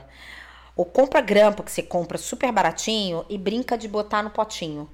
[0.75, 4.89] Ou compra grampo que você compra super baratinho e brinca de botar no potinho.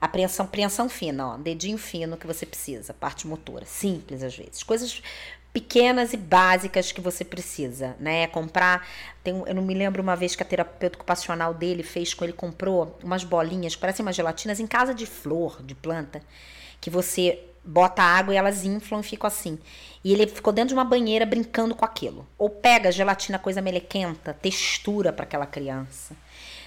[0.00, 4.62] Apreensão, apreensão fina, ó, dedinho fino que você precisa, parte motora, simples às vezes.
[4.62, 5.02] Coisas
[5.52, 8.26] pequenas e básicas que você precisa, né?
[8.28, 8.86] Comprar,
[9.22, 12.32] tem, eu não me lembro uma vez que a terapeuta ocupacional dele fez com ele
[12.32, 16.22] comprou umas bolinhas, parecem umas gelatinas em casa de flor, de planta,
[16.80, 19.58] que você bota água e elas inflam e ficam assim.
[20.02, 22.26] E ele ficou dentro de uma banheira brincando com aquilo.
[22.38, 26.16] Ou pega gelatina, coisa melequenta, textura para aquela criança.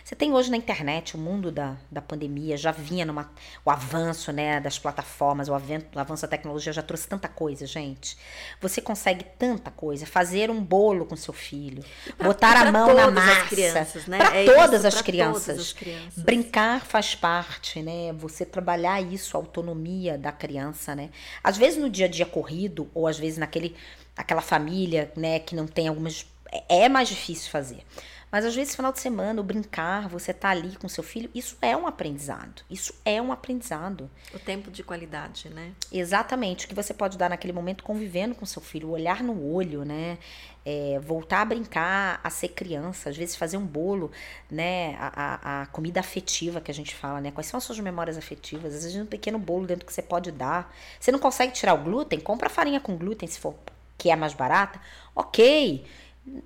[0.04, 3.32] Você tem hoje na internet o mundo da, da pandemia, já vinha numa,
[3.64, 7.66] o avanço né, das plataformas, o, avanço, o avanço da tecnologia já trouxe tanta coisa,
[7.66, 8.18] gente.
[8.60, 11.86] Você consegue tanta coisa, fazer um bolo com seu filho,
[12.18, 14.04] pra, botar a mão na massa.
[14.08, 14.18] Né?
[14.18, 15.46] Para é todas, as crianças.
[15.46, 16.24] todas as crianças.
[16.24, 18.12] Brincar faz parte, né?
[18.18, 21.12] Você trabalhar isso, a autonomia da criança, né?
[21.42, 23.74] Às vezes no dia a dia corrido, ou às vezes naquele
[24.18, 27.84] aquela família, né, que não tem algumas é, é mais difícil fazer.
[28.34, 31.56] Mas às vezes, final de semana, o brincar, você tá ali com seu filho, isso
[31.62, 32.64] é um aprendizado.
[32.68, 34.10] Isso é um aprendizado.
[34.34, 35.72] O tempo de qualidade, né?
[35.92, 36.66] Exatamente.
[36.66, 40.18] O que você pode dar naquele momento convivendo com seu filho, olhar no olho, né?
[40.66, 44.12] É, voltar a brincar, a ser criança, às vezes fazer um bolo,
[44.50, 44.96] né?
[44.98, 47.30] A, a, a, comida afetiva que a gente fala, né?
[47.30, 48.74] Quais são as suas memórias afetivas?
[48.74, 50.76] Às vezes um pequeno bolo dentro que você pode dar.
[51.00, 52.20] Você não consegue tirar o glúten?
[52.20, 53.54] Compra farinha com glúten se for
[53.96, 54.82] que é mais barata.
[55.16, 55.86] Ok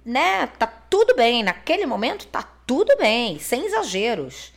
[0.05, 0.47] né?
[0.47, 1.43] Tá tudo bem.
[1.43, 4.53] Naquele momento tá tudo bem, sem exageros.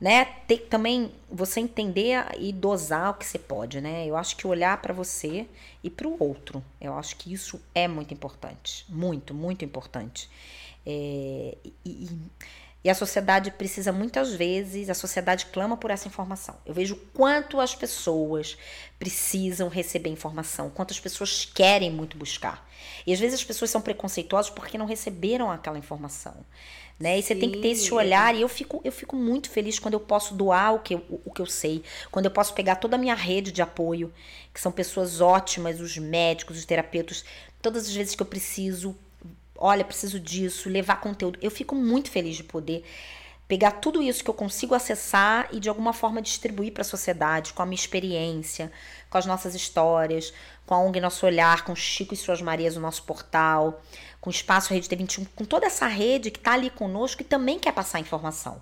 [0.00, 0.24] né?
[0.46, 4.06] Ter também você entender e dosar o que você pode, né?
[4.06, 5.46] Eu acho que olhar para você
[5.82, 10.28] e para o outro, eu acho que isso é muito importante, muito, muito importante.
[10.86, 12.10] É, e, e
[12.90, 16.56] a sociedade precisa muitas vezes, a sociedade clama por essa informação.
[16.64, 18.56] Eu vejo quanto as pessoas
[18.98, 22.68] precisam receber informação, quanto as pessoas querem muito buscar.
[23.06, 26.34] E às vezes as pessoas são preconceituosas porque não receberam aquela informação.
[26.98, 27.18] Né?
[27.18, 28.34] E você tem que ter esse olhar.
[28.34, 31.20] E eu fico, eu fico muito feliz quando eu posso doar o que, eu, o,
[31.26, 34.12] o que eu sei, quando eu posso pegar toda a minha rede de apoio,
[34.52, 37.24] que são pessoas ótimas, os médicos, os terapeutas,
[37.60, 38.96] todas as vezes que eu preciso,
[39.58, 41.38] olha, preciso disso, levar conteúdo.
[41.42, 42.84] Eu fico muito feliz de poder
[43.48, 47.52] pegar tudo isso que eu consigo acessar e de alguma forma distribuir para a sociedade,
[47.52, 48.72] com a minha experiência,
[49.08, 50.32] com as nossas histórias,
[50.66, 53.80] com a ONG Nosso Olhar, com Chico e Suas Marias, o nosso portal,
[54.20, 57.58] com o Espaço Rede T21, com toda essa rede que está ali conosco e também
[57.58, 58.60] quer passar informação.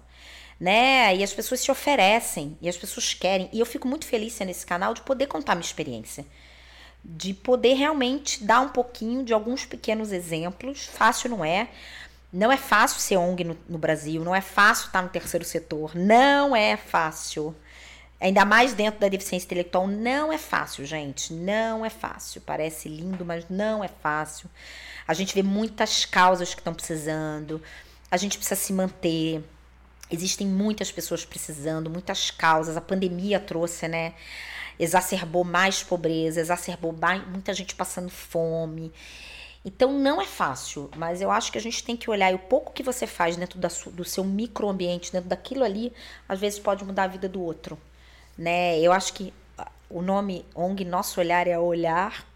[0.60, 1.16] Né?
[1.16, 3.48] E as pessoas se oferecem, e as pessoas querem.
[3.52, 6.24] E eu fico muito feliz nesse canal de poder contar minha experiência.
[7.04, 10.86] De poder realmente dar um pouquinho de alguns pequenos exemplos.
[10.86, 11.68] Fácil não é.
[12.32, 15.94] Não é fácil ser ONG no, no Brasil, não é fácil estar no terceiro setor,
[15.94, 17.54] não é fácil.
[18.20, 21.32] Ainda mais dentro da deficiência intelectual, não é fácil, gente.
[21.32, 22.40] Não é fácil.
[22.40, 24.48] Parece lindo, mas não é fácil.
[25.06, 27.62] A gente vê muitas causas que estão precisando.
[28.10, 29.44] A gente precisa se manter.
[30.10, 32.76] Existem muitas pessoas precisando, muitas causas.
[32.76, 34.14] A pandemia trouxe, né?
[34.78, 38.92] Exacerbou mais pobreza, exacerbou mais, muita gente passando fome.
[39.64, 42.38] Então não é fácil, mas eu acho que a gente tem que olhar e o
[42.38, 45.92] pouco que você faz dentro da, do seu microambiente, dentro daquilo ali,
[46.28, 47.78] às vezes pode mudar a vida do outro,
[48.36, 48.78] né?
[48.78, 49.32] Eu acho que
[49.88, 52.26] o nome ONG Nosso Olhar é olhar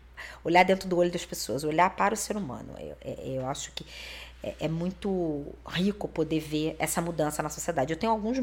[0.44, 2.74] olhar dentro do olho das pessoas, olhar para o ser humano.
[2.78, 3.84] Eu, é, eu acho que
[4.42, 7.92] é, é, muito rico poder ver essa mudança na sociedade.
[7.92, 8.38] Eu tenho alguns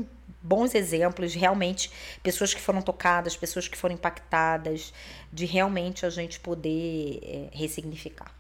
[0.45, 1.91] bons exemplos, realmente,
[2.21, 4.93] pessoas que foram tocadas, pessoas que foram impactadas,
[5.31, 8.31] de realmente a gente poder é, ressignificar.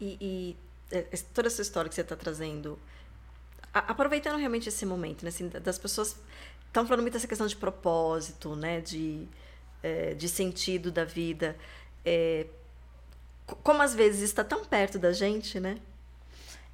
[0.00, 0.56] E, e,
[0.90, 1.02] é,
[1.34, 2.78] toda essa história que você está trazendo,
[3.72, 6.16] a, aproveitando realmente esse momento, né, assim, das pessoas
[6.66, 9.26] estão falando muito dessa questão de propósito, né, de,
[9.82, 11.56] é, de sentido da vida
[12.06, 12.46] é,
[13.62, 15.78] como às vezes está tão perto da gente, né?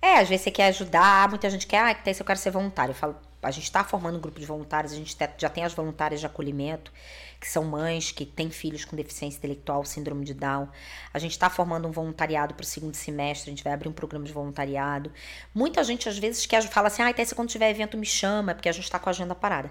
[0.00, 2.92] É, às vezes você quer ajudar, muita gente quer, ah, que eu quero ser voluntário.
[2.92, 5.74] Eu falo, a gente está formando um grupo de voluntários, a gente já tem as
[5.74, 6.92] voluntárias de acolhimento,
[7.40, 10.68] que são mães que têm filhos com deficiência intelectual, síndrome de Down.
[11.12, 13.92] A gente está formando um voluntariado para o segundo semestre, a gente vai abrir um
[13.92, 15.12] programa de voluntariado.
[15.52, 18.54] Muita gente, às vezes, quer fala assim, ah, até se quando tiver evento me chama,
[18.54, 19.70] porque a gente está com a agenda parada.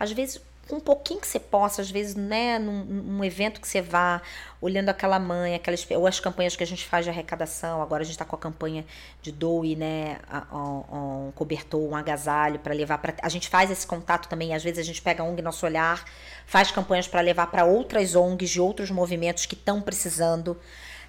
[0.00, 0.40] Às vezes,
[0.70, 4.22] um pouquinho que você possa, às vezes, né, num, num evento que você vá,
[4.60, 8.04] olhando aquela mãe, aquelas, ou as campanhas que a gente faz de arrecadação, agora a
[8.04, 8.84] gente está com a campanha
[9.20, 10.18] de doe, né,
[10.52, 13.14] um, um cobertor, um agasalho para levar para.
[13.22, 16.04] A gente faz esse contato também, às vezes a gente pega a ONG Nosso Olhar,
[16.46, 20.58] faz campanhas para levar para outras ONGs de outros movimentos que estão precisando,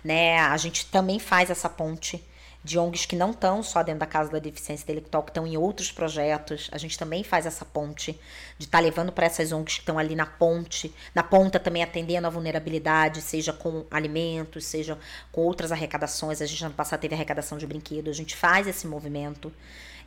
[0.04, 2.26] né, a gente também faz essa ponte
[2.64, 5.58] de ONGs que não estão só dentro da Casa da Deficiência Intelectual, que estão em
[5.58, 6.70] outros projetos.
[6.72, 8.18] A gente também faz essa ponte
[8.58, 11.84] de estar tá levando para essas ONGs que estão ali na ponte, na ponta também
[11.84, 14.98] atendendo a vulnerabilidade, seja com alimentos, seja
[15.32, 16.42] com outras arrecadações.
[16.42, 19.52] A gente ano passado teve arrecadação de brinquedos, a gente faz esse movimento,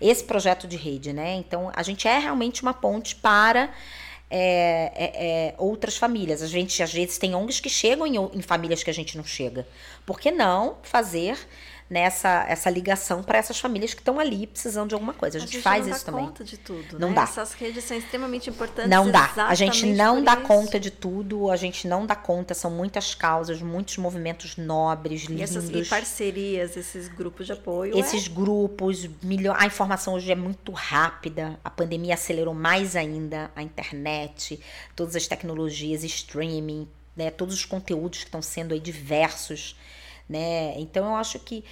[0.00, 1.34] esse projeto de rede, né?
[1.34, 3.70] Então a gente é realmente uma ponte para
[4.30, 6.42] é, é, é, outras famílias.
[6.42, 9.24] A gente às vezes tem ONGs que chegam em, em famílias que a gente não
[9.24, 9.66] chega.
[10.04, 11.38] Por que não fazer
[11.88, 15.38] nessa essa ligação para essas famílias que estão ali precisando de alguma coisa.
[15.38, 16.22] A gente, a gente faz isso também.
[16.22, 16.98] Não dá conta de tudo.
[16.98, 17.14] Não né?
[17.14, 17.22] dá.
[17.22, 18.90] Essas redes são extremamente importantes.
[18.90, 19.30] Não dá.
[19.36, 20.42] A gente não dá isso.
[20.42, 21.50] conta de tudo.
[21.50, 22.54] A gente não dá conta.
[22.54, 25.40] São muitas causas, muitos movimentos nobres, lindos.
[25.40, 27.96] E, essas, e parcerias, esses grupos de apoio.
[27.96, 28.28] Esses é?
[28.28, 29.52] grupos, milho...
[29.52, 31.58] a informação hoje é muito rápida.
[31.64, 34.60] A pandemia acelerou mais ainda a internet,
[34.94, 39.76] todas as tecnologias, streaming, né, todos os conteúdos que estão sendo aí diversos
[40.28, 40.74] né?
[40.78, 41.64] Então eu acho que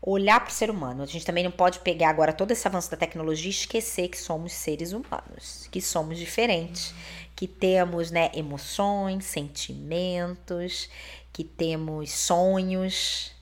[0.00, 2.90] olhar para o ser humano, a gente também não pode pegar agora todo esse avanço
[2.90, 6.94] da tecnologia e esquecer que somos seres humanos, que somos diferentes,
[7.34, 10.88] que temos, né, emoções, sentimentos,
[11.32, 13.32] que temos sonhos,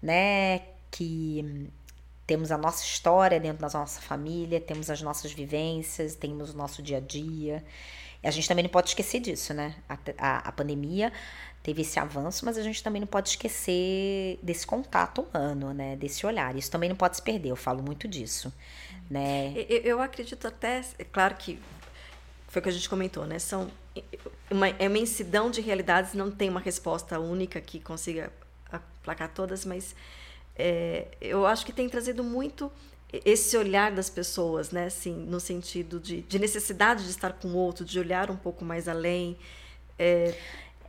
[0.00, 1.70] né, que
[2.26, 6.82] temos a nossa história dentro da nossa família, temos as nossas vivências, temos o nosso
[6.82, 7.64] dia a dia.
[8.22, 9.76] A gente também não pode esquecer disso, né?
[9.88, 11.12] A, a, a pandemia
[11.66, 15.96] teve esse avanço, mas a gente também não pode esquecer desse contato humano, né?
[15.96, 16.54] Desse olhar.
[16.54, 18.52] Isso também não pode se perder, eu falo muito disso.
[19.10, 19.52] Né?
[19.68, 21.58] Eu, eu acredito até, é claro que
[22.46, 23.40] foi o que a gente comentou, né?
[23.40, 23.68] São
[24.48, 28.32] uma imensidão de realidades, não tem uma resposta única que consiga
[28.70, 29.96] aplacar todas, mas
[30.54, 32.70] é, eu acho que tem trazido muito
[33.12, 34.86] esse olhar das pessoas, né?
[34.86, 38.64] Assim, no sentido de, de necessidade de estar com o outro, de olhar um pouco
[38.64, 39.36] mais além.
[39.98, 40.32] É,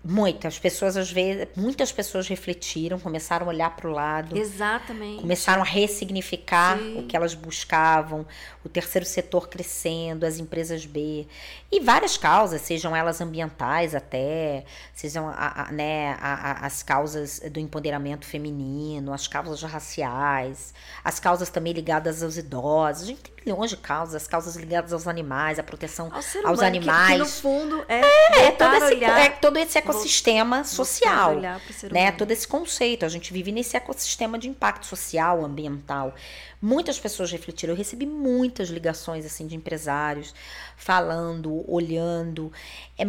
[0.10, 4.38] Muitas pessoas, às vezes, muitas pessoas refletiram, começaram a olhar para o lado.
[4.38, 5.20] Exatamente.
[5.20, 7.00] Começaram a ressignificar Sim.
[7.00, 8.26] o que elas buscavam,
[8.64, 11.28] o terceiro setor crescendo, as empresas B.
[11.70, 14.64] E várias causas, sejam elas ambientais até,
[14.94, 20.74] sejam a, a, né, a, as causas do empoderamento feminino, as causas raciais,
[21.04, 23.04] as causas também ligadas aos idosos.
[23.04, 26.60] A gente tem milhões de causas, as causas ligadas aos animais, a proteção Ao aos
[26.60, 27.08] animais.
[27.08, 31.36] Que, que, no fundo é, é, é todo, esse, é todo esse ecossistema social,
[31.92, 32.12] né?
[32.12, 33.06] Todo esse conceito.
[33.06, 36.14] A gente vive nesse ecossistema de impacto social, ambiental.
[36.62, 37.74] Muitas pessoas refletiram.
[37.74, 40.34] Eu recebi muitas ligações assim de empresários
[40.76, 42.52] falando, olhando.
[42.98, 43.04] É,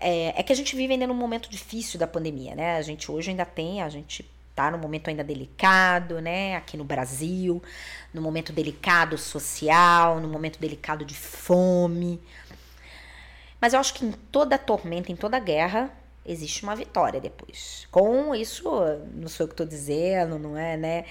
[0.00, 2.76] é, é que a gente vive ainda num momento difícil da pandemia, né?
[2.76, 4.24] A gente hoje ainda tem, a gente
[4.54, 6.56] tá num momento ainda delicado, né?
[6.56, 7.62] Aqui no Brasil,
[8.12, 12.20] num momento delicado social, num momento delicado de fome.
[13.60, 15.90] Mas eu acho que em toda tormenta, em toda guerra,
[16.24, 17.86] existe uma vitória depois.
[17.90, 18.64] Com isso,
[19.14, 21.04] não sou eu que estou dizendo, não é, né?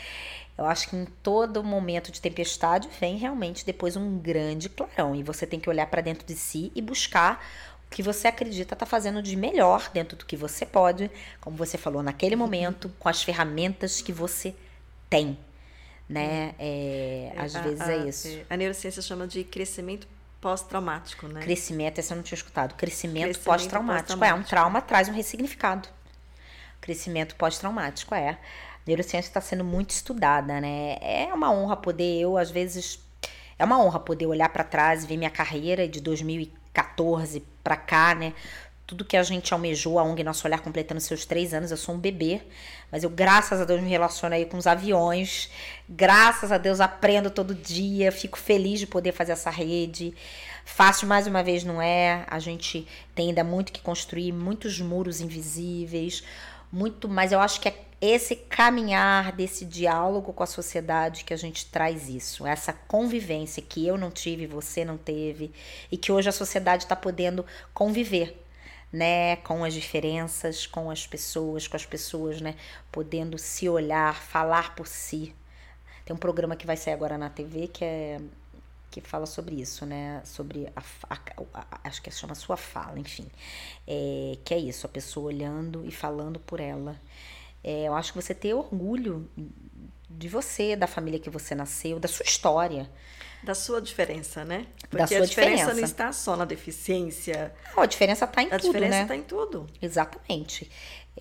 [0.57, 5.24] Eu acho que em todo momento de tempestade vem realmente depois um grande clarão e
[5.24, 7.44] você tem que olhar para dentro de si e buscar
[7.94, 12.02] que você acredita tá fazendo de melhor dentro do que você pode, como você falou
[12.02, 14.56] naquele momento, com as ferramentas que você
[15.07, 15.38] tem,
[16.10, 16.56] né?
[16.57, 18.28] É, às a, vezes a, é isso.
[18.49, 20.07] A neurociência chama de crescimento
[20.41, 21.41] pós-traumático, né?
[21.41, 22.74] Crescimento, essa eu não tinha escutado.
[22.74, 24.20] Crescimento, Crescimento pós-traumático.
[24.20, 25.88] Pós é, um trauma traz um ressignificado.
[26.82, 28.30] Crescimento pós-traumático, é.
[28.32, 28.38] A
[28.88, 30.98] neurociência está sendo muito estudada, né?
[30.99, 32.99] É uma honra poder, eu às vezes,
[33.60, 38.14] é uma honra poder olhar para trás e ver minha carreira de 2014 para cá,
[38.14, 38.34] né?
[38.85, 41.95] tudo que a gente almejou, a ONG Nosso Olhar completando seus três anos, eu sou
[41.95, 42.41] um bebê,
[42.91, 45.49] mas eu, graças a Deus, me relaciono aí com os aviões,
[45.88, 50.14] graças a Deus, aprendo todo dia, fico feliz de poder fazer essa rede.
[50.65, 55.22] Fácil, mais uma vez, não é, a gente tem ainda muito que construir, muitos muros
[55.22, 56.23] invisíveis,
[56.72, 61.38] muito, mas eu acho que é esse caminhar desse diálogo com a sociedade que a
[61.38, 65.53] gente traz isso, essa convivência que eu não tive, você não teve,
[65.89, 68.38] e que hoje a sociedade está podendo conviver
[68.91, 72.55] né, com as diferenças, com as pessoas, com as pessoas, né,
[72.91, 75.34] podendo se olhar, falar por si.
[76.03, 78.19] Tem um programa que vai sair agora na TV que é
[78.91, 81.17] que fala sobre isso, né, sobre a, a,
[81.53, 83.25] a acho que chama sua fala, enfim,
[83.88, 86.95] é, que é isso, a pessoa olhando e falando por ela.
[87.64, 89.30] É, eu acho que você ter orgulho
[90.10, 92.90] de você, da família que você nasceu, da sua história.
[93.44, 94.65] Da sua diferença, né?
[94.90, 97.53] Porque da sua a diferença, diferença não está só na deficiência.
[97.76, 98.60] Não, a diferença está em a tudo, né?
[98.60, 99.68] A diferença está em tudo.
[99.81, 100.69] Exatamente.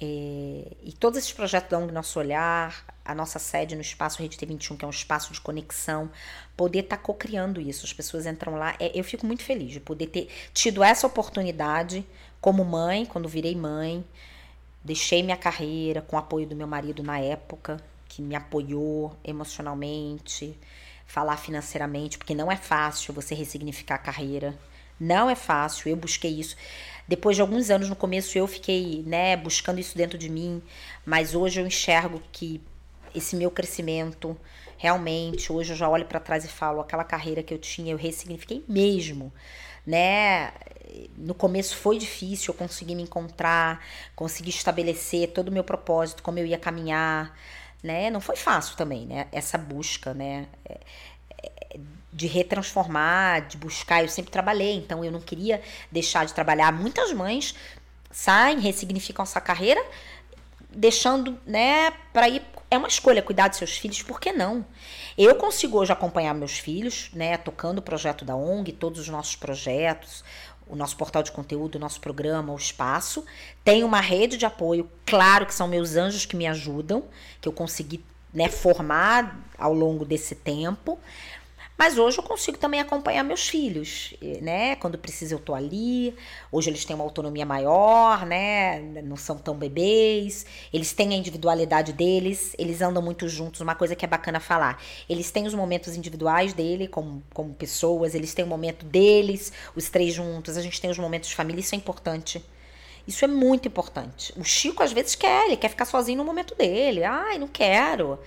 [0.01, 4.37] É, e todos esses projetos da ONG Nosso Olhar, a nossa sede no Espaço Rede
[4.37, 6.11] T21, que é um espaço de conexão,
[6.57, 7.85] poder estar tá co-criando isso.
[7.85, 8.75] As pessoas entram lá.
[8.79, 12.07] É, eu fico muito feliz de poder ter tido essa oportunidade
[12.41, 14.05] como mãe, quando virei mãe.
[14.85, 17.77] Deixei minha carreira com o apoio do meu marido na época,
[18.09, 20.59] que me apoiou emocionalmente
[21.07, 24.59] falar financeiramente, porque não é fácil você ressignificar a carreira.
[24.99, 26.57] Não é fácil, eu busquei isso.
[27.07, 30.63] Depois de alguns anos no começo eu fiquei, né, buscando isso dentro de mim,
[31.05, 32.61] mas hoje eu enxergo que
[33.15, 34.37] esse meu crescimento
[34.83, 37.97] realmente, hoje eu já olho para trás e falo, aquela carreira que eu tinha, eu
[37.97, 39.33] ressignifiquei mesmo,
[39.87, 40.53] né?
[41.17, 43.81] No começo foi difícil, eu consegui me encontrar,
[44.17, 47.33] consegui estabelecer todo o meu propósito, como eu ia caminhar,
[47.81, 48.11] né?
[48.11, 49.29] Não foi fácil também, né?
[49.31, 50.49] Essa busca, né?
[50.65, 50.81] É,
[51.45, 51.81] é,
[52.13, 54.03] de retransformar, de buscar.
[54.03, 56.73] Eu sempre trabalhei, então eu não queria deixar de trabalhar.
[56.73, 57.55] Muitas mães
[58.11, 59.81] saem, ressignificam essa carreira,
[60.69, 62.43] deixando, né, para ir.
[62.73, 64.65] É uma escolha cuidar dos seus filhos, por que não?
[65.19, 69.37] Eu consigo hoje acompanhar meus filhos, né, tocando o projeto da ONG, todos os nossos
[69.37, 70.25] projetos,
[70.67, 73.27] o nosso portal de conteúdo, o nosso programa, o espaço.
[73.63, 77.05] Tem uma rede de apoio, claro que são meus anjos que me ajudam,
[77.43, 80.99] que eu consegui né, formar ao longo desse tempo.
[81.83, 84.77] Mas hoje eu consigo também acompanhar meus filhos, né?
[84.77, 86.15] Quando precisa eu tô ali.
[86.53, 88.79] Hoje eles têm uma autonomia maior, né?
[89.03, 90.47] Não são tão bebês.
[90.73, 94.81] Eles têm a individualidade deles, eles andam muito juntos, uma coisa que é bacana falar.
[95.09, 99.91] Eles têm os momentos individuais dele como, como pessoas, eles têm o momento deles, os
[99.91, 102.45] três juntos, a gente tem os momentos de família, isso é importante.
[103.09, 104.33] Isso é muito importante.
[104.37, 107.03] O Chico às vezes quer, ele quer ficar sozinho no momento dele.
[107.03, 108.21] Ai, não quero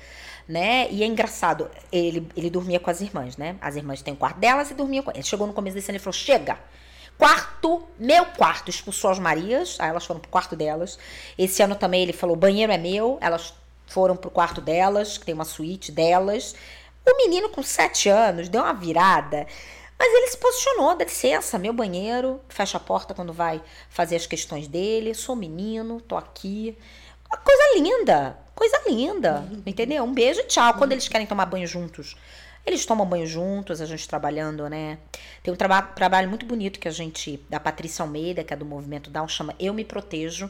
[0.47, 0.87] né?
[0.91, 3.55] E é engraçado, ele, ele dormia com as irmãs, né?
[3.61, 5.23] As irmãs têm o quarto delas e dormia com ele.
[5.23, 6.57] Chegou no começo desse ano e falou: chega!
[7.17, 10.99] Quarto, meu quarto, expulsou as Marias, aí elas foram pro quarto delas.
[11.37, 13.53] Esse ano também ele falou: banheiro é meu, elas
[13.87, 16.55] foram pro quarto delas, que tem uma suíte delas.
[17.07, 19.47] O menino com sete anos deu uma virada,
[19.97, 24.25] mas ele se posicionou, dá licença, meu banheiro, fecha a porta quando vai fazer as
[24.25, 26.77] questões dele, sou menino, tô aqui.
[27.29, 30.03] Uma coisa linda, coisa linda, entendeu?
[30.03, 30.73] Um beijo e tchau.
[30.75, 32.15] Quando eles querem tomar banho juntos,
[32.65, 34.97] eles tomam banho juntos, a gente trabalhando, né?
[35.43, 38.65] Tem um traba trabalho muito bonito que a gente, da Patrícia Almeida, que é do
[38.65, 40.49] movimento Down, chama Eu Me Protejo.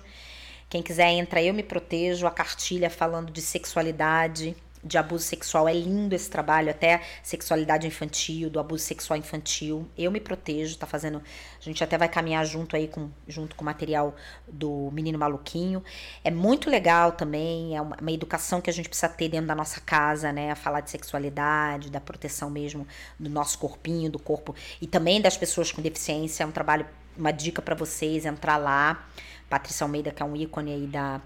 [0.69, 4.55] Quem quiser entra, Eu Me Protejo, a cartilha falando de sexualidade,
[4.85, 5.67] de abuso sexual.
[5.67, 9.89] É lindo esse trabalho, até sexualidade infantil, do abuso sexual infantil.
[9.97, 11.21] Eu me protejo, tá fazendo.
[11.59, 14.15] A gente até vai caminhar junto aí com, junto com o material
[14.47, 15.83] do Menino Maluquinho.
[16.23, 19.55] É muito legal também, é uma, uma educação que a gente precisa ter dentro da
[19.55, 20.53] nossa casa, né?
[20.53, 22.87] Falar de sexualidade, da proteção mesmo
[23.19, 26.43] do nosso corpinho, do corpo e também das pessoas com deficiência.
[26.43, 26.85] É um trabalho,
[27.17, 29.07] uma dica para vocês entrar lá.
[29.49, 31.21] Patrícia Almeida, que é um ícone aí da,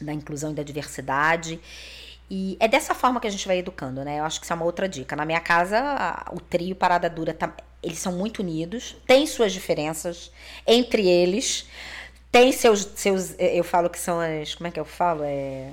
[0.00, 1.60] da inclusão e da diversidade.
[2.30, 4.20] E é dessa forma que a gente vai educando, né?
[4.20, 5.16] Eu acho que isso é uma outra dica.
[5.16, 7.52] Na minha casa, o trio Parada Dura, tá,
[7.82, 10.30] eles são muito unidos, tem suas diferenças
[10.64, 11.66] entre eles,
[12.30, 13.34] tem seus, seus.
[13.38, 14.54] Eu falo que são as.
[14.54, 15.22] Como é que eu falo?
[15.24, 15.72] É,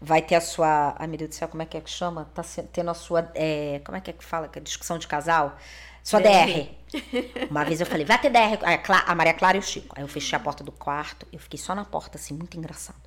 [0.00, 0.94] vai ter a sua.
[0.96, 2.30] Ai, meu Deus do céu, como é que é que chama?
[2.32, 3.30] Tá tendo a sua.
[3.34, 4.46] É, como é que é que fala?
[4.46, 5.56] Que é discussão de casal?
[6.04, 6.46] Sua DR.
[6.46, 7.50] DR.
[7.50, 8.58] Uma vez eu falei, vai ter DR.
[9.06, 9.94] A Maria Clara e o Chico.
[9.96, 12.98] Aí eu fechei a porta do quarto, eu fiquei só na porta, assim, muito engraçado.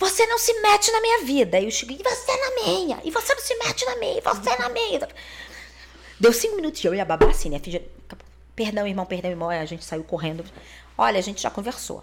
[0.00, 1.60] Você não se mete na minha vida.
[1.60, 2.98] E o Chico, e você na minha?
[3.04, 4.18] E você não se mete na minha?
[4.18, 5.06] E você na minha?
[6.18, 7.60] Deu cinco minutos e eu ia babar assim, né?
[8.56, 9.50] Perdão, irmão, perdão, irmão.
[9.50, 10.42] A gente saiu correndo.
[10.96, 12.02] Olha, a gente já conversou.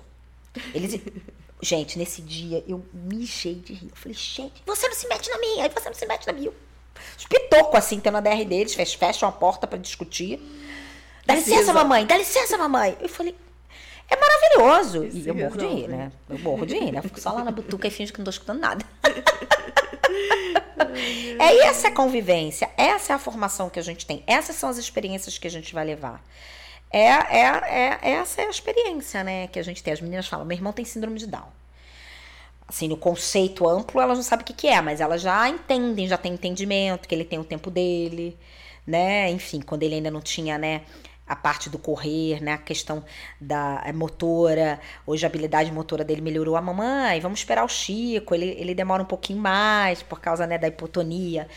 [0.75, 1.01] Eles.
[1.59, 3.89] Gente, nesse dia eu me enchei de rir.
[3.89, 6.33] Eu falei, gente, você não se mete na minha, aí você não se mete na
[6.33, 6.51] minha.
[7.17, 10.39] Espitoco assim, tendo a DR deles, fecham a porta para discutir.
[11.25, 12.95] Dá licença, mamãe, dá licença, mamãe.
[13.01, 13.35] Eu falei,
[14.09, 15.05] é maravilhoso.
[15.05, 16.11] Isso e eu morro de rir, né?
[16.29, 16.99] Eu morro de rir, né?
[16.99, 18.85] Eu fico só lá na butuca e finge que não tô escutando nada.
[21.39, 24.77] é essa a convivência, essa é a formação que a gente tem, essas são as
[24.77, 26.23] experiências que a gente vai levar.
[26.89, 29.93] É, é, é, essa é a experiência, né, que a gente tem.
[29.93, 31.49] As meninas falam, meu irmão tem síndrome de Down.
[32.67, 36.07] Assim, no conceito amplo, elas não sabem o que, que é, mas elas já entendem,
[36.07, 38.37] já têm entendimento, que ele tem o tempo dele,
[38.85, 39.29] né?
[39.29, 40.81] Enfim, quando ele ainda não tinha, né,
[41.27, 42.53] a parte do correr, né?
[42.53, 43.03] A questão
[43.39, 44.79] da é, motora.
[45.05, 46.55] Hoje a habilidade motora dele melhorou.
[46.55, 48.33] A mamãe, vamos esperar o Chico.
[48.33, 51.47] Ele, ele demora um pouquinho mais por causa né, da hipotonia,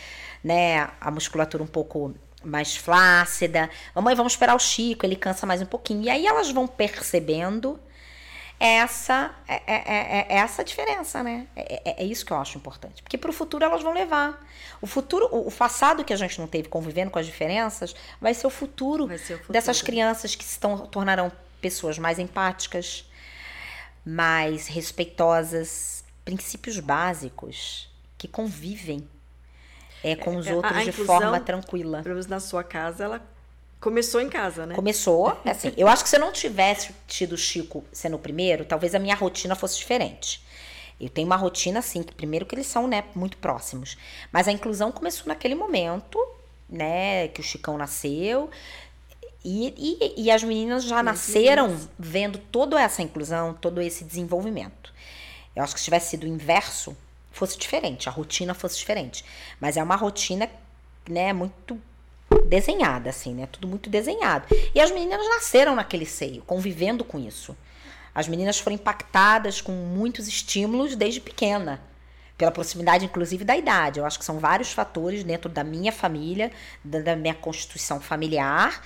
[0.43, 0.89] né?
[0.99, 3.69] A musculatura um pouco mais flácida.
[3.95, 5.05] Mamãe, vamos esperar o Chico.
[5.05, 6.03] Ele cansa mais um pouquinho.
[6.03, 7.79] E aí elas vão percebendo
[8.63, 11.47] essa é, é, é, é essa diferença, né?
[11.55, 13.01] É, é, é, isso que eu acho importante.
[13.01, 14.39] Porque para o futuro elas vão levar.
[14.79, 18.35] O futuro, o, o, passado que a gente não teve convivendo com as diferenças, vai
[18.35, 19.53] ser o futuro, ser o futuro.
[19.53, 23.09] dessas crianças que se tornarão pessoas mais empáticas,
[24.05, 29.07] mais respeitosas, princípios básicos que convivem
[30.03, 32.03] é, com os outros de forma tranquila.
[32.03, 33.21] Pelo menos na sua casa, ela
[33.81, 34.75] Começou em casa, né?
[34.75, 35.73] Começou, assim.
[35.75, 38.99] eu acho que se eu não tivesse tido o Chico sendo o primeiro, talvez a
[38.99, 40.45] minha rotina fosse diferente.
[40.99, 43.97] Eu tenho uma rotina assim, que primeiro que eles são, né, muito próximos.
[44.31, 46.19] Mas a inclusão começou naquele momento,
[46.69, 48.51] né, que o Chicão nasceu.
[49.43, 54.93] E, e, e as meninas já nasceram vendo toda essa inclusão, todo esse desenvolvimento.
[55.55, 56.95] Eu acho que se tivesse sido o inverso,
[57.31, 59.25] fosse diferente, a rotina fosse diferente.
[59.59, 60.47] Mas é uma rotina,
[61.09, 61.81] né, muito
[62.51, 63.47] desenhada, assim, né?
[63.49, 64.45] Tudo muito desenhado.
[64.75, 67.55] E as meninas nasceram naquele seio, convivendo com isso.
[68.13, 71.81] As meninas foram impactadas com muitos estímulos desde pequena,
[72.37, 73.99] pela proximidade, inclusive, da idade.
[73.99, 76.51] Eu acho que são vários fatores dentro da minha família,
[76.83, 78.83] da minha constituição familiar,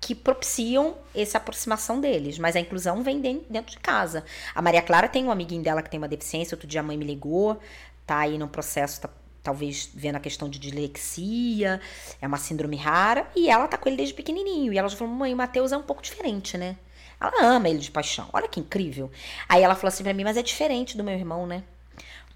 [0.00, 2.38] que propiciam essa aproximação deles.
[2.38, 4.24] Mas a inclusão vem dentro de casa.
[4.54, 6.96] A Maria Clara tem um amiguinho dela que tem uma deficiência, outro dia a mãe
[6.96, 7.58] me ligou,
[8.06, 9.10] tá aí no processo, tá
[9.50, 11.80] talvez vendo a questão de dislexia,
[12.22, 14.72] é uma síndrome rara, e ela tá com ele desde pequenininho.
[14.72, 16.76] E ela já falou: mãe, o Matheus é um pouco diferente, né?
[17.20, 18.28] Ela ama ele de paixão.
[18.32, 19.10] Olha que incrível.
[19.48, 21.64] Aí ela falou assim pra mim: mas é diferente do meu irmão, né?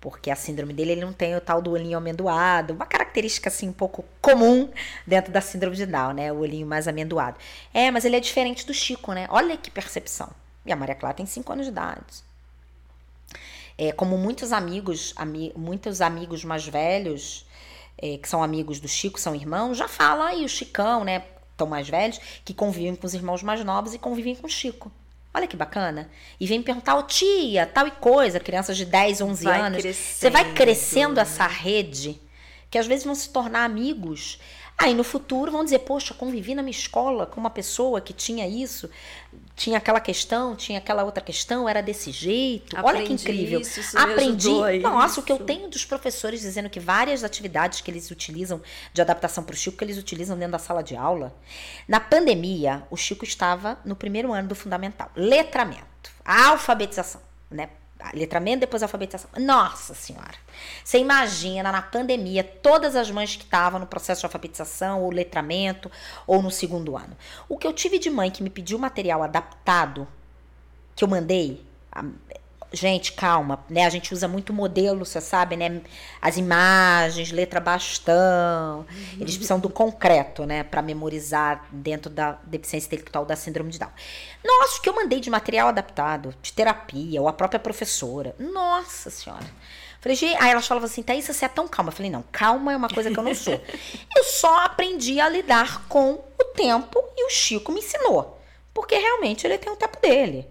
[0.00, 3.68] Porque a síndrome dele, ele não tem o tal do olhinho amendoado, uma característica assim
[3.68, 4.68] um pouco comum
[5.06, 6.32] dentro da síndrome de Down, né?
[6.32, 7.38] O olhinho mais amendoado.
[7.72, 9.26] É, mas ele é diferente do Chico, né?
[9.30, 10.30] Olha que percepção.
[10.66, 12.02] E a Maria Clara tem 5 anos de idade.
[13.76, 17.46] É, como muitos amigos, ami, muitos amigos mais velhos,
[17.98, 21.24] é, que são amigos do Chico, são irmãos, já falam aí, o Chicão, né?
[21.50, 24.90] Estão mais velhos, que convivem com os irmãos mais novos e convivem com o Chico.
[25.32, 26.08] Olha que bacana.
[26.38, 29.60] E vem me perguntar, ô oh, tia, tal e coisa, crianças de 10, 11 vai
[29.60, 29.82] anos.
[29.84, 32.20] Você vai crescendo essa rede,
[32.70, 34.38] que às vezes vão se tornar amigos.
[34.76, 38.46] Aí no futuro vão dizer, poxa, convivi na minha escola com uma pessoa que tinha
[38.46, 38.90] isso,
[39.54, 42.76] tinha aquela questão, tinha aquela outra questão, era desse jeito.
[42.76, 43.60] Aprendi Olha que incrível.
[43.60, 44.50] Isso, isso Aprendi.
[44.82, 48.60] Nossa, o que eu tenho dos professores dizendo que várias atividades que eles utilizam
[48.92, 51.32] de adaptação para o Chico, que eles utilizam dentro da sala de aula.
[51.86, 55.08] Na pandemia, o Chico estava no primeiro ano do fundamental.
[55.14, 57.70] Letramento, alfabetização, né?
[58.12, 59.30] Letramento, depois alfabetização.
[59.40, 60.34] Nossa Senhora!
[60.84, 65.90] Você imagina na pandemia todas as mães que estavam no processo de alfabetização, ou letramento,
[66.26, 67.16] ou no segundo ano.
[67.48, 70.06] O que eu tive de mãe que me pediu material adaptado,
[70.94, 71.64] que eu mandei,
[72.72, 73.84] gente, calma, né?
[73.84, 75.80] A gente usa muito modelo, você sabe, né?
[76.20, 78.80] As imagens, letra bastão.
[78.80, 79.20] Uhum.
[79.20, 80.62] Eles precisam do concreto, né?
[80.62, 83.90] Para memorizar dentro da deficiência intelectual da síndrome de Down.
[84.44, 88.34] Nossa, o que eu mandei de material adaptado, de terapia, ou a própria professora.
[88.38, 89.46] Nossa Senhora.
[90.04, 91.88] Falei, gente, aí elas falavam assim, Thaís, você é tão calma.
[91.88, 93.54] Eu falei, não, calma é uma coisa que eu não sou.
[94.14, 98.38] eu só aprendi a lidar com o tempo e o Chico me ensinou.
[98.74, 100.46] Porque realmente ele tem o tempo dele.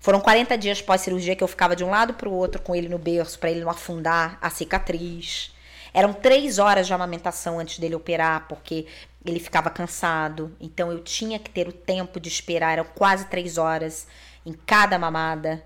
[0.00, 2.88] Foram 40 dias pós-cirurgia que eu ficava de um lado para o outro com ele
[2.88, 5.54] no berço, para ele não afundar a cicatriz.
[5.92, 8.86] Eram três horas de amamentação antes dele operar, porque
[9.22, 10.56] ele ficava cansado.
[10.58, 14.06] Então eu tinha que ter o tempo de esperar, eram quase três horas
[14.46, 15.62] em cada mamada,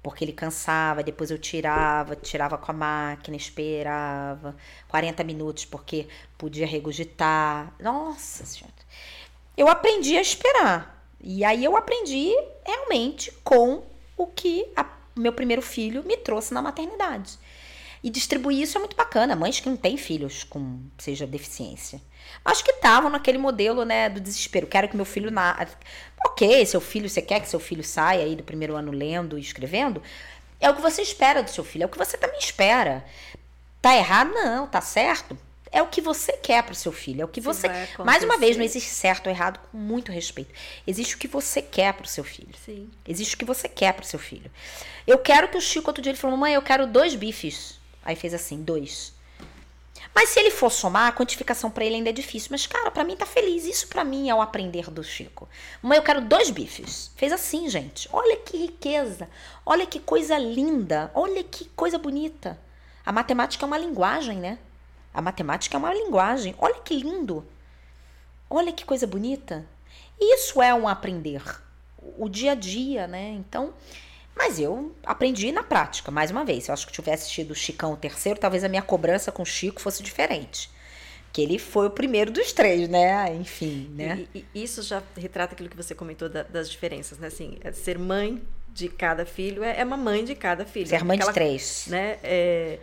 [0.00, 1.02] porque ele cansava.
[1.02, 4.54] Depois eu tirava, tirava com a máquina, esperava
[4.86, 6.06] 40 minutos, porque
[6.38, 7.72] podia regurgitar.
[7.80, 8.72] Nossa Senhora.
[9.56, 10.93] Eu aprendi a esperar.
[11.20, 12.32] E aí eu aprendi
[12.64, 13.82] realmente com
[14.16, 14.86] o que a,
[15.16, 17.38] meu primeiro filho me trouxe na maternidade.
[18.02, 19.34] E distribuir isso é muito bacana.
[19.34, 22.00] Mães que não têm filhos com seja deficiência.
[22.44, 24.66] Acho que estavam naquele modelo, né, do desespero.
[24.66, 25.66] Quero que meu filho na
[26.26, 29.40] OK, seu filho, você quer que seu filho saia aí do primeiro ano lendo e
[29.40, 30.02] escrevendo?
[30.60, 33.04] É o que você espera do seu filho, é o que você também espera.
[33.80, 34.32] Tá errado?
[34.32, 35.36] Não, tá certo?
[35.74, 37.66] É o que você quer para seu filho, é o que você.
[37.98, 40.54] Mais uma vez, não existe certo ou errado, com muito respeito.
[40.86, 42.54] Existe o que você quer para o seu filho.
[42.64, 42.88] Sim.
[43.06, 44.48] Existe o que você quer para o seu filho.
[45.04, 47.80] Eu quero que o Chico outro dia ele falou: "Mãe, eu quero dois bifes".
[48.04, 49.12] Aí fez assim, dois.
[50.14, 52.50] Mas se ele for somar, a quantificação para ele ainda é difícil.
[52.52, 53.64] Mas, cara, para mim tá feliz.
[53.64, 55.48] Isso para mim é o aprender do Chico.
[55.82, 57.10] Mãe, eu quero dois bifes.
[57.16, 58.08] Fez assim, gente.
[58.12, 59.28] Olha que riqueza.
[59.66, 61.10] Olha que coisa linda.
[61.14, 62.60] Olha que coisa bonita.
[63.04, 64.58] A matemática é uma linguagem, né?
[65.14, 66.54] A matemática é uma linguagem.
[66.58, 67.46] Olha que lindo.
[68.50, 69.64] Olha que coisa bonita.
[70.20, 71.42] Isso é um aprender.
[72.18, 73.30] O dia a dia, né?
[73.30, 73.72] Então,
[74.36, 76.68] mas eu aprendi na prática, mais uma vez.
[76.68, 79.42] Eu acho que se tivesse assistido o Chicão o terceiro, talvez a minha cobrança com
[79.42, 80.68] o Chico fosse diferente.
[81.32, 83.34] Que ele foi o primeiro dos três, né?
[83.34, 84.26] Enfim, né?
[84.34, 87.28] E, e isso já retrata aquilo que você comentou da, das diferenças, né?
[87.28, 88.42] Assim, é ser mãe
[88.74, 90.88] de cada filho é, é uma mãe de cada filho.
[90.88, 91.86] Ser mãe Aquela, de três.
[91.86, 92.18] Né?
[92.24, 92.80] É,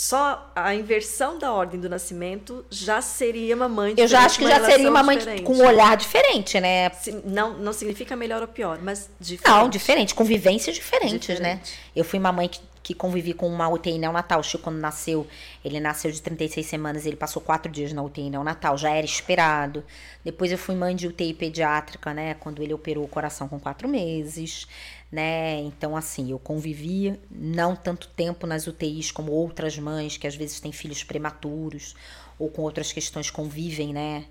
[0.00, 4.00] só a inversão da ordem do nascimento já seria uma mãe diferente.
[4.00, 5.42] Eu já acho que já seria uma mãe diferente.
[5.42, 6.90] com um olhar diferente, né?
[7.22, 9.54] Não, não significa melhor ou pior, mas diferente.
[9.54, 11.34] Não, diferente, com vivências diferentes, né?
[11.34, 11.42] diferente.
[11.42, 11.76] né?
[11.94, 14.40] Eu fui uma mãe que, que convivi com uma UTI neonatal.
[14.40, 15.26] O Chico, quando nasceu,
[15.62, 19.84] ele nasceu de 36 semanas, ele passou quatro dias na UTI neonatal, já era esperado.
[20.24, 22.32] Depois eu fui mãe de UTI pediátrica, né?
[22.40, 24.66] Quando ele operou o coração com quatro meses
[25.10, 25.60] né?
[25.60, 30.60] Então, assim, eu convivi não tanto tempo nas UTIs como outras mães que às vezes
[30.60, 31.96] têm filhos prematuros
[32.38, 34.26] ou com outras questões convivem, né?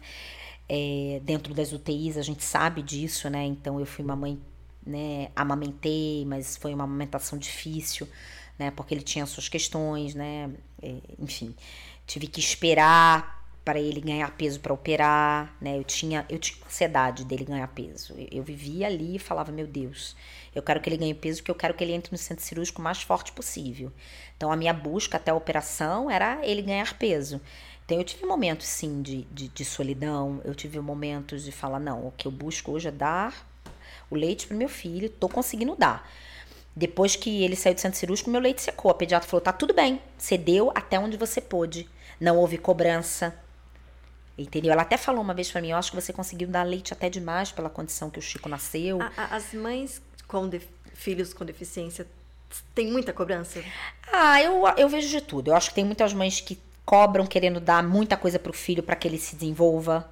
[0.67, 3.43] É, dentro das UTIs, a gente sabe disso, né?
[3.43, 4.39] Então, eu fui uma mãe,
[4.85, 5.29] né?
[5.35, 8.07] Amamentei, mas foi uma amamentação difícil,
[8.57, 8.71] né?
[8.71, 10.49] Porque ele tinha suas questões, né?
[10.81, 11.53] É, enfim,
[12.07, 15.77] tive que esperar para ele ganhar peso para operar, né?
[15.77, 18.13] Eu tinha, eu tinha ansiedade dele ganhar peso.
[18.17, 20.15] Eu, eu, vivia ali e falava, meu Deus,
[20.53, 22.81] eu quero que ele ganhe peso porque eu quero que ele entre no centro cirúrgico
[22.81, 23.91] o mais forte possível.
[24.35, 27.41] Então a minha busca até a operação era ele ganhar peso.
[27.85, 32.07] Então eu tive momentos sim de, de, de solidão, eu tive momentos de falar, não,
[32.07, 33.47] o que eu busco hoje é dar
[34.09, 36.09] o leite para meu filho, tô conseguindo dar.
[36.75, 38.89] Depois que ele saiu do centro cirúrgico, meu leite secou.
[38.91, 41.89] A pediatra falou: tá tudo bem, cedeu até onde você pôde.
[42.19, 43.35] Não houve cobrança,
[44.39, 44.71] Entendeu?
[44.71, 47.09] Ela até falou uma vez para mim, eu acho que você conseguiu dar leite até
[47.09, 48.99] demais pela condição que o Chico nasceu.
[49.17, 50.49] As mães com
[50.93, 52.07] filhos com deficiência
[52.73, 53.61] têm muita cobrança?
[54.13, 55.49] Ah, eu, eu vejo de tudo.
[55.49, 58.95] Eu acho que tem muitas mães que cobram querendo dar muita coisa pro filho para
[58.95, 60.09] que ele se desenvolva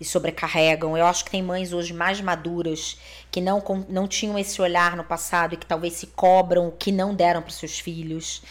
[0.00, 0.96] e sobrecarregam.
[0.96, 2.98] Eu acho que tem mães hoje mais maduras
[3.30, 6.92] que não, não tinham esse olhar no passado e que talvez se cobram o que
[6.92, 8.42] não deram para seus filhos.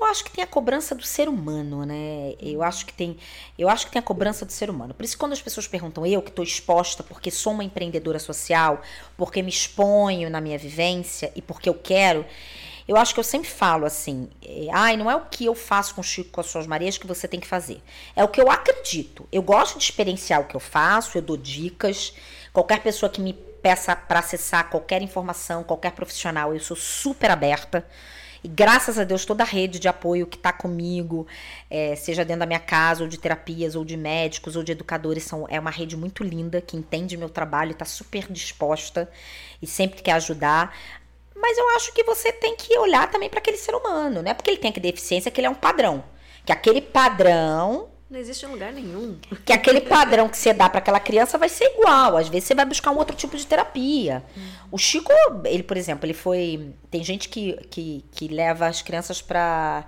[0.00, 2.34] Eu acho que tem a cobrança do ser humano, né?
[2.40, 3.16] Eu acho que tem,
[3.58, 4.94] eu acho que tem a cobrança do ser humano.
[4.94, 8.80] Por isso quando as pessoas perguntam, eu que estou exposta porque sou uma empreendedora social,
[9.16, 12.24] porque me exponho na minha vivência e porque eu quero,
[12.86, 15.94] Eu acho que eu sempre falo assim, é, ai, não é o que eu faço
[15.94, 17.82] com o Chico com as suas Marias que você tem que fazer.
[18.16, 19.28] É o que eu acredito.
[19.30, 22.14] Eu gosto de experienciar o que eu faço, eu dou dicas.
[22.52, 27.86] Qualquer pessoa que me peça para acessar qualquer informação, qualquer profissional, eu sou super aberta.
[28.42, 31.26] E graças a Deus, toda a rede de apoio que está comigo,
[31.70, 35.24] é, seja dentro da minha casa, ou de terapias, ou de médicos, ou de educadores,
[35.24, 39.10] são, é uma rede muito linda que entende meu trabalho, está super disposta
[39.60, 40.76] e sempre quer ajudar.
[41.34, 44.34] Mas eu acho que você tem que olhar também para aquele ser humano, não é
[44.34, 46.04] porque ele tem que deficiência que ele é um padrão.
[46.44, 49.18] Que aquele padrão não existe em lugar nenhum.
[49.44, 52.16] Que aquele padrão que você dá para aquela criança vai ser igual.
[52.16, 54.24] Às vezes você vai buscar um outro tipo de terapia.
[54.34, 54.42] Uhum.
[54.72, 55.12] O Chico,
[55.44, 56.74] ele, por exemplo, ele foi.
[56.90, 59.86] Tem gente que, que, que leva as crianças para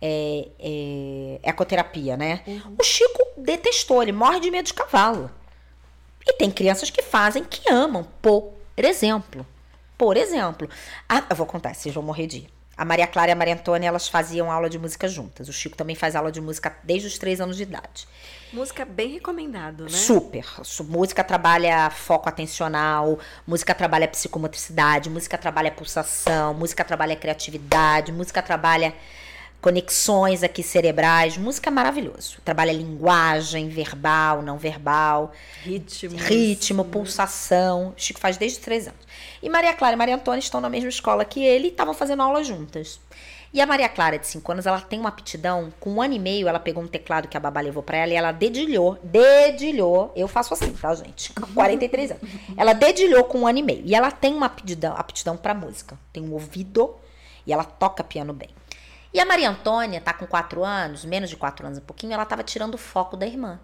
[0.00, 2.42] é, é, ecoterapia, né?
[2.46, 2.76] Uhum.
[2.78, 5.30] O Chico detestou, ele morre de medo de cavalo.
[6.26, 9.46] E tem crianças que fazem que amam, por exemplo.
[9.96, 10.68] Por exemplo.
[11.08, 12.46] Ah, eu vou contar, vocês vão morrer de
[12.76, 15.48] a Maria Clara e a Maria Antônia, elas faziam aula de música juntas.
[15.48, 18.06] O Chico também faz aula de música desde os três anos de idade.
[18.52, 19.90] Música bem recomendado, né?
[19.90, 20.44] Super.
[20.84, 28.94] Música trabalha foco atencional, música trabalha psicomotricidade, música trabalha pulsação, música trabalha criatividade, música trabalha
[29.64, 31.38] conexões aqui cerebrais.
[31.38, 32.36] Música é maravilhoso.
[32.44, 35.32] Trabalha linguagem, verbal, não verbal.
[35.62, 36.18] Ritmo.
[36.18, 37.88] Ritmo, pulsação.
[37.88, 39.00] O Chico faz desde os três anos.
[39.42, 42.22] E Maria Clara e Maria Antônia estão na mesma escola que ele e estavam fazendo
[42.22, 43.00] aula juntas.
[43.54, 45.72] E a Maria Clara, de 5 anos, ela tem uma aptidão.
[45.80, 48.12] Com um ano e meio, ela pegou um teclado que a babá levou para ela
[48.12, 48.98] e ela dedilhou.
[49.02, 50.12] Dedilhou.
[50.14, 51.32] Eu faço assim, tá, gente?
[51.32, 52.22] Com 43 anos.
[52.54, 53.82] Ela dedilhou com um ano e meio.
[53.86, 55.98] E ela tem uma aptidão, aptidão para música.
[56.12, 56.96] Tem um ouvido
[57.46, 58.50] e ela toca piano bem.
[59.14, 62.24] E a Maria Antônia tá com quatro anos, menos de quatro anos, um pouquinho, ela
[62.24, 63.60] estava tirando o foco da irmã.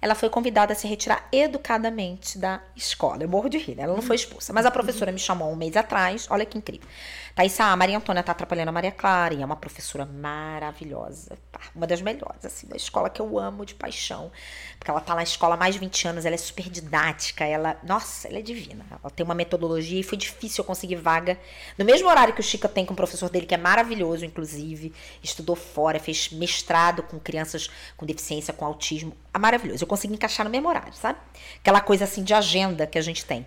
[0.00, 3.24] Ela foi convidada a se retirar educadamente da escola.
[3.24, 3.82] Eu morro de rir, né?
[3.82, 4.52] ela não foi expulsa.
[4.52, 6.86] Mas a professora me chamou um mês atrás, olha que incrível.
[7.34, 11.58] Thaís, a Maria Antônia tá atrapalhando a Maria Clara, e é uma professora maravilhosa, tá?
[11.74, 14.30] uma das melhores, assim, da escola que eu amo de paixão.
[14.78, 17.76] Porque ela tá na escola há mais de 20 anos, ela é super didática, ela,
[17.82, 18.86] nossa, ela é divina.
[18.88, 21.36] Ela tem uma metodologia e foi difícil eu conseguir vaga.
[21.76, 24.92] No mesmo horário que o Chica tem com o professor dele, que é maravilhoso, inclusive,
[25.20, 29.82] estudou fora, fez mestrado com crianças com deficiência, com autismo, é maravilhoso.
[29.82, 31.18] Eu consegui encaixar no mesmo horário, sabe?
[31.56, 33.44] Aquela coisa assim de agenda que a gente tem.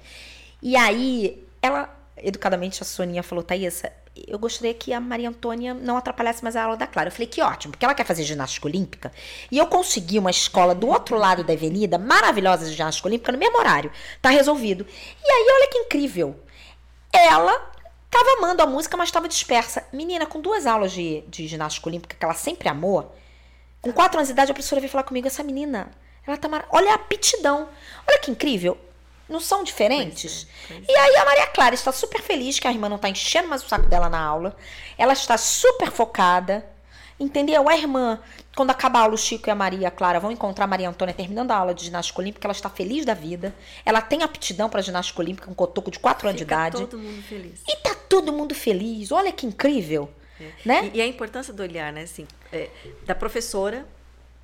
[0.62, 3.84] E aí, ela educadamente a Soninha falou, Thaís,
[4.28, 7.10] eu gostaria que a Maria Antônia não atrapalhasse mais a aula da Clara.
[7.10, 9.12] Eu falei, que ótimo, porque ela quer fazer ginástica olímpica.
[9.52, 13.38] E eu consegui uma escola do outro lado da avenida, maravilhosa de ginástica olímpica, no
[13.38, 13.92] mesmo horário.
[14.22, 14.86] Tá resolvido.
[15.24, 16.40] E aí, olha que incrível.
[17.12, 17.54] Ela
[18.10, 19.86] tava amando a música, mas estava dispersa.
[19.94, 23.16] Menina, com duas aulas de, de ginástica olímpica que ela sempre amou,
[23.82, 25.92] com quatro anos de idade, a professora veio falar comigo, essa menina,
[26.26, 26.68] ela tá mar...
[26.72, 27.70] Olha a aptidão.
[28.08, 28.78] Olha que incrível.
[29.28, 30.48] Não são diferentes?
[30.68, 32.96] Pois é, pois e aí a Maria Clara está super feliz que a irmã não
[32.96, 34.56] está enchendo mais o saco dela na aula.
[34.98, 36.66] Ela está super focada.
[37.20, 37.68] Entendeu?
[37.68, 38.20] A irmã,
[38.56, 41.16] quando acabar a aula, o Chico e a Maria Clara vão encontrar a Maria Antônia
[41.16, 43.56] terminando a aula de ginástica olímpica, ela está feliz da vida.
[43.84, 46.78] Ela tem aptidão para ginástica olímpica, um cotoco de 4 anos de idade.
[46.78, 47.62] todo mundo feliz.
[47.68, 49.12] E tá todo mundo feliz.
[49.12, 50.12] Olha que incrível.
[50.40, 50.52] É.
[50.64, 50.92] Né?
[50.94, 52.04] E, e, a importância do olhar, né?
[52.04, 52.70] Assim, é,
[53.04, 53.88] da professora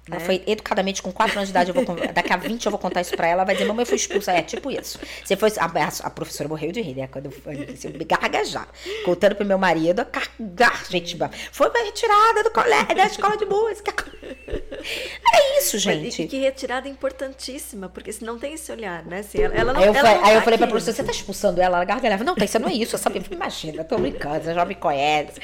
[0.09, 0.25] ela é.
[0.25, 3.01] foi educadamente com 4 anos de idade, eu vou, daqui a 20 eu vou contar
[3.01, 4.31] isso pra ela, vai dizer, mamãe, eu fui expulsa.
[4.31, 4.99] É, tipo isso.
[5.23, 7.07] Você foi, a, a, professora morreu de rir, né?
[7.07, 8.67] Quando eu, eu me gargajar.
[9.05, 11.17] Contando pro meu marido, a cargar, gente,
[11.51, 13.93] foi retirada do colégio, da escola de música.
[15.33, 16.23] É isso, gente.
[16.23, 19.23] E que retirada importantíssima, porque se não tem esse olhar, né?
[19.23, 21.03] Se ela, ela não, aí eu, ela falei, aí eu tá falei pra professora, você
[21.03, 21.77] tá expulsando ela?
[21.77, 22.23] Ela gargalhava.
[22.23, 23.21] Não, isso não é isso, eu sabia.
[23.31, 25.39] Imagina, tô brincando, você já me conhece.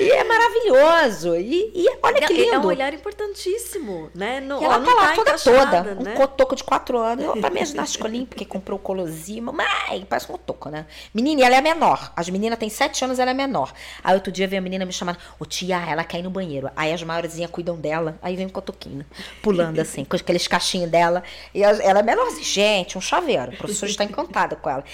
[0.00, 1.36] E é maravilhoso.
[1.36, 2.54] E, e olha que lindo.
[2.54, 4.40] É um olhar importantíssimo, né?
[4.40, 5.82] Não, e ela ó, tá lá tá toda toda.
[5.94, 6.12] Né?
[6.12, 7.24] Um cotoco de quatro anos.
[7.24, 9.52] Eu, pra minha ginástica olímpica, comprou o colosimo.
[9.52, 10.86] Mãe, parece um cotoco, né?
[11.14, 12.12] Menina, ela é menor.
[12.16, 13.72] As meninas têm sete anos, ela é menor.
[14.02, 15.18] Aí outro dia veio a menina me chamando.
[15.38, 16.70] Ô tia, ela quer ir no banheiro.
[16.74, 18.18] Aí as maiorzinhas cuidam dela.
[18.22, 19.04] Aí vem um cotoquinho,
[19.42, 21.22] pulando assim, com aqueles cachinhos dela.
[21.54, 22.42] E ela é menorzinha.
[22.42, 23.52] Gente, um chaveiro.
[23.52, 24.84] O professor está encantado com ela.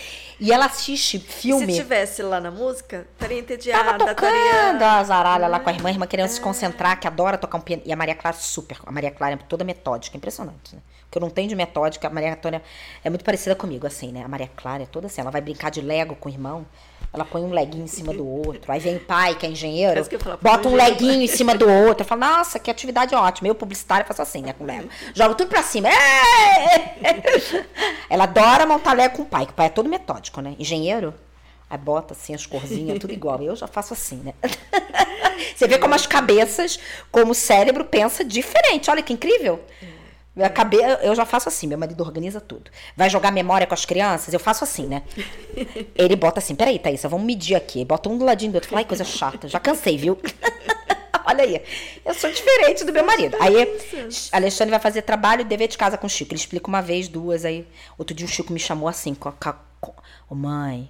[0.41, 1.73] E ela assiste filme.
[1.73, 3.85] E se tivesse lá na música, estaria entediada.
[3.85, 4.35] Tava tocando.
[4.35, 6.29] Estaria a zaralha lá com a irmã, a irmã querendo é.
[6.29, 7.83] se concentrar, que adora tocar um piano.
[7.85, 8.79] E a Maria Clara, super.
[8.87, 10.83] A Maria Clara é toda metódica, impressionante, né?
[11.11, 12.63] que eu não tenho de metódica, a Maria Antônia
[13.03, 14.23] é muito parecida comigo, assim, né?
[14.25, 16.67] A Maria Clara é toda assim, ela vai brincar de Lego com o irmão,
[17.13, 18.71] ela põe um leguinho em cima do outro.
[18.71, 22.05] Aí vem o pai, que é engenheiro, que bota um leguinho em cima do outro.
[22.05, 23.49] Fala, nossa, que atividade ótima.
[23.49, 24.91] Eu, publicitária, faço assim, né, com Lego.
[25.15, 25.89] Jogo tudo pra cima.
[28.11, 30.55] Ela adora montar Lego com o pai, que o pai é todo metódico, né?
[30.59, 31.15] Engenheiro,
[31.71, 33.43] Aí bota assim as corzinhas, tudo igual.
[33.43, 34.35] Eu já faço assim, né?
[35.55, 36.79] Você vê como as cabeças,
[37.11, 38.91] como o cérebro pensa diferente.
[38.91, 39.61] Olha que incrível.
[40.37, 42.71] Eu, acabei, eu já faço assim, meu marido organiza tudo.
[42.97, 44.33] Vai jogar memória com as crianças?
[44.33, 45.03] Eu faço assim, né?
[45.97, 47.85] Ele bota assim, peraí, Thaís, vamos medir aqui.
[47.85, 48.71] Bota um do ladinho do outro.
[48.71, 49.49] Fala, ai, coisa chata.
[49.49, 50.17] Já cansei, viu?
[51.27, 51.61] Olha aí,
[52.05, 53.37] eu sou diferente do meu marido.
[53.41, 53.55] Aí,
[54.33, 56.33] Alexandre vai fazer trabalho dever de casa com o Chico.
[56.33, 57.67] Ele explica uma vez, duas, aí...
[57.99, 59.57] Outro dia o Chico me chamou assim, com a...
[60.31, 60.89] Oh, mãe,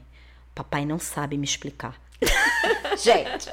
[0.58, 1.94] papai não sabe me explicar.
[2.98, 3.48] Gente,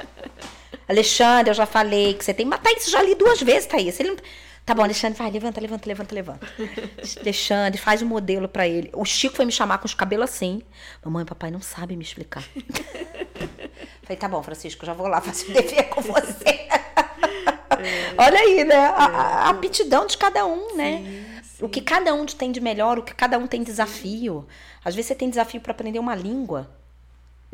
[0.88, 2.48] Alexandre, eu já falei que você tem...
[2.48, 4.00] Mas Thaís, já li duas vezes, Thaís.
[4.00, 4.18] Ele não...
[4.66, 6.48] Tá bom, Alexandre, vai, levanta, levanta, levanta, levanta.
[7.22, 8.90] Alexandre, faz um modelo para ele.
[8.94, 10.64] O Chico foi me chamar com os cabelos assim.
[11.04, 12.44] Mamãe, papai não sabe me explicar.
[14.02, 16.50] Falei, tá bom, Francisco, já vou lá fazer o dever com você.
[16.50, 18.16] É.
[18.18, 18.76] Olha aí, né?
[18.76, 20.98] A, a, aptidão de cada um, né?
[20.98, 21.66] Sim, sim.
[21.66, 24.48] O que cada um tem de melhor, o que cada um tem desafio.
[24.84, 26.70] Às vezes você tem desafio para aprender uma língua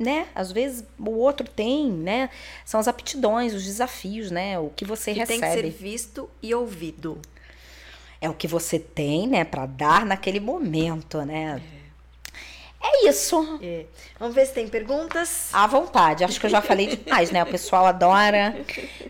[0.02, 0.28] né?
[0.36, 2.30] Às vezes o outro tem, né?
[2.66, 4.60] São as aptidões, os desafios, né?
[4.60, 5.40] O que você que recebe.
[5.40, 7.20] Tem que ser visto e ouvido.
[8.20, 11.60] É o que você tem, né, para dar naquele momento, né?
[12.82, 13.60] É, é isso.
[13.62, 13.86] É.
[14.20, 15.50] Vamos ver se tem perguntas.
[15.52, 16.24] À vontade.
[16.24, 17.42] Acho que eu já falei demais, né?
[17.42, 18.56] O pessoal adora.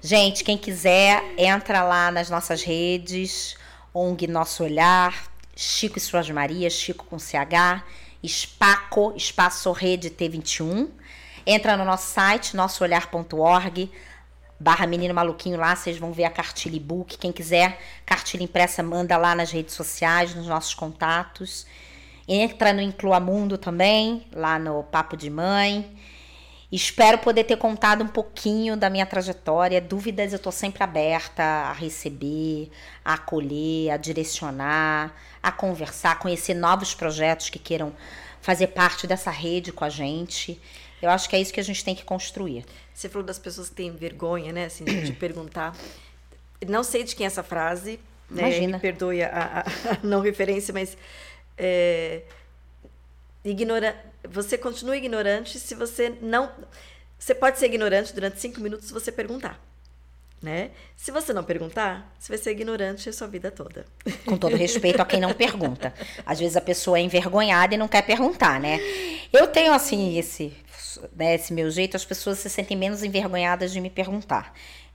[0.01, 3.57] Gente, quem quiser, entra lá nas nossas redes.
[3.93, 5.13] ONG Nosso Olhar,
[5.55, 7.83] Chico e Suas Marias, Chico com CH.
[8.23, 10.89] Espaco, Espaço Rede T21.
[11.45, 13.91] Entra no nosso site, nossoolhar.org,
[14.59, 17.17] barra Menino Maluquinho lá, vocês vão ver a cartilha e-book.
[17.17, 21.65] Quem quiser cartilha impressa, manda lá nas redes sociais, nos nossos contatos.
[22.27, 25.97] Entra no Inclua Mundo também, lá no Papo de Mãe.
[26.71, 29.81] Espero poder ter contado um pouquinho da minha trajetória.
[29.81, 32.71] Dúvidas eu estou sempre aberta a receber,
[33.03, 37.93] a acolher, a direcionar, a conversar, conhecer novos projetos que queiram
[38.41, 40.61] fazer parte dessa rede com a gente.
[41.01, 42.65] Eu acho que é isso que a gente tem que construir.
[42.93, 45.75] Você falou das pessoas que têm vergonha, né, assim, de perguntar.
[46.67, 47.99] Não sei de quem é essa frase,
[48.29, 48.43] né?
[48.43, 48.77] Imagina.
[48.77, 50.95] Me perdoe a, a, a não referência, mas
[51.57, 52.21] é,
[53.43, 53.95] ignora,
[54.29, 56.51] você continua ignorante se você não.
[57.17, 59.59] Você pode ser ignorante durante cinco minutos se você perguntar.
[60.41, 60.71] Né?
[60.97, 63.85] Se você não perguntar, você vai ser ignorante a sua vida toda.
[64.25, 65.93] Com todo respeito a quem não pergunta.
[66.25, 68.79] Às vezes a pessoa é envergonhada e não quer perguntar, né?
[69.31, 70.51] Eu tenho assim esse,
[71.15, 74.51] né, esse meu jeito, as pessoas se sentem menos envergonhadas de me perguntar.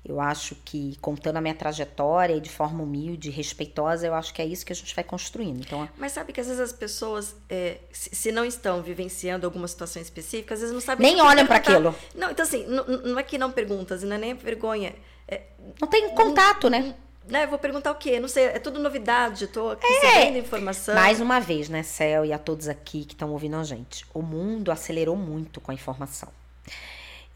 [0.09, 4.41] Eu acho que, contando a minha trajetória e de forma humilde, respeitosa, eu acho que
[4.41, 5.61] é isso que a gente vai construindo.
[5.61, 9.67] Então, Mas sabe que às vezes as pessoas, é, se, se, não estão vivenciando alguma
[9.67, 11.11] situação específica, às vezes não sabem.
[11.11, 11.93] Nem olham para aquilo.
[12.15, 14.95] Não, então assim, não, não, é que não perguntas, não é nem vergonha.
[15.27, 15.43] É,
[15.81, 16.95] não tem contato, né?
[17.29, 18.21] Né, vou perguntar o quê?
[18.21, 20.39] Não sei, é tudo novidade, estou aqui é.
[20.39, 20.95] informação.
[20.95, 24.07] Mais uma vez, né, Céu, e a todos aqui que estão ouvindo a gente.
[24.15, 26.29] O mundo acelerou muito com a informação.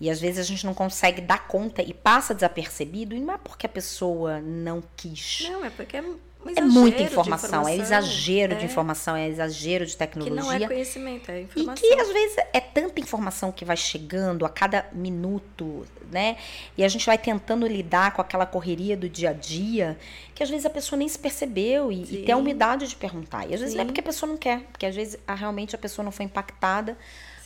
[0.00, 3.38] E às vezes a gente não consegue dar conta e passa desapercebido, e não é
[3.38, 5.46] porque a pessoa não quis.
[5.50, 6.18] Não, é porque é, um
[6.56, 8.56] é muita informação, informação, é exagero é.
[8.56, 10.42] de informação, é exagero de tecnologia.
[10.42, 11.84] Que não é conhecimento, é informação.
[11.86, 16.38] E que às vezes é tanta informação que vai chegando a cada minuto, né?
[16.78, 19.98] E a gente vai tentando lidar com aquela correria do dia a dia,
[20.34, 23.42] que às vezes a pessoa nem se percebeu e, e tem a humildade de perguntar.
[23.46, 23.76] E às vezes Sim.
[23.76, 26.12] não é porque a pessoa não quer, porque às vezes a, realmente a pessoa não
[26.12, 26.96] foi impactada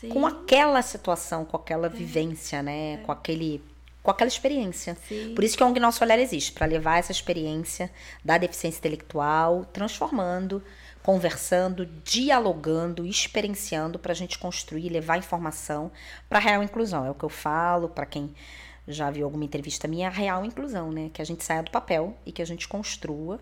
[0.04, 0.08] Sim.
[0.10, 1.90] com aquela situação, com aquela é.
[1.90, 2.94] vivência, né?
[2.94, 2.96] É.
[2.98, 3.62] Com aquele
[4.02, 4.98] com aquela experiência.
[5.08, 5.32] Sim.
[5.34, 7.90] Por isso que a ONG Nosso Olhar existe, para levar essa experiência
[8.22, 10.62] da deficiência intelectual, transformando,
[11.02, 15.90] conversando, dialogando, experienciando para a gente construir, levar informação
[16.28, 17.06] para a real inclusão.
[17.06, 18.34] É o que eu falo para quem
[18.86, 21.10] já viu alguma entrevista minha, a real inclusão, né?
[21.12, 23.40] Que a gente saia do papel e que a gente construa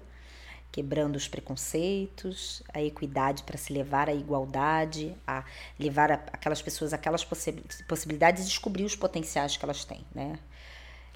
[0.72, 5.44] quebrando os preconceitos, a equidade para se levar à igualdade, a
[5.78, 7.52] levar a, aquelas pessoas aquelas possi
[7.86, 10.38] possibilidades e descobrir os potenciais que elas têm, né?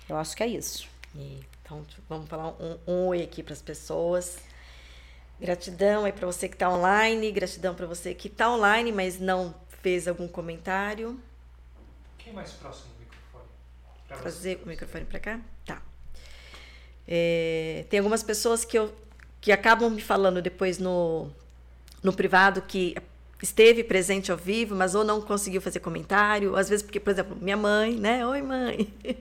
[0.07, 0.87] Eu acho que é isso.
[1.15, 4.39] E, então, vamos falar um, um oi aqui para as pessoas.
[5.41, 9.55] Gratidão aí para você que está online, gratidão para você que está online, mas não
[9.83, 11.19] fez algum comentário.
[12.19, 13.45] Quem mais próximo do microfone?
[14.07, 15.41] Trazer o microfone para cá?
[15.65, 15.83] Tá.
[17.09, 18.95] É, tem algumas pessoas que eu
[19.41, 21.29] que acabam me falando depois no,
[22.03, 22.97] no privado que
[23.43, 27.37] esteve presente ao vivo, mas ou não conseguiu fazer comentário, às vezes porque, por exemplo,
[27.41, 28.27] minha mãe, né?
[28.27, 28.93] Oi, mãe,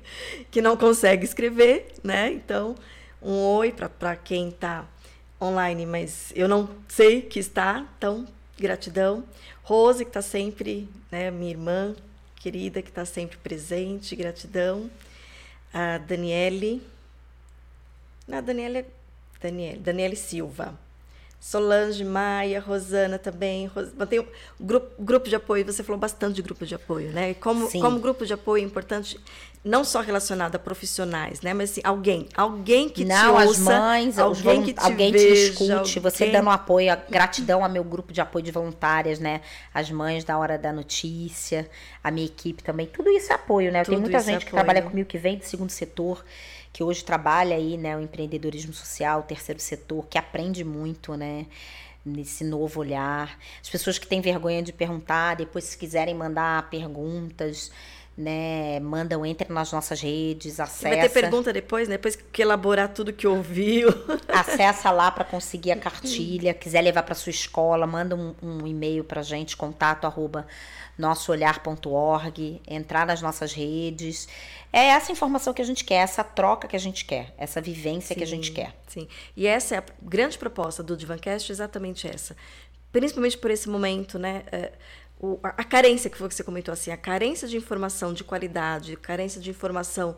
[0.50, 2.32] que não consegue escrever, né?
[2.32, 2.76] Então,
[3.22, 4.86] um oi para quem está
[5.42, 8.26] online, mas eu não sei que está, então,
[8.58, 9.24] gratidão.
[9.64, 11.32] Rose, que está sempre, né?
[11.32, 11.96] Minha irmã
[12.36, 14.90] querida, que está sempre presente, gratidão.
[15.74, 16.82] A Daniele.
[18.32, 18.86] A Daniele
[19.46, 20.78] Daniele, Daniele Silva.
[21.40, 23.68] Solange, Maia, Rosana também.
[23.68, 23.90] Ros...
[24.10, 24.28] Tem o
[24.60, 27.36] grupo, grupo de apoio, você falou bastante de grupo de apoio, né?
[27.36, 27.80] Como, Sim.
[27.82, 29.20] como grupo de apoio é importante,
[29.64, 31.54] não só relacionado a profissionais, né?
[31.54, 35.18] Mas assim, alguém, alguém que Não, te as ouça, mães, alguém que te alguém te
[35.20, 39.20] veja, escute, você alguém- dando apoio, a gratidão ao meu grupo de apoio de voluntárias,
[39.20, 39.42] né?
[39.72, 41.70] As mães da hora da notícia,
[42.04, 43.84] a minha equipe também, tudo isso é apoio, né?
[43.84, 46.26] Tudo muita é gente que trabalha comigo que vem do segundo setor,
[46.76, 51.46] que hoje trabalha aí, né, o empreendedorismo social, o terceiro setor, que aprende muito, né?
[52.06, 53.40] Nesse novo olhar.
[53.62, 57.72] As pessoas que têm vergonha de perguntar, depois, se quiserem mandar perguntas,
[58.18, 58.80] né?
[58.80, 60.88] Mandam, entrem nas nossas redes, acessa.
[60.88, 61.96] Vai ter pergunta depois, né?
[61.96, 63.90] Depois que elaborar tudo que ouviu.
[64.28, 66.54] Acessa lá para conseguir a cartilha.
[66.54, 70.48] Quiser levar para sua escola, manda um, um e-mail para gente, contato arroba
[70.98, 74.30] nossoolhar.org, entrar nas nossas redes.
[74.72, 78.16] É essa informação que a gente quer, essa troca que a gente quer, essa vivência
[78.16, 78.76] que a gente Sim, quer.
[78.88, 79.08] Sim.
[79.36, 82.36] E essa é a grande proposta do Divancast, exatamente essa.
[82.94, 84.44] Principalmente por esse momento, né?
[85.34, 89.50] O- a, carência que você comentou assim, a carência de informação de qualidade, carência de
[89.50, 90.16] informação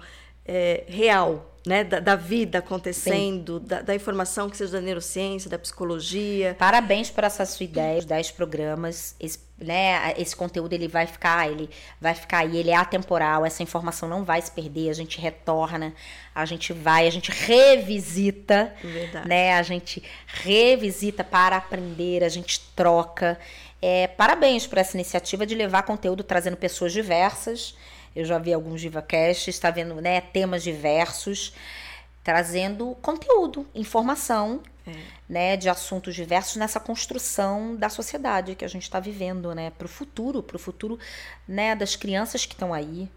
[0.50, 1.84] é, real, né?
[1.84, 6.56] Da, da vida acontecendo, da, da informação que seja da neurociência, da psicologia.
[6.58, 9.14] Parabéns por essa sua ideia, os 10 programas.
[9.20, 11.70] Esse, né, esse conteúdo ele vai ficar, ele
[12.00, 15.94] vai ficar aí, ele é atemporal, essa informação não vai se perder, a gente retorna,
[16.34, 19.28] a gente vai, a gente revisita, Verdade.
[19.28, 19.54] né?
[19.56, 23.38] A gente revisita para aprender, a gente troca.
[23.82, 27.76] É, parabéns por essa iniciativa de levar conteúdo trazendo pessoas diversas.
[28.16, 31.54] Eu já vi alguns DivaCasts, está vendo né, temas diversos,
[32.24, 34.62] trazendo conteúdo, informação
[35.28, 39.86] né, de assuntos diversos nessa construção da sociedade que a gente está vivendo, né, para
[39.86, 40.98] o futuro, para o futuro,
[41.45, 43.10] né, das crianças que estão aí,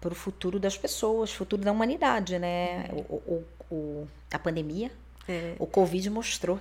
[0.00, 4.90] para o futuro das pessoas, futuro da humanidade, né, o, o- o- a pandemia,
[5.28, 5.54] É.
[5.58, 6.58] o Covid mostrou,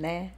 [0.00, 0.30] né,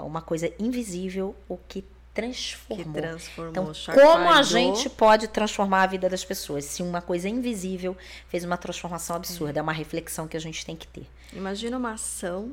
[0.00, 2.92] uma coisa invisível, o que Que transformou.
[2.92, 6.64] transformou, Então, como a gente pode transformar a vida das pessoas?
[6.66, 7.96] Se uma coisa invisível
[8.28, 11.06] fez uma transformação absurda, é uma reflexão que a gente tem que ter.
[11.32, 12.52] Imagina uma ação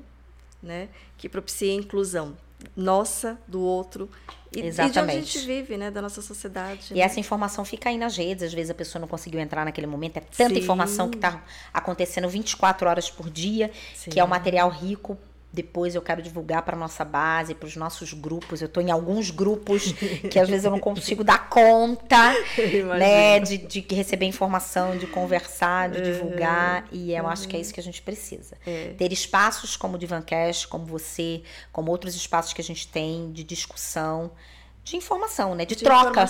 [0.64, 0.88] né,
[1.18, 2.38] que propicia a inclusão
[2.76, 4.10] nossa, do outro
[4.52, 5.26] e, e de onde a Exatamente.
[5.34, 6.92] gente vive, né, da nossa sociedade.
[6.92, 7.02] E né?
[7.02, 10.18] essa informação fica aí nas redes, às vezes a pessoa não conseguiu entrar naquele momento,
[10.18, 10.60] é tanta Sim.
[10.62, 11.42] informação que está
[11.74, 14.12] acontecendo 24 horas por dia, Sim.
[14.12, 15.18] que é um material rico.
[15.52, 18.62] Depois eu quero divulgar para nossa base, para os nossos grupos.
[18.62, 19.94] Eu estou em alguns grupos
[20.30, 22.34] que às vezes eu não consigo dar conta,
[23.00, 26.88] né, de, de receber informação, de conversar, de divulgar.
[26.92, 28.56] E eu acho que é isso que a gente precisa.
[28.66, 28.94] É.
[28.96, 33.44] Ter espaços como o Divancast, como você, como outros espaços que a gente tem de
[33.44, 34.32] discussão,
[34.84, 36.26] de informação, né, de, De troca.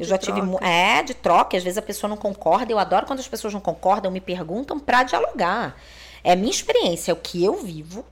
[0.00, 0.66] Eu já tive troca.
[0.66, 2.72] é de troca, às vezes a pessoa não concorda.
[2.72, 5.76] Eu adoro quando as pessoas não concordam, me perguntam para dialogar.
[6.24, 8.04] É a minha experiência, é o que eu vivo,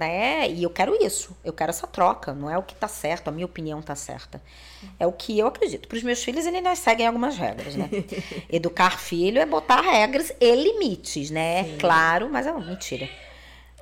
[0.00, 0.48] né?
[0.50, 1.36] E eu quero isso.
[1.44, 2.32] Eu quero essa troca.
[2.32, 4.42] Não é o que tá certo, a minha opinião tá certa.
[4.98, 5.86] É o que eu acredito.
[5.86, 7.90] Para os meus filhos, eles seguem algumas regras, né?
[8.50, 11.76] Educar filho é botar regras e limites, né?
[11.78, 13.08] Claro, mas é uma mentira.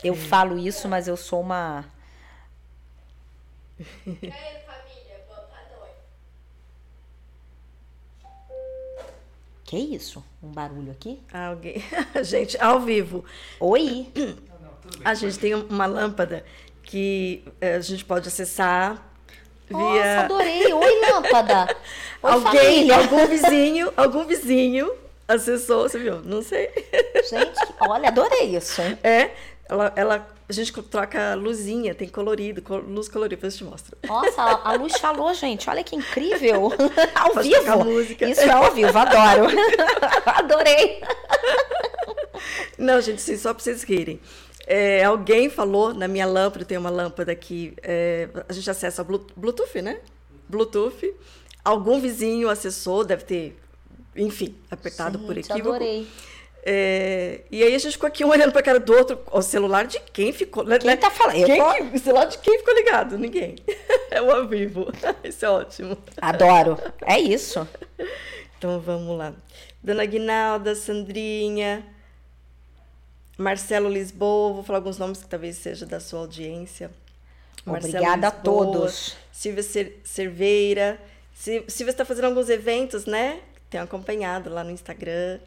[0.03, 1.85] Eu falo isso, mas eu sou uma
[9.65, 10.25] Que isso?
[10.43, 11.21] Um barulho aqui?
[11.31, 11.85] Alguém,
[12.25, 13.23] gente, ao vivo.
[13.61, 14.11] Oi.
[15.05, 16.45] A gente tem uma lâmpada
[16.83, 19.03] que eh, a gente pode acessar
[19.71, 20.73] Nossa, via adorei.
[20.73, 21.77] Oi, lâmpada.
[22.23, 22.53] Oi, alguém,
[22.89, 22.97] família.
[22.97, 24.91] algum vizinho, algum vizinho
[25.27, 26.21] acessou, você viu?
[26.23, 26.69] Não sei.
[27.29, 28.81] Gente, olha, adorei isso.
[28.81, 28.99] hein?
[29.05, 29.31] É,
[29.69, 33.97] ela, ela, a gente troca luzinha, tem colorido, co- luz colorida, depois eu te mostro.
[34.07, 35.69] Nossa, a luz falou, gente.
[35.69, 36.73] Olha que incrível.
[37.15, 37.85] Ao Pode vivo.
[37.85, 38.27] música.
[38.27, 39.49] Isso é ao vivo, adoro.
[40.25, 41.03] Adorei.
[42.79, 44.21] Não, gente, sim, só para vocês rirem.
[44.71, 49.27] É, alguém falou na minha lâmpada, tem uma lâmpada que é, a gente acessa Blu-
[49.35, 49.99] Bluetooth, né?
[50.47, 51.15] Bluetooth.
[51.65, 53.59] Algum vizinho acessou, deve ter,
[54.15, 55.75] enfim, apertado por Gente, equívoco.
[55.75, 56.07] adorei.
[56.71, 59.41] É, e aí a gente ficou aqui um olhando para a cara do outro, o
[59.41, 60.65] celular de quem ficou.
[60.65, 60.79] né?
[60.79, 61.47] Quem tá falando?
[61.47, 63.17] Quem tô- o celular de quem ficou ligado?
[63.19, 63.57] Ninguém.
[64.11, 64.87] É o ao vivo.
[65.25, 65.97] Isso é ótimo.
[66.21, 66.79] Adoro.
[67.07, 67.67] É isso.
[68.57, 69.35] Então vamos lá.
[69.83, 71.85] Dona Guinalda, Sandrinha,
[73.39, 76.91] Marcelo Lisboa, vou falar alguns nomes que talvez seja da sua audiência.
[77.65, 79.17] Obrigada a todos.
[79.33, 80.99] Silvia Cer- Cerveira.
[81.35, 83.41] Si- Silvia está fazendo alguns eventos, né?
[83.71, 85.39] Tenho acompanhado lá no Instagram.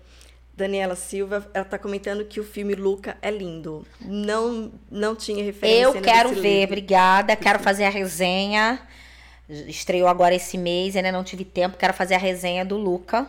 [0.56, 3.86] Daniela Silva, ela está comentando que o filme Luca é lindo.
[4.00, 6.64] Não, não tinha referência Eu quero ver, livro.
[6.66, 7.36] obrigada.
[7.36, 8.80] Quero fazer a resenha.
[9.50, 11.78] Estreou agora esse mês, ainda não tive tempo.
[11.78, 13.28] Quero fazer a resenha do Luca.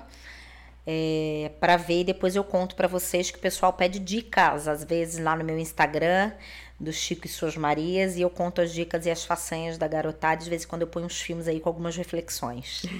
[0.86, 4.84] É, para ver e depois eu conto para vocês que o pessoal pede dicas, às
[4.84, 6.32] vezes lá no meu Instagram,
[6.78, 10.42] do Chico e Suas Marias, e eu conto as dicas e as façanhas da garotada.
[10.42, 12.82] De vez em quando eu ponho uns filmes aí com algumas reflexões.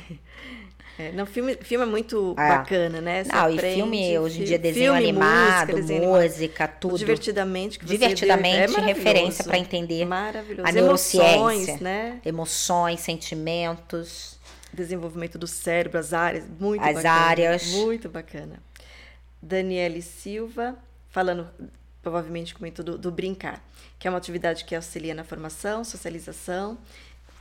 [0.98, 2.48] É, não, filme, filme é muito é.
[2.48, 3.24] bacana, né?
[3.24, 6.98] Você não, aprende, e filme, hoje em dia, desenho filme, animado, música, música, tudo.
[6.98, 7.78] Divertidamente.
[7.78, 10.68] Que Divertidamente, é referência para entender maravilhoso.
[10.68, 11.34] a neurociência.
[11.34, 12.20] Emoções, né?
[12.24, 14.38] Emoções, sentimentos.
[14.72, 16.98] Desenvolvimento do cérebro, as áreas, muito as bacana.
[16.98, 17.66] As áreas.
[17.66, 18.62] Muito bacana.
[19.40, 20.76] Daniele Silva,
[21.08, 21.48] falando,
[22.00, 23.62] provavelmente comentou do, do brincar,
[23.98, 26.78] que é uma atividade que auxilia na formação, socialização,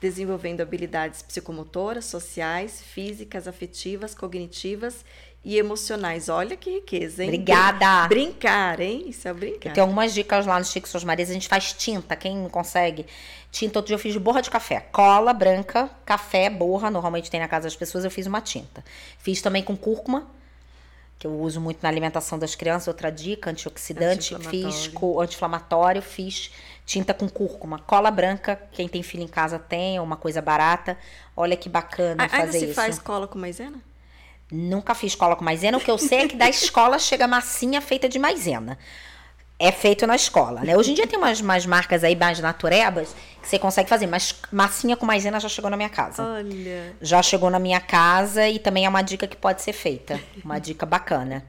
[0.02, 5.06] desenvolvendo habilidades psicomotoras, sociais, físicas, afetivas, cognitivas
[5.44, 6.30] e emocionais.
[6.30, 7.30] Olha que riqueza, hein?
[7.30, 8.08] Obrigada!
[8.08, 9.06] Brincar, hein?
[9.08, 9.74] Isso é brincar.
[9.74, 11.30] Tem algumas dicas lá no Chico Suas Marias.
[11.30, 13.06] A gente faz tinta, quem não consegue.
[13.52, 14.80] Tinta, outro dia eu fiz de borra de café.
[14.92, 16.92] Cola branca, café, borra.
[16.92, 18.84] Normalmente tem na casa das pessoas, eu fiz uma tinta.
[19.18, 20.28] Fiz também com cúrcuma,
[21.18, 22.88] que eu uso muito na alimentação das crianças.
[22.88, 24.38] Outra dica, antioxidante.
[24.48, 26.52] Fiz anti-inflamatório, fiz
[26.86, 30.98] tinta com cúrcuma, cola branca, quem tem filho em casa tem, é uma coisa barata.
[31.36, 32.74] Olha que bacana ah, fazer ainda se isso.
[32.74, 33.82] faz cola com maisena?
[34.52, 35.78] Nunca fiz cola com maisena.
[35.78, 38.78] O que eu sei é que da escola chega massinha feita de maisena.
[39.58, 40.76] É feito na escola, né?
[40.76, 44.36] Hoje em dia tem umas, umas marcas aí mais naturebas que você consegue fazer, mas
[44.52, 46.24] massinha com maisena já chegou na minha casa.
[46.24, 46.96] Olha.
[47.00, 50.20] Já chegou na minha casa e também é uma dica que pode ser feita.
[50.44, 51.46] Uma dica bacana.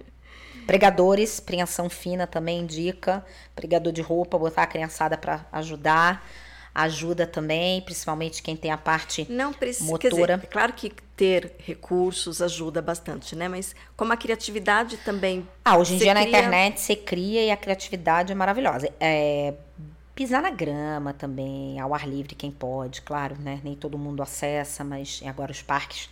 [0.66, 3.24] Pregadores, preensão fina também indica.
[3.54, 6.24] Pregador de roupa, botar a criançada para ajudar.
[6.74, 10.10] Ajuda também, principalmente quem tem a parte Não precisa, motora.
[10.10, 13.46] Dizer, é claro que ter recursos ajuda bastante, né?
[13.46, 15.46] Mas como a criatividade também.
[15.64, 16.22] Ah, hoje em dia cria...
[16.24, 18.90] na internet você cria e a criatividade é maravilhosa.
[18.98, 19.52] É,
[20.14, 23.60] pisar na grama também, ao ar livre, quem pode, claro, né?
[23.62, 26.08] Nem todo mundo acessa, mas agora os parques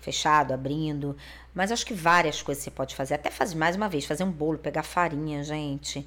[0.00, 1.16] fechado, abrindo.
[1.54, 3.14] Mas acho que várias coisas você pode fazer.
[3.14, 6.06] Até fazer mais uma vez, fazer um bolo, pegar farinha, gente.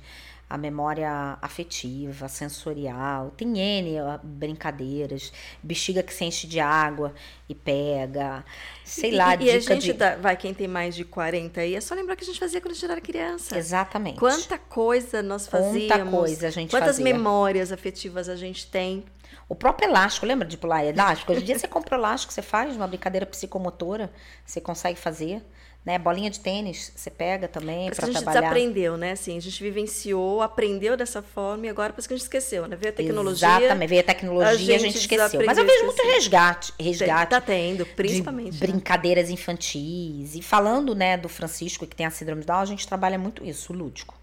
[0.51, 3.31] A memória afetiva, sensorial.
[3.37, 5.31] Tem N brincadeiras.
[5.63, 7.13] Bexiga que se enche de água
[7.47, 8.43] e pega.
[8.83, 9.93] Sei e, lá, e, dica e a gente de...
[9.93, 12.59] dá, vai, quem tem mais de 40 aí, é só lembrar que a gente fazia
[12.59, 13.57] quando a gente era criança.
[13.57, 14.19] Exatamente.
[14.19, 15.87] Quanta coisa nós fazíamos.
[15.87, 17.03] Quanta coisa a gente Quantas fazia.
[17.05, 19.05] memórias afetivas a gente tem
[19.47, 21.31] o próprio elástico, lembra de pular elástico?
[21.31, 24.11] Hoje em dia você compra elástico, você faz uma brincadeira psicomotora,
[24.45, 25.41] você consegue fazer.
[25.83, 25.97] Né?
[25.97, 28.29] Bolinha de tênis, você pega também para trabalhar.
[28.29, 29.13] A gente aprendeu, né?
[29.13, 32.75] Assim, a gente vivenciou, aprendeu dessa forma e agora parece que a gente esqueceu, né?
[32.75, 33.47] Veio a tecnologia.
[33.47, 35.43] Exatamente, veio a tecnologia a gente, a gente esqueceu.
[35.43, 37.31] Mas eu vejo muito resgate, resgate.
[37.31, 38.51] Tá tendo, principalmente.
[38.51, 38.67] De né?
[38.67, 40.35] brincadeiras infantis.
[40.35, 43.43] E falando, né, do Francisco, que tem a síndrome de Down, a gente trabalha muito
[43.43, 44.13] isso, o lúdico.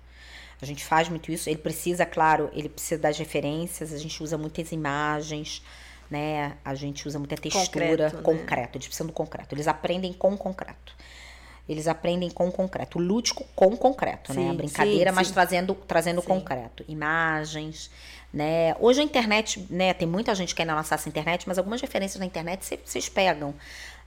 [0.63, 1.49] A gente faz muito isso.
[1.49, 5.61] Ele precisa, claro, ele precisa das referências, a gente usa muitas imagens,
[6.11, 6.57] né?
[6.65, 8.23] A gente usa muita textura, concreto.
[8.23, 8.79] concreto.
[8.79, 9.55] Eles precisam do concreto.
[9.55, 10.95] Eles aprendem com concreto.
[11.69, 12.99] Eles aprendem com concreto.
[12.99, 14.51] O lúdico com concreto, sim, né?
[14.51, 15.35] A brincadeira, sim, mas sim.
[15.35, 16.85] trazendo, trazendo concreto.
[16.89, 17.91] Imagens,
[18.33, 18.75] né?
[18.81, 19.93] Hoje a internet, né?
[19.93, 23.09] Tem muita gente que ainda não acessa a internet, mas algumas referências na internet vocês
[23.09, 23.55] pegam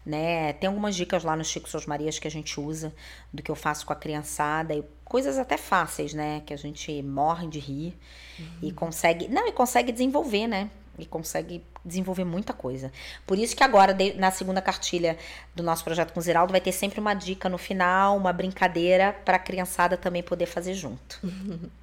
[0.05, 0.53] né?
[0.53, 2.93] Tem algumas dicas lá no Chico Suas Marias que a gente usa
[3.31, 6.41] do que eu faço com a criançada e coisas até fáceis, né?
[6.45, 7.93] Que a gente morre de rir
[8.39, 8.45] uhum.
[8.63, 10.69] e consegue, não, e consegue desenvolver, né?
[10.97, 12.91] E consegue desenvolver muita coisa.
[13.26, 15.18] Por isso que agora, na segunda cartilha
[15.55, 19.38] do nosso projeto com Ziraldo, vai ter sempre uma dica no final, uma brincadeira para
[19.38, 21.19] a criançada também poder fazer junto.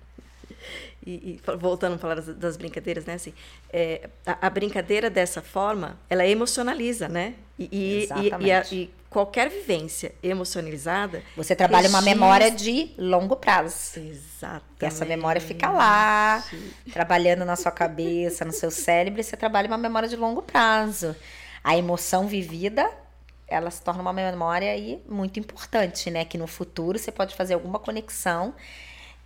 [1.06, 3.14] E, e, voltando a falar das, das brincadeiras, né?
[3.14, 3.32] Assim,
[3.72, 7.34] é, a, a, brincadeira dessa forma, ela emocionaliza, né?
[7.58, 8.08] E, e,
[8.44, 11.22] e, a, e qualquer vivência emocionalizada.
[11.36, 12.00] Você trabalha registra...
[12.00, 13.98] uma memória de longo prazo.
[13.98, 14.64] Exatamente.
[14.80, 16.44] E essa memória fica lá,
[16.92, 21.14] trabalhando na sua cabeça, no seu cérebro, e você trabalha uma memória de longo prazo.
[21.64, 22.90] A emoção vivida,
[23.46, 26.24] ela se torna uma memória aí muito importante, né?
[26.24, 28.54] Que no futuro você pode fazer alguma conexão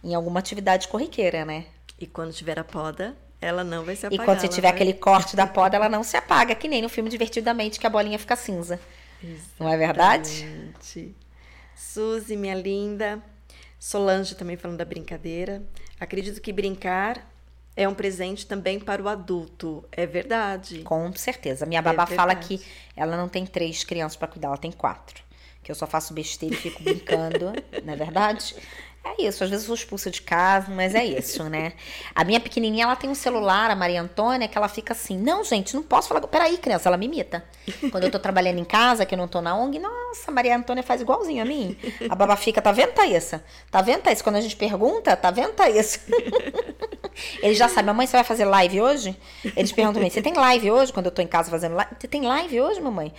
[0.03, 1.67] em alguma atividade corriqueira, né?
[1.99, 4.25] E quando tiver a poda, ela não vai se apagar.
[4.25, 4.75] E quando você tiver vai...
[4.75, 7.91] aquele corte da poda, ela não se apaga, que nem no filme Divertidamente, que a
[7.91, 8.81] bolinha fica cinza.
[9.23, 9.55] Exatamente.
[9.59, 10.47] Não é verdade?
[11.75, 13.23] Suzy, minha linda.
[13.79, 15.63] Solange também falando da brincadeira.
[15.99, 17.29] Acredito que brincar
[17.77, 19.85] é um presente também para o adulto.
[19.91, 20.83] É verdade.
[20.83, 21.67] Com certeza.
[21.67, 22.61] Minha babá é fala que
[22.97, 25.23] ela não tem três crianças para cuidar, ela tem quatro.
[25.63, 27.53] Que eu só faço besteira e fico brincando,
[27.85, 28.55] não é verdade?
[29.05, 31.73] É isso, às vezes eu sou expulsa de casa, mas é isso, né?
[32.15, 35.43] A minha pequenininha, ela tem um celular, a Maria Antônia, que ela fica assim, não,
[35.43, 37.45] gente, não posso falar, peraí, criança, ela me imita.
[37.91, 40.57] Quando eu tô trabalhando em casa, que eu não tô na ONG, nossa, a Maria
[40.57, 41.77] Antônia faz igualzinho a mim.
[42.09, 43.43] A baba fica, tá vendo, Thaísa?
[43.71, 44.23] Tá vendo, Thaísa?
[44.23, 45.99] Quando a gente pergunta, tá vendo, Thaísa?
[47.43, 49.17] Eles já sabem, mamãe, você vai fazer live hoje?
[49.57, 50.93] Eles perguntam pra mim, você tem live hoje?
[50.93, 51.93] Quando eu tô em casa fazendo live.
[51.99, 53.13] Você tem live hoje, mamãe?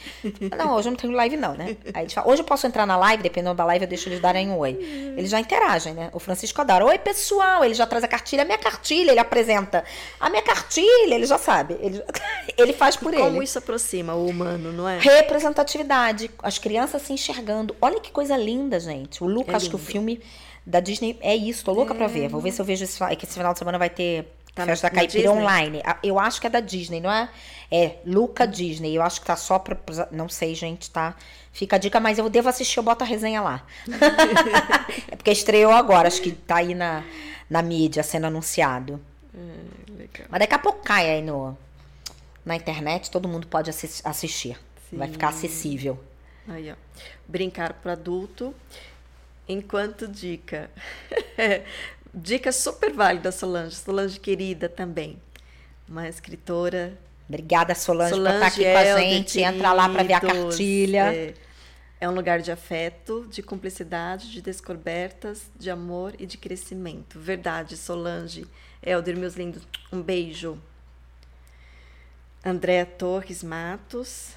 [0.58, 1.78] Não, hoje eu não tenho live, não, né?
[1.94, 4.20] Aí eles falam, hoje eu posso entrar na live, dependendo da live, eu deixo eles
[4.20, 4.78] darem um oi.
[5.16, 6.10] Eles já interagem, né?
[6.14, 6.86] O Francisco adora.
[6.86, 7.64] Oi, pessoal!
[7.64, 9.84] Ele já traz a cartilha, a minha cartilha, ele apresenta.
[10.20, 11.76] A minha cartilha, ele já sabe.
[11.80, 12.04] Ele,
[12.58, 13.44] ele faz por Como ele.
[13.44, 15.00] isso aproxima o humano, não é?
[15.00, 17.76] Representatividade, as crianças se enxergando.
[17.82, 19.24] Olha que coisa linda, gente.
[19.24, 20.22] O Luca, É acho que o filme
[20.66, 21.66] da Disney é isso.
[21.66, 22.30] Tô louca pra ver.
[22.30, 24.66] Vou ver se eu vejo esse, é que esse final de semana vai ter Tá
[24.66, 25.42] festa na caipira Disney?
[25.42, 25.84] online.
[26.04, 27.28] Eu acho que é da Disney, não é?
[27.72, 28.96] É Luca Disney.
[28.96, 29.78] Eu acho que tá só pra.
[30.12, 31.16] Não sei, gente, tá?
[31.52, 33.66] Fica a dica, mas eu devo assistir, eu boto a resenha lá.
[35.12, 37.04] é porque estreou agora, acho que tá aí na,
[37.50, 39.00] na mídia sendo anunciado.
[39.98, 40.28] Legal.
[40.30, 41.58] Mas daqui a pouco cai aí no,
[42.46, 44.58] na internet, todo mundo pode assis- assistir.
[44.92, 46.00] Vai ficar acessível.
[46.48, 46.76] Aí, ó.
[47.28, 48.54] Brincar para adulto.
[49.48, 50.70] Enquanto dica.
[52.14, 53.76] dica super válida, Solange.
[53.76, 55.22] Solange querida também.
[55.88, 56.98] Uma escritora.
[57.28, 59.42] Obrigada, Solange, por estar Solange aqui com a Helder, gente.
[59.42, 60.44] Entra lá para ver a queridos.
[60.44, 61.14] cartilha.
[61.14, 61.34] É,
[62.02, 67.20] é um lugar de afeto, de cumplicidade, de descobertas, de amor e de crescimento.
[67.20, 68.46] Verdade, Solange.
[68.82, 70.60] Helder, meus lindos, um beijo.
[72.46, 74.32] Andréa Torres Matos.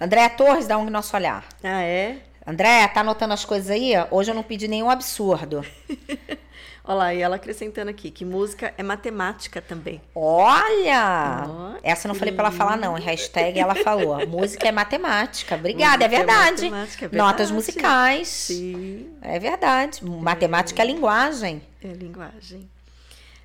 [0.00, 1.46] Andréa Torres, dá um nosso olhar.
[1.62, 2.22] Ah, é?
[2.44, 3.92] Andréa, tá anotando as coisas aí?
[4.10, 5.64] Hoje eu não pedi nenhum absurdo.
[6.90, 10.00] Olha lá, e ela acrescentando aqui que música é matemática também.
[10.12, 11.46] Olha!
[11.48, 12.94] Ó, Essa eu não falei pra ela falar, não.
[12.94, 14.26] Hashtag ela falou.
[14.26, 15.54] Música é matemática.
[15.54, 16.62] Obrigada, é Música é verdade.
[16.70, 17.52] matemática, é Notas verdade.
[17.54, 18.26] musicais.
[18.28, 20.04] Sim, É verdade.
[20.04, 21.62] Matemática é linguagem.
[21.80, 22.68] é linguagem.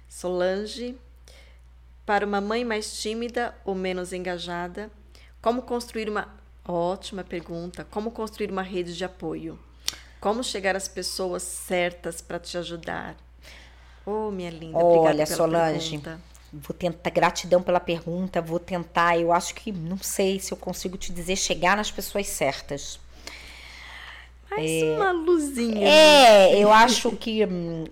[0.10, 0.98] Solange,
[2.04, 4.90] para uma mãe mais tímida ou menos engajada,
[5.40, 6.28] como construir uma
[6.68, 9.60] ótima pergunta, como construir uma rede de apoio?
[10.20, 13.16] Como chegar às pessoas certas para te ajudar?
[14.06, 16.20] Oh, minha linda, Olha, Solange, pergunta.
[16.54, 19.18] Vou tentar, gratidão pela pergunta, vou tentar.
[19.20, 23.00] Eu acho que, não sei se eu consigo te dizer, chegar nas pessoas certas.
[24.50, 25.88] Mais uma luzinha.
[25.88, 27.46] É, eu acho que.
[27.46, 27.86] hum,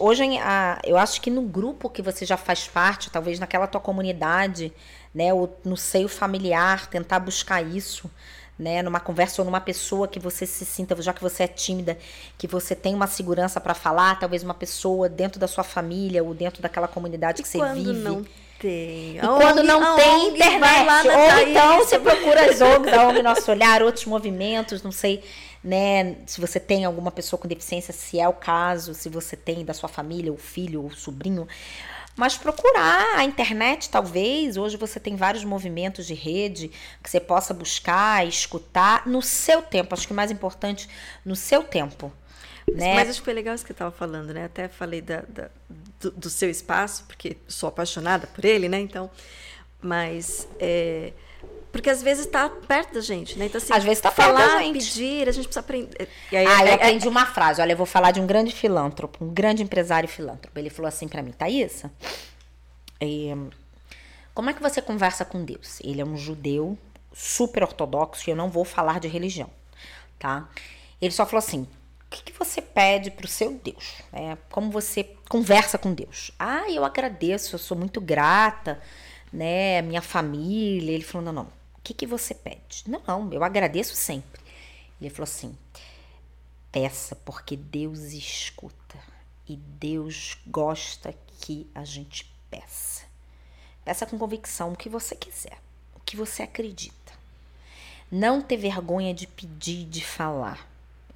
[0.00, 0.22] Hoje,
[0.84, 4.72] eu acho que no grupo que você já faz parte, talvez naquela tua comunidade,
[5.14, 8.10] né, ou no seio familiar, tentar buscar isso,
[8.58, 11.98] né, numa conversa ou numa pessoa que você se sinta, já que você é tímida,
[12.38, 16.34] que você tem uma segurança para falar, talvez uma pessoa dentro da sua família ou
[16.34, 17.92] dentro daquela comunidade E que você quando vive.
[17.92, 18.24] não
[18.60, 19.16] tem?
[19.16, 23.82] E quando não tem internet, ou então você procura as ONGs, a ONG Nosso Olhar,
[23.82, 25.24] outros movimentos, não sei,
[25.64, 29.64] né, se você tem alguma pessoa com deficiência, se é o caso, se você tem
[29.64, 31.48] da sua família, o filho, o sobrinho,
[32.16, 36.70] mas procurar a internet, talvez, hoje você tem vários movimentos de rede
[37.02, 40.88] que você possa buscar, escutar no seu tempo, acho que o mais importante,
[41.24, 42.12] no seu tempo,
[42.72, 42.94] né?
[42.94, 44.44] Mas acho que foi legal isso que eu estava falando, né?
[44.44, 45.50] Até falei da, da-
[46.00, 48.78] do, do seu espaço, porque sou apaixonada por ele, né?
[48.80, 49.10] Então,
[49.80, 51.12] mas é,
[51.72, 53.46] porque às vezes está perto da gente, né?
[53.46, 54.74] Então, assim, Às vezes tá perto da gente.
[54.78, 56.08] pedir, a gente precisa aprender.
[56.30, 57.60] E aí, Ah, eu é- é- aprendi uma frase.
[57.62, 60.56] Olha, eu vou falar de um grande filântropo, um grande empresário filântropo.
[60.58, 61.90] Ele falou assim pra mim, Thaísa,
[63.00, 63.34] é,
[64.34, 65.78] como é que você conversa com Deus?
[65.82, 66.78] Ele é um judeu
[67.12, 69.50] super ortodoxo e eu não vou falar de religião,
[70.18, 70.48] tá?
[71.00, 73.94] Ele só falou assim, o que, que você pede pro seu Deus?
[74.12, 76.30] É, como você conversa com Deus?
[76.38, 78.80] Ah, eu agradeço, eu sou muito grata,
[79.32, 79.80] né?
[79.82, 80.92] Minha família.
[80.92, 81.61] Ele falou, não, não.
[81.82, 82.84] Que, que você pede?
[82.86, 84.40] Não, não, eu agradeço sempre.
[85.00, 85.56] Ele falou assim,
[86.70, 88.98] peça, porque Deus escuta
[89.48, 93.04] e Deus gosta que a gente peça.
[93.84, 95.58] Peça com convicção o que você quiser,
[95.96, 97.12] o que você acredita.
[98.10, 100.68] Não ter vergonha de pedir, de falar.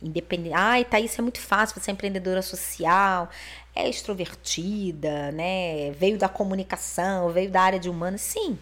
[0.02, 0.55] Independente.
[0.55, 3.30] Ai, Thaís, isso é muito fácil, você é empreendedora social,
[3.74, 5.93] é extrovertida, né?
[5.93, 8.20] Veio da comunicação, veio da área de humanas.
[8.20, 8.59] Sim,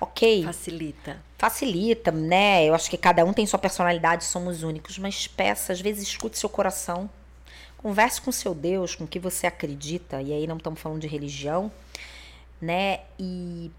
[0.00, 1.22] ok facilita.
[1.38, 2.64] Facilita, né?
[2.64, 6.38] Eu acho que cada um tem sua personalidade, somos únicos, mas peça, às vezes escute
[6.38, 7.08] seu coração.
[7.76, 11.06] Converse com seu Deus, com o que você acredita, e aí não estamos falando de
[11.06, 11.70] religião,
[12.60, 13.00] né?
[13.18, 13.70] E,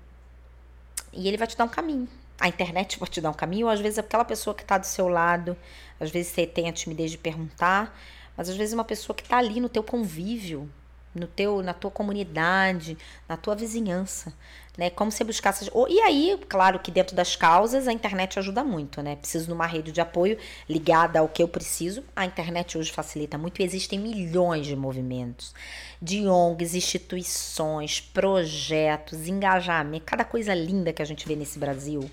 [1.12, 2.08] e ele vai te dar um caminho.
[2.40, 4.86] A internet vai te dar um caminho, ou às vezes aquela pessoa que está do
[4.86, 5.58] seu lado,
[6.00, 8.00] às vezes você tem a timidez de perguntar,
[8.38, 10.70] mas às vezes uma pessoa que está ali no teu convívio,
[11.14, 12.96] no teu, na tua comunidade,
[13.28, 14.32] na tua vizinhança,
[14.78, 14.90] né?
[14.92, 15.70] Como você buscar essas...
[15.90, 19.16] E aí, claro que dentro das causas a internet ajuda muito, né?
[19.16, 20.38] Preciso de uma rede de apoio
[20.70, 22.04] ligada ao que eu preciso.
[22.16, 25.54] A internet hoje facilita muito e existem milhões de movimentos,
[26.02, 32.10] de ONGs, instituições, projetos, engajamento, cada coisa linda que a gente vê nesse Brasil.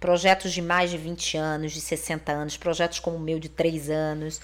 [0.00, 3.88] Projetos de mais de 20 anos, de 60 anos, projetos como o meu de 3
[3.88, 4.40] anos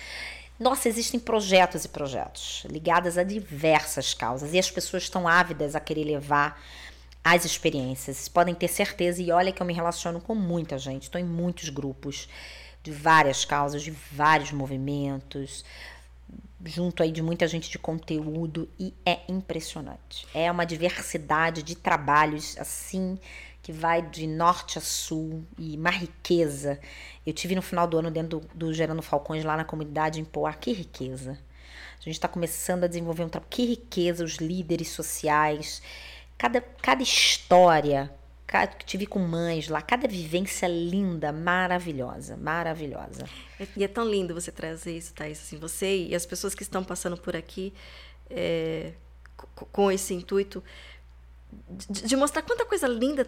[0.59, 5.81] Nossa, existem projetos e projetos ligados a diversas causas e as pessoas estão ávidas a
[5.81, 6.61] querer levar
[7.25, 8.29] as experiências.
[8.29, 11.69] Podem ter certeza, e olha que eu me relaciono com muita gente, estou em muitos
[11.69, 12.29] grupos
[12.83, 15.65] de várias causas, de vários movimentos,
[16.65, 20.27] junto aí de muita gente de conteúdo e é impressionante.
[20.35, 23.19] É uma diversidade de trabalhos assim
[23.63, 26.81] que vai de norte a sul e uma riqueza.
[27.27, 30.25] Eu tive no final do ano dentro do, do Gerando Falcões lá na comunidade em
[30.25, 31.39] Poá, que riqueza.
[32.01, 35.83] A gente está começando a desenvolver um trabalho, que riqueza, os líderes sociais,
[36.39, 38.11] cada, cada história,
[38.47, 43.29] cada, tive com mães lá, cada vivência linda, maravilhosa, maravilhosa.
[43.77, 46.85] E é tão lindo você trazer isso, Thaís, assim, você e as pessoas que estão
[46.85, 47.75] passando por aqui
[48.31, 48.93] é,
[49.73, 50.63] com esse intuito
[51.69, 53.27] de, de mostrar quanta coisa linda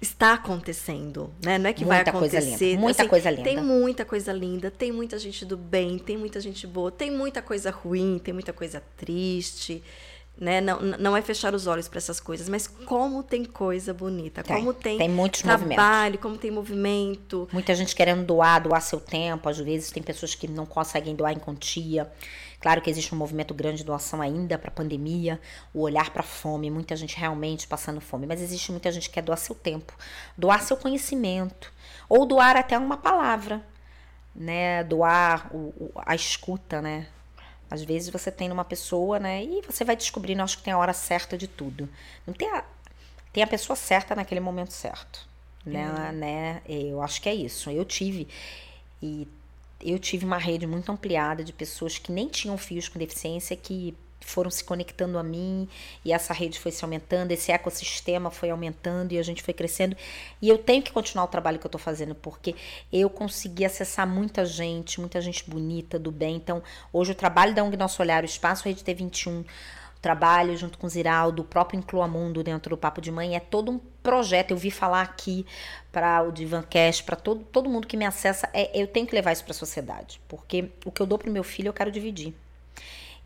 [0.00, 1.58] está acontecendo, né?
[1.58, 2.40] Não é que muita vai acontecer.
[2.40, 3.42] Coisa linda, muita assim, coisa linda.
[3.44, 7.40] Tem muita coisa linda, tem muita gente do bem, tem muita gente boa, tem muita
[7.40, 9.82] coisa ruim, tem muita coisa triste,
[10.38, 10.60] né?
[10.60, 14.56] Não, não é fechar os olhos para essas coisas, mas como tem coisa bonita, tem,
[14.56, 16.20] como tem, tem muitos trabalho, movimentos.
[16.20, 17.48] como tem movimento.
[17.52, 21.32] Muita gente querendo doar, doar seu tempo, às vezes tem pessoas que não conseguem doar
[21.32, 22.10] em quantia.
[22.60, 25.40] Claro que existe um movimento grande de doação ainda para a pandemia,
[25.72, 29.14] o olhar para a fome, muita gente realmente passando fome, mas existe muita gente que
[29.14, 29.94] quer doar seu tempo,
[30.36, 31.72] doar seu conhecimento,
[32.08, 33.62] ou doar até uma palavra,
[34.34, 34.82] né?
[34.84, 37.06] Doar o, o, a escuta, né?
[37.70, 39.42] Às vezes você tem uma pessoa, né?
[39.42, 41.88] E você vai descobrindo, acho que tem a hora certa de tudo.
[42.26, 42.64] Não tem a,
[43.32, 45.26] tem a pessoa certa naquele momento certo.
[45.64, 46.62] Né, né?
[46.68, 47.70] Eu acho que é isso.
[47.70, 48.28] Eu tive.
[49.02, 49.26] E
[49.80, 53.96] eu tive uma rede muito ampliada de pessoas que nem tinham filhos com deficiência que
[54.26, 55.68] foram se conectando a mim
[56.04, 59.96] e essa rede foi se aumentando, esse ecossistema foi aumentando e a gente foi crescendo.
[60.40, 62.54] E eu tenho que continuar o trabalho que eu estou fazendo porque
[62.92, 66.36] eu consegui acessar muita gente, muita gente bonita, do bem.
[66.36, 66.62] Então,
[66.92, 69.44] hoje o trabalho da ONG Nosso Olhar, o Espaço Rede T21,
[70.00, 73.40] trabalho junto com o Ziraldo, o próprio Inclua Mundo dentro do Papo de Mãe, é
[73.40, 74.52] todo um projeto.
[74.52, 75.44] Eu vi falar aqui
[75.90, 79.32] para o Divancast, para todo, todo mundo que me acessa, é, eu tenho que levar
[79.32, 82.34] isso para a sociedade, porque o que eu dou para meu filho eu quero dividir.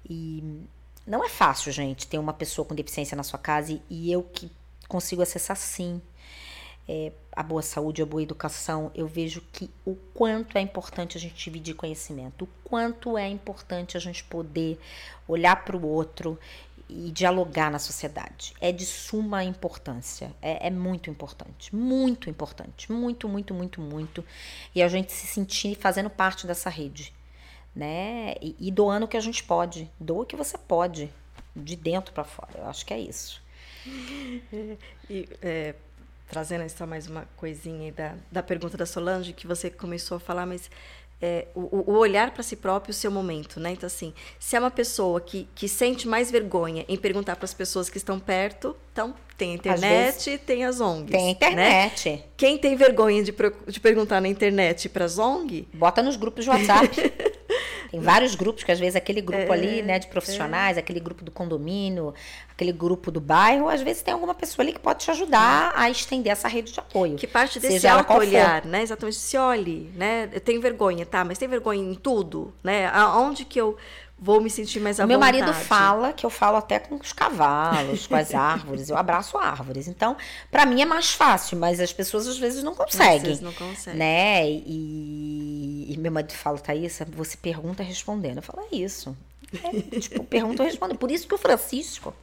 [0.08, 0.42] E
[1.10, 4.50] não é fácil, gente, ter uma pessoa com deficiência na sua casa e, eu que
[4.88, 6.00] consigo acessar sim.
[6.88, 11.20] É, a boa saúde, a boa educação, eu vejo que o quanto é importante a
[11.20, 14.78] gente dividir conhecimento, o quanto é importante a gente poder
[15.28, 16.38] olhar para o outro
[16.88, 18.54] e dialogar na sociedade.
[18.60, 20.32] É de suma importância.
[20.40, 21.74] É, é, muito importante.
[21.74, 22.90] Muito importante.
[22.90, 24.24] Muito, muito, muito, muito.
[24.74, 27.12] E a gente se sentir fazendo parte dessa rede.
[27.74, 28.34] Né?
[28.40, 29.90] E, e doando o que a gente pode.
[29.98, 31.10] Doa o que você pode.
[31.54, 32.52] De dentro para fora.
[32.56, 33.42] Eu acho que é isso.
[35.08, 35.74] E, é,
[36.28, 40.46] trazendo só mais uma coisinha da, da pergunta da Solange, que você começou a falar,
[40.46, 40.70] mas
[41.20, 43.72] é, o, o, olhar para si próprio, o seu momento, né?
[43.72, 47.52] Então, assim, se é uma pessoa que, que sente mais vergonha em perguntar para as
[47.52, 51.10] pessoas que estão perto, então tem a internet, tem as ONGs.
[51.10, 52.10] Tem a internet.
[52.10, 52.22] Né?
[52.36, 53.34] Quem tem vergonha de,
[53.66, 55.68] de perguntar na internet para as ONG?
[55.74, 56.88] Bota nos grupos de WhatsApp.
[57.90, 60.80] Tem vários grupos, que às vezes aquele grupo é, ali, né, de profissionais, é.
[60.80, 62.14] aquele grupo do condomínio,
[62.52, 65.90] aquele grupo do bairro, às vezes tem alguma pessoa ali que pode te ajudar a
[65.90, 67.16] estender essa rede de apoio.
[67.16, 68.82] Que parte desse auto-olhar, né?
[68.82, 70.28] Exatamente, se olhe, né?
[70.32, 72.86] Eu tenho vergonha, tá, mas tem vergonha em tudo, né?
[72.92, 73.76] Aonde que eu
[74.20, 75.40] vou me sentir mais à meu vontade.
[75.40, 79.88] marido fala que eu falo até com os cavalos, com as árvores, eu abraço árvores.
[79.88, 80.16] Então,
[80.50, 83.16] para mim é mais fácil, mas as pessoas às vezes não conseguem.
[83.16, 83.98] Às vezes não conseguem.
[83.98, 84.50] Né?
[84.50, 88.36] E, e meu marido fala, Thaís, você pergunta respondendo.
[88.36, 89.16] Eu falo, é isso.
[89.52, 90.94] É, tipo, pergunta respondo.
[90.94, 92.14] Por isso que o Francisco,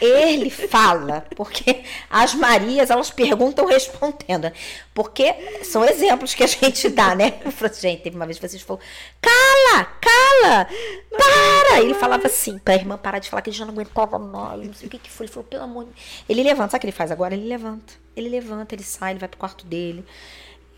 [0.00, 4.52] ele fala, porque as Marias, elas perguntam respondendo.
[4.92, 5.34] Porque
[5.64, 7.40] são exemplos que a gente dá, né?
[7.80, 8.82] Gente, teve uma vez que Francisco falou:
[9.20, 10.68] cala, cala,
[11.10, 11.80] para!
[11.80, 14.74] Ele falava assim, pra irmã parar de falar que ele já não aguentava mais, não
[14.74, 15.26] sei o que, que foi.
[15.26, 15.90] Ele falou, pelo amor de
[16.28, 17.34] Ele levanta, sabe o que ele faz agora?
[17.34, 17.94] Ele levanta.
[18.14, 20.04] Ele levanta, ele sai, ele vai pro quarto dele.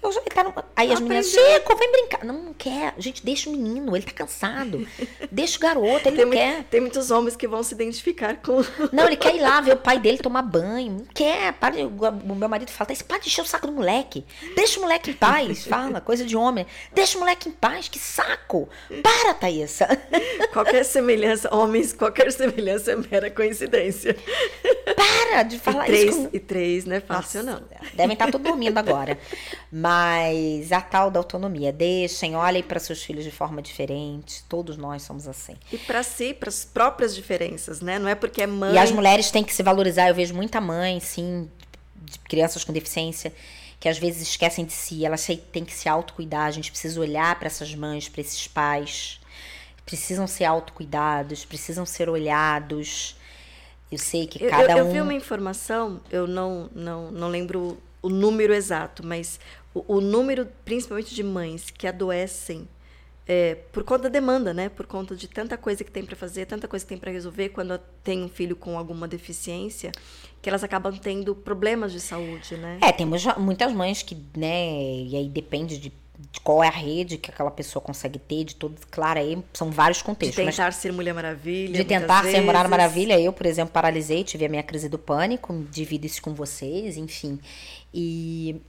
[0.05, 0.55] Eu já, tá no...
[0.77, 2.25] Aí as meninas, Chico, vem brincar.
[2.27, 2.93] Não, não quer.
[2.99, 4.87] Gente, deixa o menino, ele tá cansado.
[5.33, 6.65] Deixa o garoto, ele tem não quer.
[6.65, 8.63] Tem muitos homens que vão se identificar com.
[8.93, 10.93] Não, ele quer ir lá ver o pai dele tomar banho.
[10.93, 11.53] Não quer.
[11.55, 14.25] Para, o meu marido fala, esse para de encher o saco do moleque.
[14.55, 15.65] Deixa o moleque em paz.
[15.67, 16.67] Fala, coisa de homem.
[16.93, 18.69] Deixa o moleque em paz, que saco.
[19.03, 19.89] Para, Thaísa.
[20.53, 24.17] Qualquer semelhança, homens, qualquer semelhança é mera coincidência.
[24.95, 26.29] Para de falar e três, isso.
[26.29, 26.37] Com...
[26.37, 27.69] E três, não é fácil, Nossa, não.
[27.95, 29.19] Devem estar todos dormindo agora.
[29.73, 29.94] Mas
[30.73, 34.45] a tal da autonomia, deixem, olhem para seus filhos de forma diferente.
[34.49, 35.57] Todos nós somos assim.
[35.73, 37.99] E para si, para as próprias diferenças, né?
[37.99, 38.75] Não é porque é mãe.
[38.75, 40.09] E as mulheres têm que se valorizar.
[40.09, 41.51] Eu vejo muita mãe, sim,
[41.97, 43.33] de crianças com deficiência,
[43.79, 45.05] que às vezes esquecem de si.
[45.05, 46.47] Elas têm que se autocuidar.
[46.47, 49.21] A gente precisa olhar para essas mães, para esses pais
[49.85, 53.17] precisam ser autocuidados, precisam ser olhados.
[53.91, 54.93] Eu sei que Eu, cada eu, eu um.
[54.93, 59.39] vi uma informação, eu não, não, não lembro o número exato, mas
[59.75, 62.69] o, o número, principalmente de mães que adoecem
[63.27, 64.69] é, por conta da demanda, né?
[64.69, 67.49] Por conta de tanta coisa que tem para fazer, tanta coisa que tem para resolver,
[67.51, 69.93] quando tem um filho com alguma deficiência,
[70.43, 72.79] que elas acabam tendo problemas de saúde, né?
[72.83, 77.17] É, temos muitas mães que, né, e aí depende de, de qual é a rede
[77.17, 80.45] que aquela pessoa consegue ter, de todo, claro, aí são vários De contextos.
[80.45, 81.79] mas tentar ser Mulher Maravilha.
[81.79, 82.71] de tentar ser Mulher vezes.
[82.71, 86.99] Maravilha, eu, por exemplo, paralisei, tive a minha crise do pânico, divido isso com vocês,
[86.99, 87.41] enfim.
[87.97, 88.61] E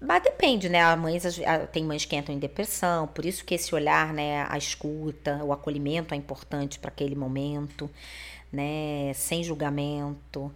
[0.00, 0.82] mas depende, né?
[0.82, 3.74] A mães, às ve- a- tem mães que entram em depressão, por isso que esse
[3.74, 7.88] olhar, né, a escuta, o acolhimento é importante para aquele momento,
[8.52, 10.52] né, sem julgamento.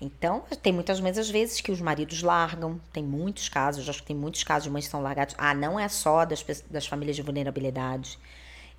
[0.00, 2.80] Então, tem muitas mães, às vezes, que os maridos largam.
[2.92, 5.34] Tem muitos casos, acho que tem muitos casos de mães que são largadas.
[5.38, 8.18] Ah, não é só das, das famílias de vulnerabilidade.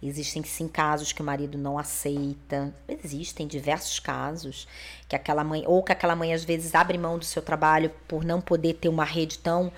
[0.03, 2.73] Existem sim casos que o marido não aceita.
[3.03, 4.67] Existem diversos casos
[5.07, 8.23] que aquela mãe, ou que aquela mãe às vezes abre mão do seu trabalho por
[8.23, 9.71] não poder ter uma rede tão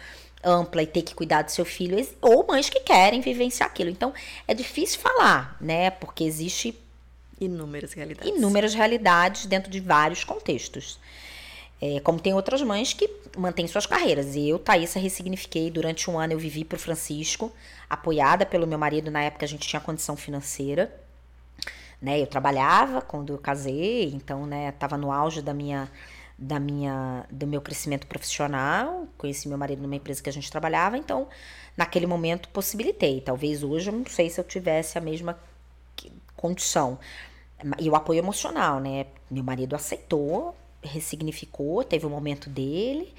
[0.43, 3.89] ampla e ter que cuidar do seu filho, ou mães que querem vivenciar aquilo.
[3.89, 4.13] Então,
[4.47, 5.89] é difícil falar, né?
[5.89, 6.77] Porque existe
[7.39, 8.31] Inúmeras realidades.
[8.31, 10.99] inúmeras realidades dentro de vários contextos.
[11.85, 14.37] É, como tem outras mães que mantêm suas carreiras.
[14.37, 15.69] E eu, Thaísa, ressignifiquei.
[15.69, 17.51] Durante um ano eu vivi para o Francisco,
[17.89, 19.11] apoiada pelo meu marido.
[19.11, 20.95] Na época a gente tinha condição financeira.
[22.01, 22.21] Né?
[22.21, 25.91] Eu trabalhava quando eu casei, então né, estava no auge da minha,
[26.37, 29.05] da minha, do meu crescimento profissional.
[29.17, 31.27] Conheci meu marido numa empresa que a gente trabalhava, então
[31.75, 33.19] naquele momento possibilitei.
[33.19, 35.37] Talvez hoje eu não sei se eu tivesse a mesma
[36.37, 36.97] condição.
[37.77, 39.07] E o apoio emocional, né?
[39.29, 43.13] Meu marido aceitou, ressignificou, teve o momento dele.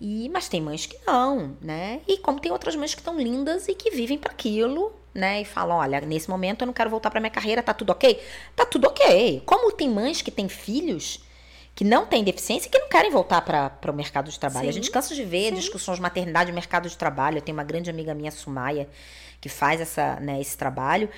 [0.00, 2.00] E, mas tem mães que não, né?
[2.06, 5.42] E como tem outras mães que estão lindas e que vivem para aquilo, né?
[5.42, 8.20] E falam, olha, nesse momento eu não quero voltar para minha carreira, tá tudo ok?
[8.56, 9.42] Tá tudo ok.
[9.46, 11.20] Como tem mães que têm filhos
[11.74, 14.68] que não têm deficiência e que não querem voltar para o mercado de trabalho.
[14.68, 15.54] A Sim, gente cansa de ver sim.
[15.56, 17.38] discussões de maternidade e mercado de trabalho.
[17.38, 18.88] Eu tenho uma grande amiga minha, Sumaia,
[19.40, 21.08] que faz essa, né, esse trabalho,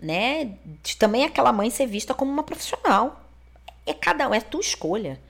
[0.00, 0.52] né?
[0.82, 3.23] De também aquela mãe ser vista como uma profissional.
[3.86, 5.20] É cada um, é tua escolha.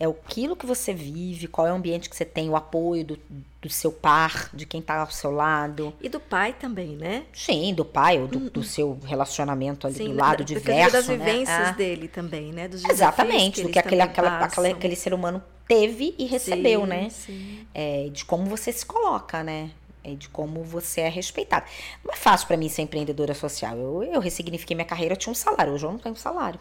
[0.00, 3.18] É aquilo que você vive, qual é o ambiente que você tem, o apoio do,
[3.60, 5.92] do seu par, de quem tá ao seu lado.
[6.00, 7.24] E do pai também, né?
[7.32, 11.08] Sim, do pai ou do, do seu relacionamento ali Sim, do lado da- diverso, das
[11.08, 11.16] né?
[11.16, 11.72] vivências Ah.
[11.72, 12.68] dele também, né?
[12.68, 17.10] Dos Exatamente, do que aquele, aquela, aquele ser humano teve e recebeu, Sim, né?
[17.10, 17.66] Sim.
[17.74, 19.70] É, de como você se coloca, né?
[20.04, 21.66] É de como você é respeitado.
[22.04, 23.76] Não é fácil pra mim ser empreendedora social.
[23.76, 26.60] Eu, eu ressignifiquei minha carreira, eu tinha um salário, hoje eu não tenho salário.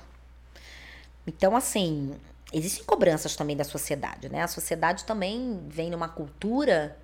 [1.28, 2.16] Então, assim,
[2.54, 4.42] existem cobranças também da sociedade, né?
[4.42, 6.98] A sociedade também vem numa cultura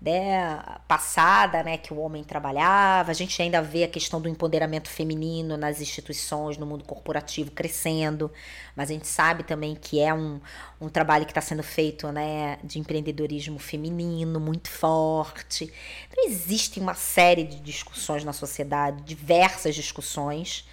[0.00, 3.10] né, passada, né, que o homem trabalhava.
[3.10, 8.30] A gente ainda vê a questão do empoderamento feminino nas instituições, no mundo corporativo crescendo,
[8.74, 10.40] mas a gente sabe também que é um,
[10.80, 15.72] um trabalho que está sendo feito, né, de empreendedorismo feminino muito forte.
[16.10, 20.68] Então existe uma série de discussões na sociedade, diversas discussões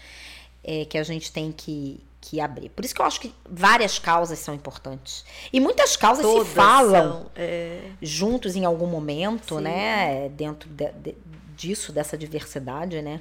[0.64, 2.70] é, que a gente tem que que abrir.
[2.70, 5.26] Por isso que eu acho que várias causas são importantes.
[5.52, 9.64] E muitas causas Todas se falam são, é, juntos em algum momento, Sim.
[9.64, 10.30] né?
[10.30, 11.16] Dentro de- de-
[11.56, 13.20] disso, dessa diversidade, né?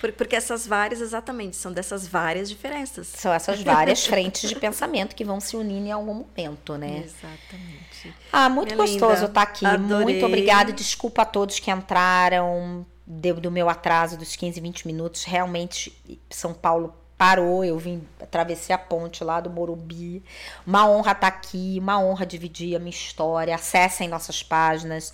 [0.00, 3.06] por- porque essas várias, exatamente, são dessas várias diferenças.
[3.06, 7.04] São essas várias frentes de pensamento que vão se unir em algum momento, né?
[7.06, 8.14] Exatamente.
[8.30, 9.64] Ah, muito Minha gostoso estar aqui.
[9.64, 10.04] adorei.
[10.04, 10.72] Muito obrigada.
[10.72, 15.24] Desculpa a todos que entraram do, do meu atraso dos 15, 20 minutos.
[15.24, 15.96] Realmente,
[16.28, 17.64] São Paulo parou.
[17.64, 20.24] Eu vim, atravessei a ponte lá do Morumbi.
[20.66, 23.54] Uma honra estar aqui, uma honra dividir a minha história.
[23.54, 25.12] Acessem nossas páginas.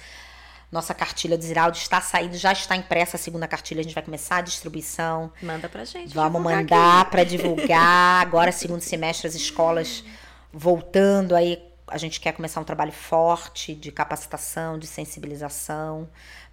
[0.73, 3.81] Nossa cartilha do Ziraldo está saindo, já está impressa a segunda cartilha.
[3.81, 5.31] A gente vai começar a distribuição.
[5.43, 6.15] Manda pra gente.
[6.15, 8.23] Vamos mandar para divulgar.
[8.27, 10.03] Agora, segundo semestre, as escolas
[10.51, 11.63] voltando aí.
[11.87, 16.09] A gente quer começar um trabalho forte de capacitação, de sensibilização,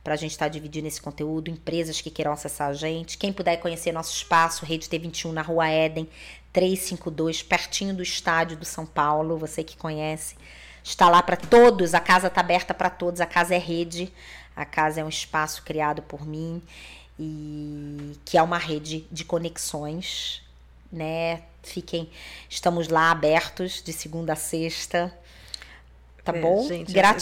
[0.06, 1.50] para a gente estar dividindo esse conteúdo.
[1.50, 3.18] Empresas que queiram acessar a gente.
[3.18, 6.08] Quem puder conhecer nosso espaço, Rede T21 na Rua Éden,
[6.54, 9.36] 352, pertinho do estádio do São Paulo.
[9.40, 10.36] Você que conhece,
[10.84, 11.96] está lá para todos.
[11.96, 13.20] A casa está aberta para todos.
[13.20, 14.14] A casa é rede.
[14.56, 16.62] A casa é um espaço criado por mim
[17.20, 20.44] e que é uma rede de conexões,
[20.92, 21.42] né?
[21.64, 22.12] Fiquem,
[22.48, 25.12] estamos lá abertos de segunda a sexta.
[26.26, 26.68] Tá É, bom?
[26.68, 27.14] gente, trabalho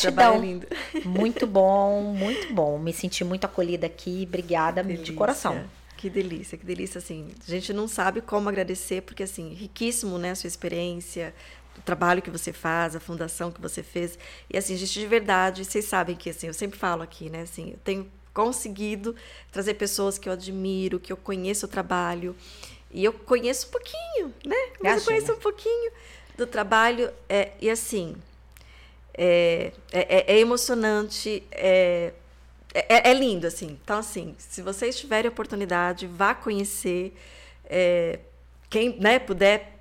[0.42, 0.64] Gratidão.
[0.96, 1.00] é.
[1.06, 2.80] Muito bom, muito bom.
[2.80, 4.24] Me senti muito acolhida aqui.
[4.28, 5.64] Obrigada de coração.
[5.98, 7.30] Que delícia, que delícia, assim.
[7.46, 11.34] A gente não sabe como agradecer, porque, assim, riquíssimo, né, a sua experiência,
[11.78, 14.18] o trabalho que você faz, a fundação que você fez.
[14.50, 17.72] E, assim, gente, de verdade, vocês sabem que, assim, eu sempre falo aqui, né, assim,
[17.72, 19.16] eu tenho conseguido
[19.52, 22.36] trazer pessoas que eu admiro, que eu conheço o trabalho.
[22.92, 24.56] E eu conheço um pouquinho, né?
[24.82, 25.92] Mas eu conheço um pouquinho
[26.38, 27.12] do trabalho.
[27.30, 28.16] É, e assim,
[29.14, 32.14] é, é, é emocionante, é,
[32.74, 33.78] é, é, lindo, assim.
[33.84, 37.16] Então, assim, se vocês tiverem oportunidade, vá conhecer.
[37.66, 38.20] É,
[38.70, 39.80] quem né, puder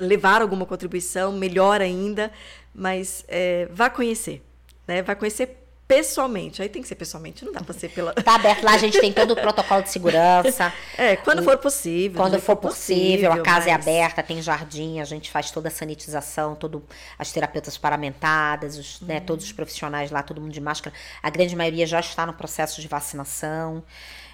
[0.00, 2.32] levar alguma contribuição, melhor ainda,
[2.74, 4.42] mas é, vá conhecer.
[4.86, 5.02] Né?
[5.02, 5.59] Vá conhecer
[5.90, 6.62] pessoalmente.
[6.62, 8.14] Aí tem que ser pessoalmente, não dá para ser pela.
[8.14, 10.72] Tá aberto lá, a gente tem todo o protocolo de segurança.
[10.96, 12.16] É, quando for possível.
[12.16, 13.88] Quando for possível, a casa é mas...
[13.88, 16.84] é aberta, tem jardim, a gente faz toda a sanitização, todo,
[17.18, 20.94] as terapeutas paramentadas, os, né, todos os profissionais lá, todo mundo de máscara.
[21.20, 23.82] A grande maioria já está no processo de vacinação.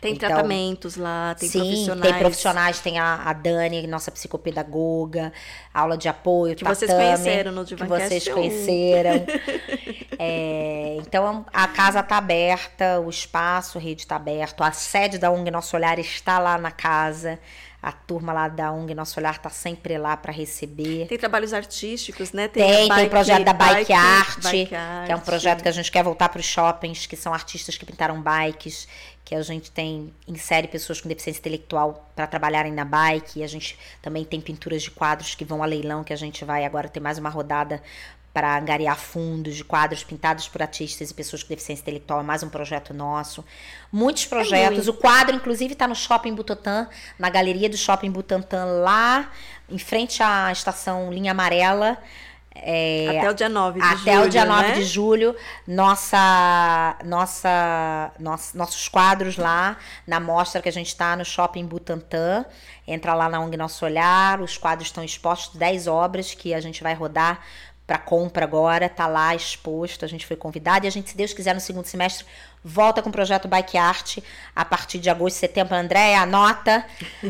[0.01, 2.03] Tem então, tratamentos lá, tem sim, profissionais.
[2.03, 5.33] tem profissionais, tem a, a Dani, nossa psicopedagoga,
[5.73, 9.27] aula de apoio, que tatame, vocês conheceram no Divancast Que vocês conheceram.
[10.19, 15.31] é, então a casa está aberta, o espaço, a rede está aberto, a sede da
[15.31, 17.39] ONG Nosso Olhar está lá na casa.
[17.83, 21.07] A turma lá da ONG Nosso Olhar está sempre lá para receber.
[21.07, 22.49] Tem trabalhos artísticos, né?
[22.49, 25.21] Tem, tem, bike, tem o projeto da Bike, bike, Art, bike Art, que é um
[25.21, 28.89] projeto que a gente quer voltar para os shoppings, que são artistas que pintaram bikes,
[29.27, 33.47] que a gente tem insere pessoas com deficiência intelectual para trabalharem na bike, e a
[33.49, 36.89] gente também tem pinturas de quadros que vão a leilão, que a gente vai agora
[36.89, 37.83] ter mais uma rodada
[38.33, 42.45] para angariar fundos de quadros pintados por artistas e pessoas com deficiência intelectual, é mais
[42.45, 43.45] um projeto nosso.
[43.91, 44.87] Muitos projetos.
[44.87, 46.89] É o quadro, inclusive, está no Shopping Butantã,
[47.19, 49.33] na galeria do Shopping Butantã, lá
[49.69, 51.99] em frente à estação Linha Amarela.
[52.63, 54.11] É, até o dia 9 de até julho.
[54.11, 54.75] Até o dia 9 né?
[54.75, 59.77] de julho, nossa, nossa, nossa, nossos quadros lá
[60.07, 62.45] na mostra que a gente está no Shopping Butantã.
[62.87, 66.83] Entra lá na ONG Nosso Olhar, os quadros estão expostos, 10 obras que a gente
[66.83, 67.41] vai rodar
[67.87, 71.33] para compra agora, tá lá exposto, a gente foi convidado e a gente, se Deus
[71.33, 72.27] quiser, no segundo semestre,
[72.65, 74.19] volta com o projeto Bike Art
[74.57, 75.77] a partir de agosto, setembro.
[75.77, 76.85] Andréia, anota,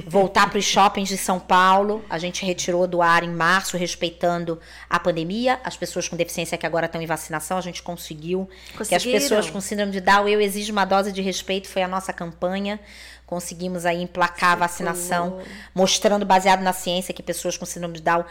[0.07, 2.03] voltar para os shoppings de São Paulo.
[2.09, 4.59] A gente retirou do ar em março, respeitando
[4.89, 5.61] a pandemia.
[5.63, 8.49] As pessoas com deficiência que agora estão em vacinação, a gente conseguiu.
[8.89, 11.89] Que as pessoas com síndrome de Down, eu exijo uma dose de respeito, foi a
[11.89, 12.81] nossa campanha.
[13.27, 15.43] Conseguimos aí emplacar a vacinação,
[15.75, 18.25] mostrando, baseado na ciência, que pessoas com síndrome de Down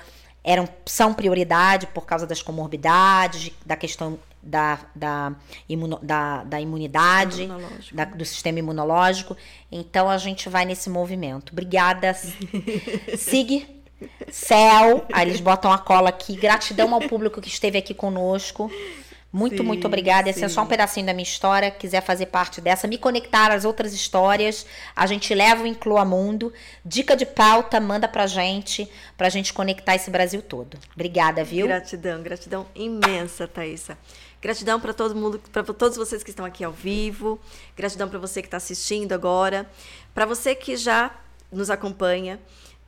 [0.46, 5.34] eram, são prioridade por causa das comorbidades, da questão da, da,
[5.68, 7.50] imuno, da, da imunidade,
[7.92, 9.36] da, do sistema imunológico.
[9.72, 11.52] Então a gente vai nesse movimento.
[11.52, 12.14] Obrigada,
[13.18, 13.68] Sig,
[14.32, 15.04] Céu.
[15.12, 16.36] Aí eles botam a cola aqui.
[16.36, 18.70] Gratidão ao público que esteve aqui conosco.
[19.36, 20.30] Muito, sim, muito obrigada.
[20.30, 20.46] Esse sim.
[20.46, 21.70] é só um pedacinho da minha história.
[21.70, 26.54] Quiser fazer parte dessa, me conectar às outras histórias, a gente leva o Inclua Mundo.
[26.86, 30.78] Dica de pauta, manda pra gente, pra gente conectar esse Brasil todo.
[30.94, 31.68] Obrigada, viu?
[31.68, 33.98] Gratidão, gratidão imensa, Thaisa.
[34.42, 37.38] Gratidão para todo mundo, para todos vocês que estão aqui ao vivo.
[37.76, 39.70] Gratidão para você que está assistindo agora.
[40.14, 41.14] Para você que já
[41.52, 42.40] nos acompanha.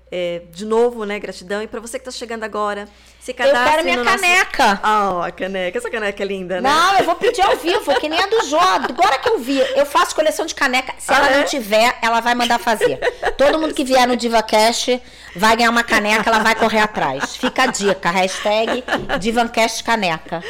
[0.10, 1.19] É, de novo, né?
[1.19, 1.61] Gratidão.
[1.61, 2.88] E para você que está chegando agora,
[3.28, 4.68] se cadastre Eu quero minha caneca.
[4.68, 4.80] Nosso...
[4.84, 5.78] Ah, a caneca.
[5.78, 6.70] Essa caneca é linda, né?
[6.70, 8.60] Não, eu vou pedir ao vivo, que nem a do Jó.
[8.60, 10.94] Agora que eu vi, eu faço coleção de caneca.
[10.98, 11.38] Se ah, ela é?
[11.38, 12.98] não tiver, ela vai mandar fazer.
[13.38, 15.02] Todo mundo que vier no DivaCast
[15.36, 17.36] vai ganhar uma caneca, ela vai correr atrás.
[17.36, 18.10] Fica a dica.
[18.10, 18.84] Hashtag
[19.20, 20.41] DivaCast caneca.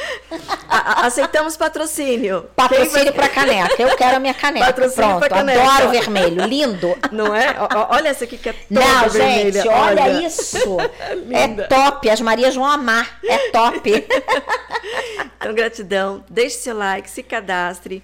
[0.69, 2.49] Aceitamos patrocínio.
[2.55, 3.81] Patrocínio para caneca.
[3.81, 4.67] Eu quero a minha caneca.
[4.67, 5.61] Patrocínio Pronto, caneca.
[5.63, 6.45] adoro vermelho.
[6.45, 6.95] Lindo.
[7.11, 7.55] Não é?
[7.89, 9.51] Olha essa aqui que é toda Não, vermelha.
[9.51, 10.77] gente, olha, olha isso.
[11.31, 12.09] é top.
[12.09, 13.19] As Marias vão amar.
[13.23, 13.89] É top.
[15.39, 16.25] então, gratidão.
[16.29, 18.03] Deixe seu like, se cadastre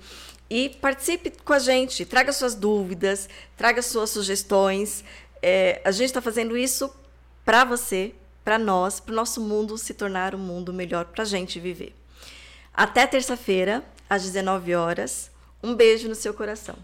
[0.49, 2.05] e participe com a gente.
[2.05, 3.27] Traga suas dúvidas,
[3.57, 5.03] traga suas sugestões.
[5.41, 6.89] É, a gente está fazendo isso
[7.43, 11.27] para você, para nós, para o nosso mundo se tornar um mundo melhor para a
[11.27, 11.93] gente viver.
[12.73, 15.29] Até terça-feira, às 19 horas.
[15.61, 16.75] Um beijo no seu coração.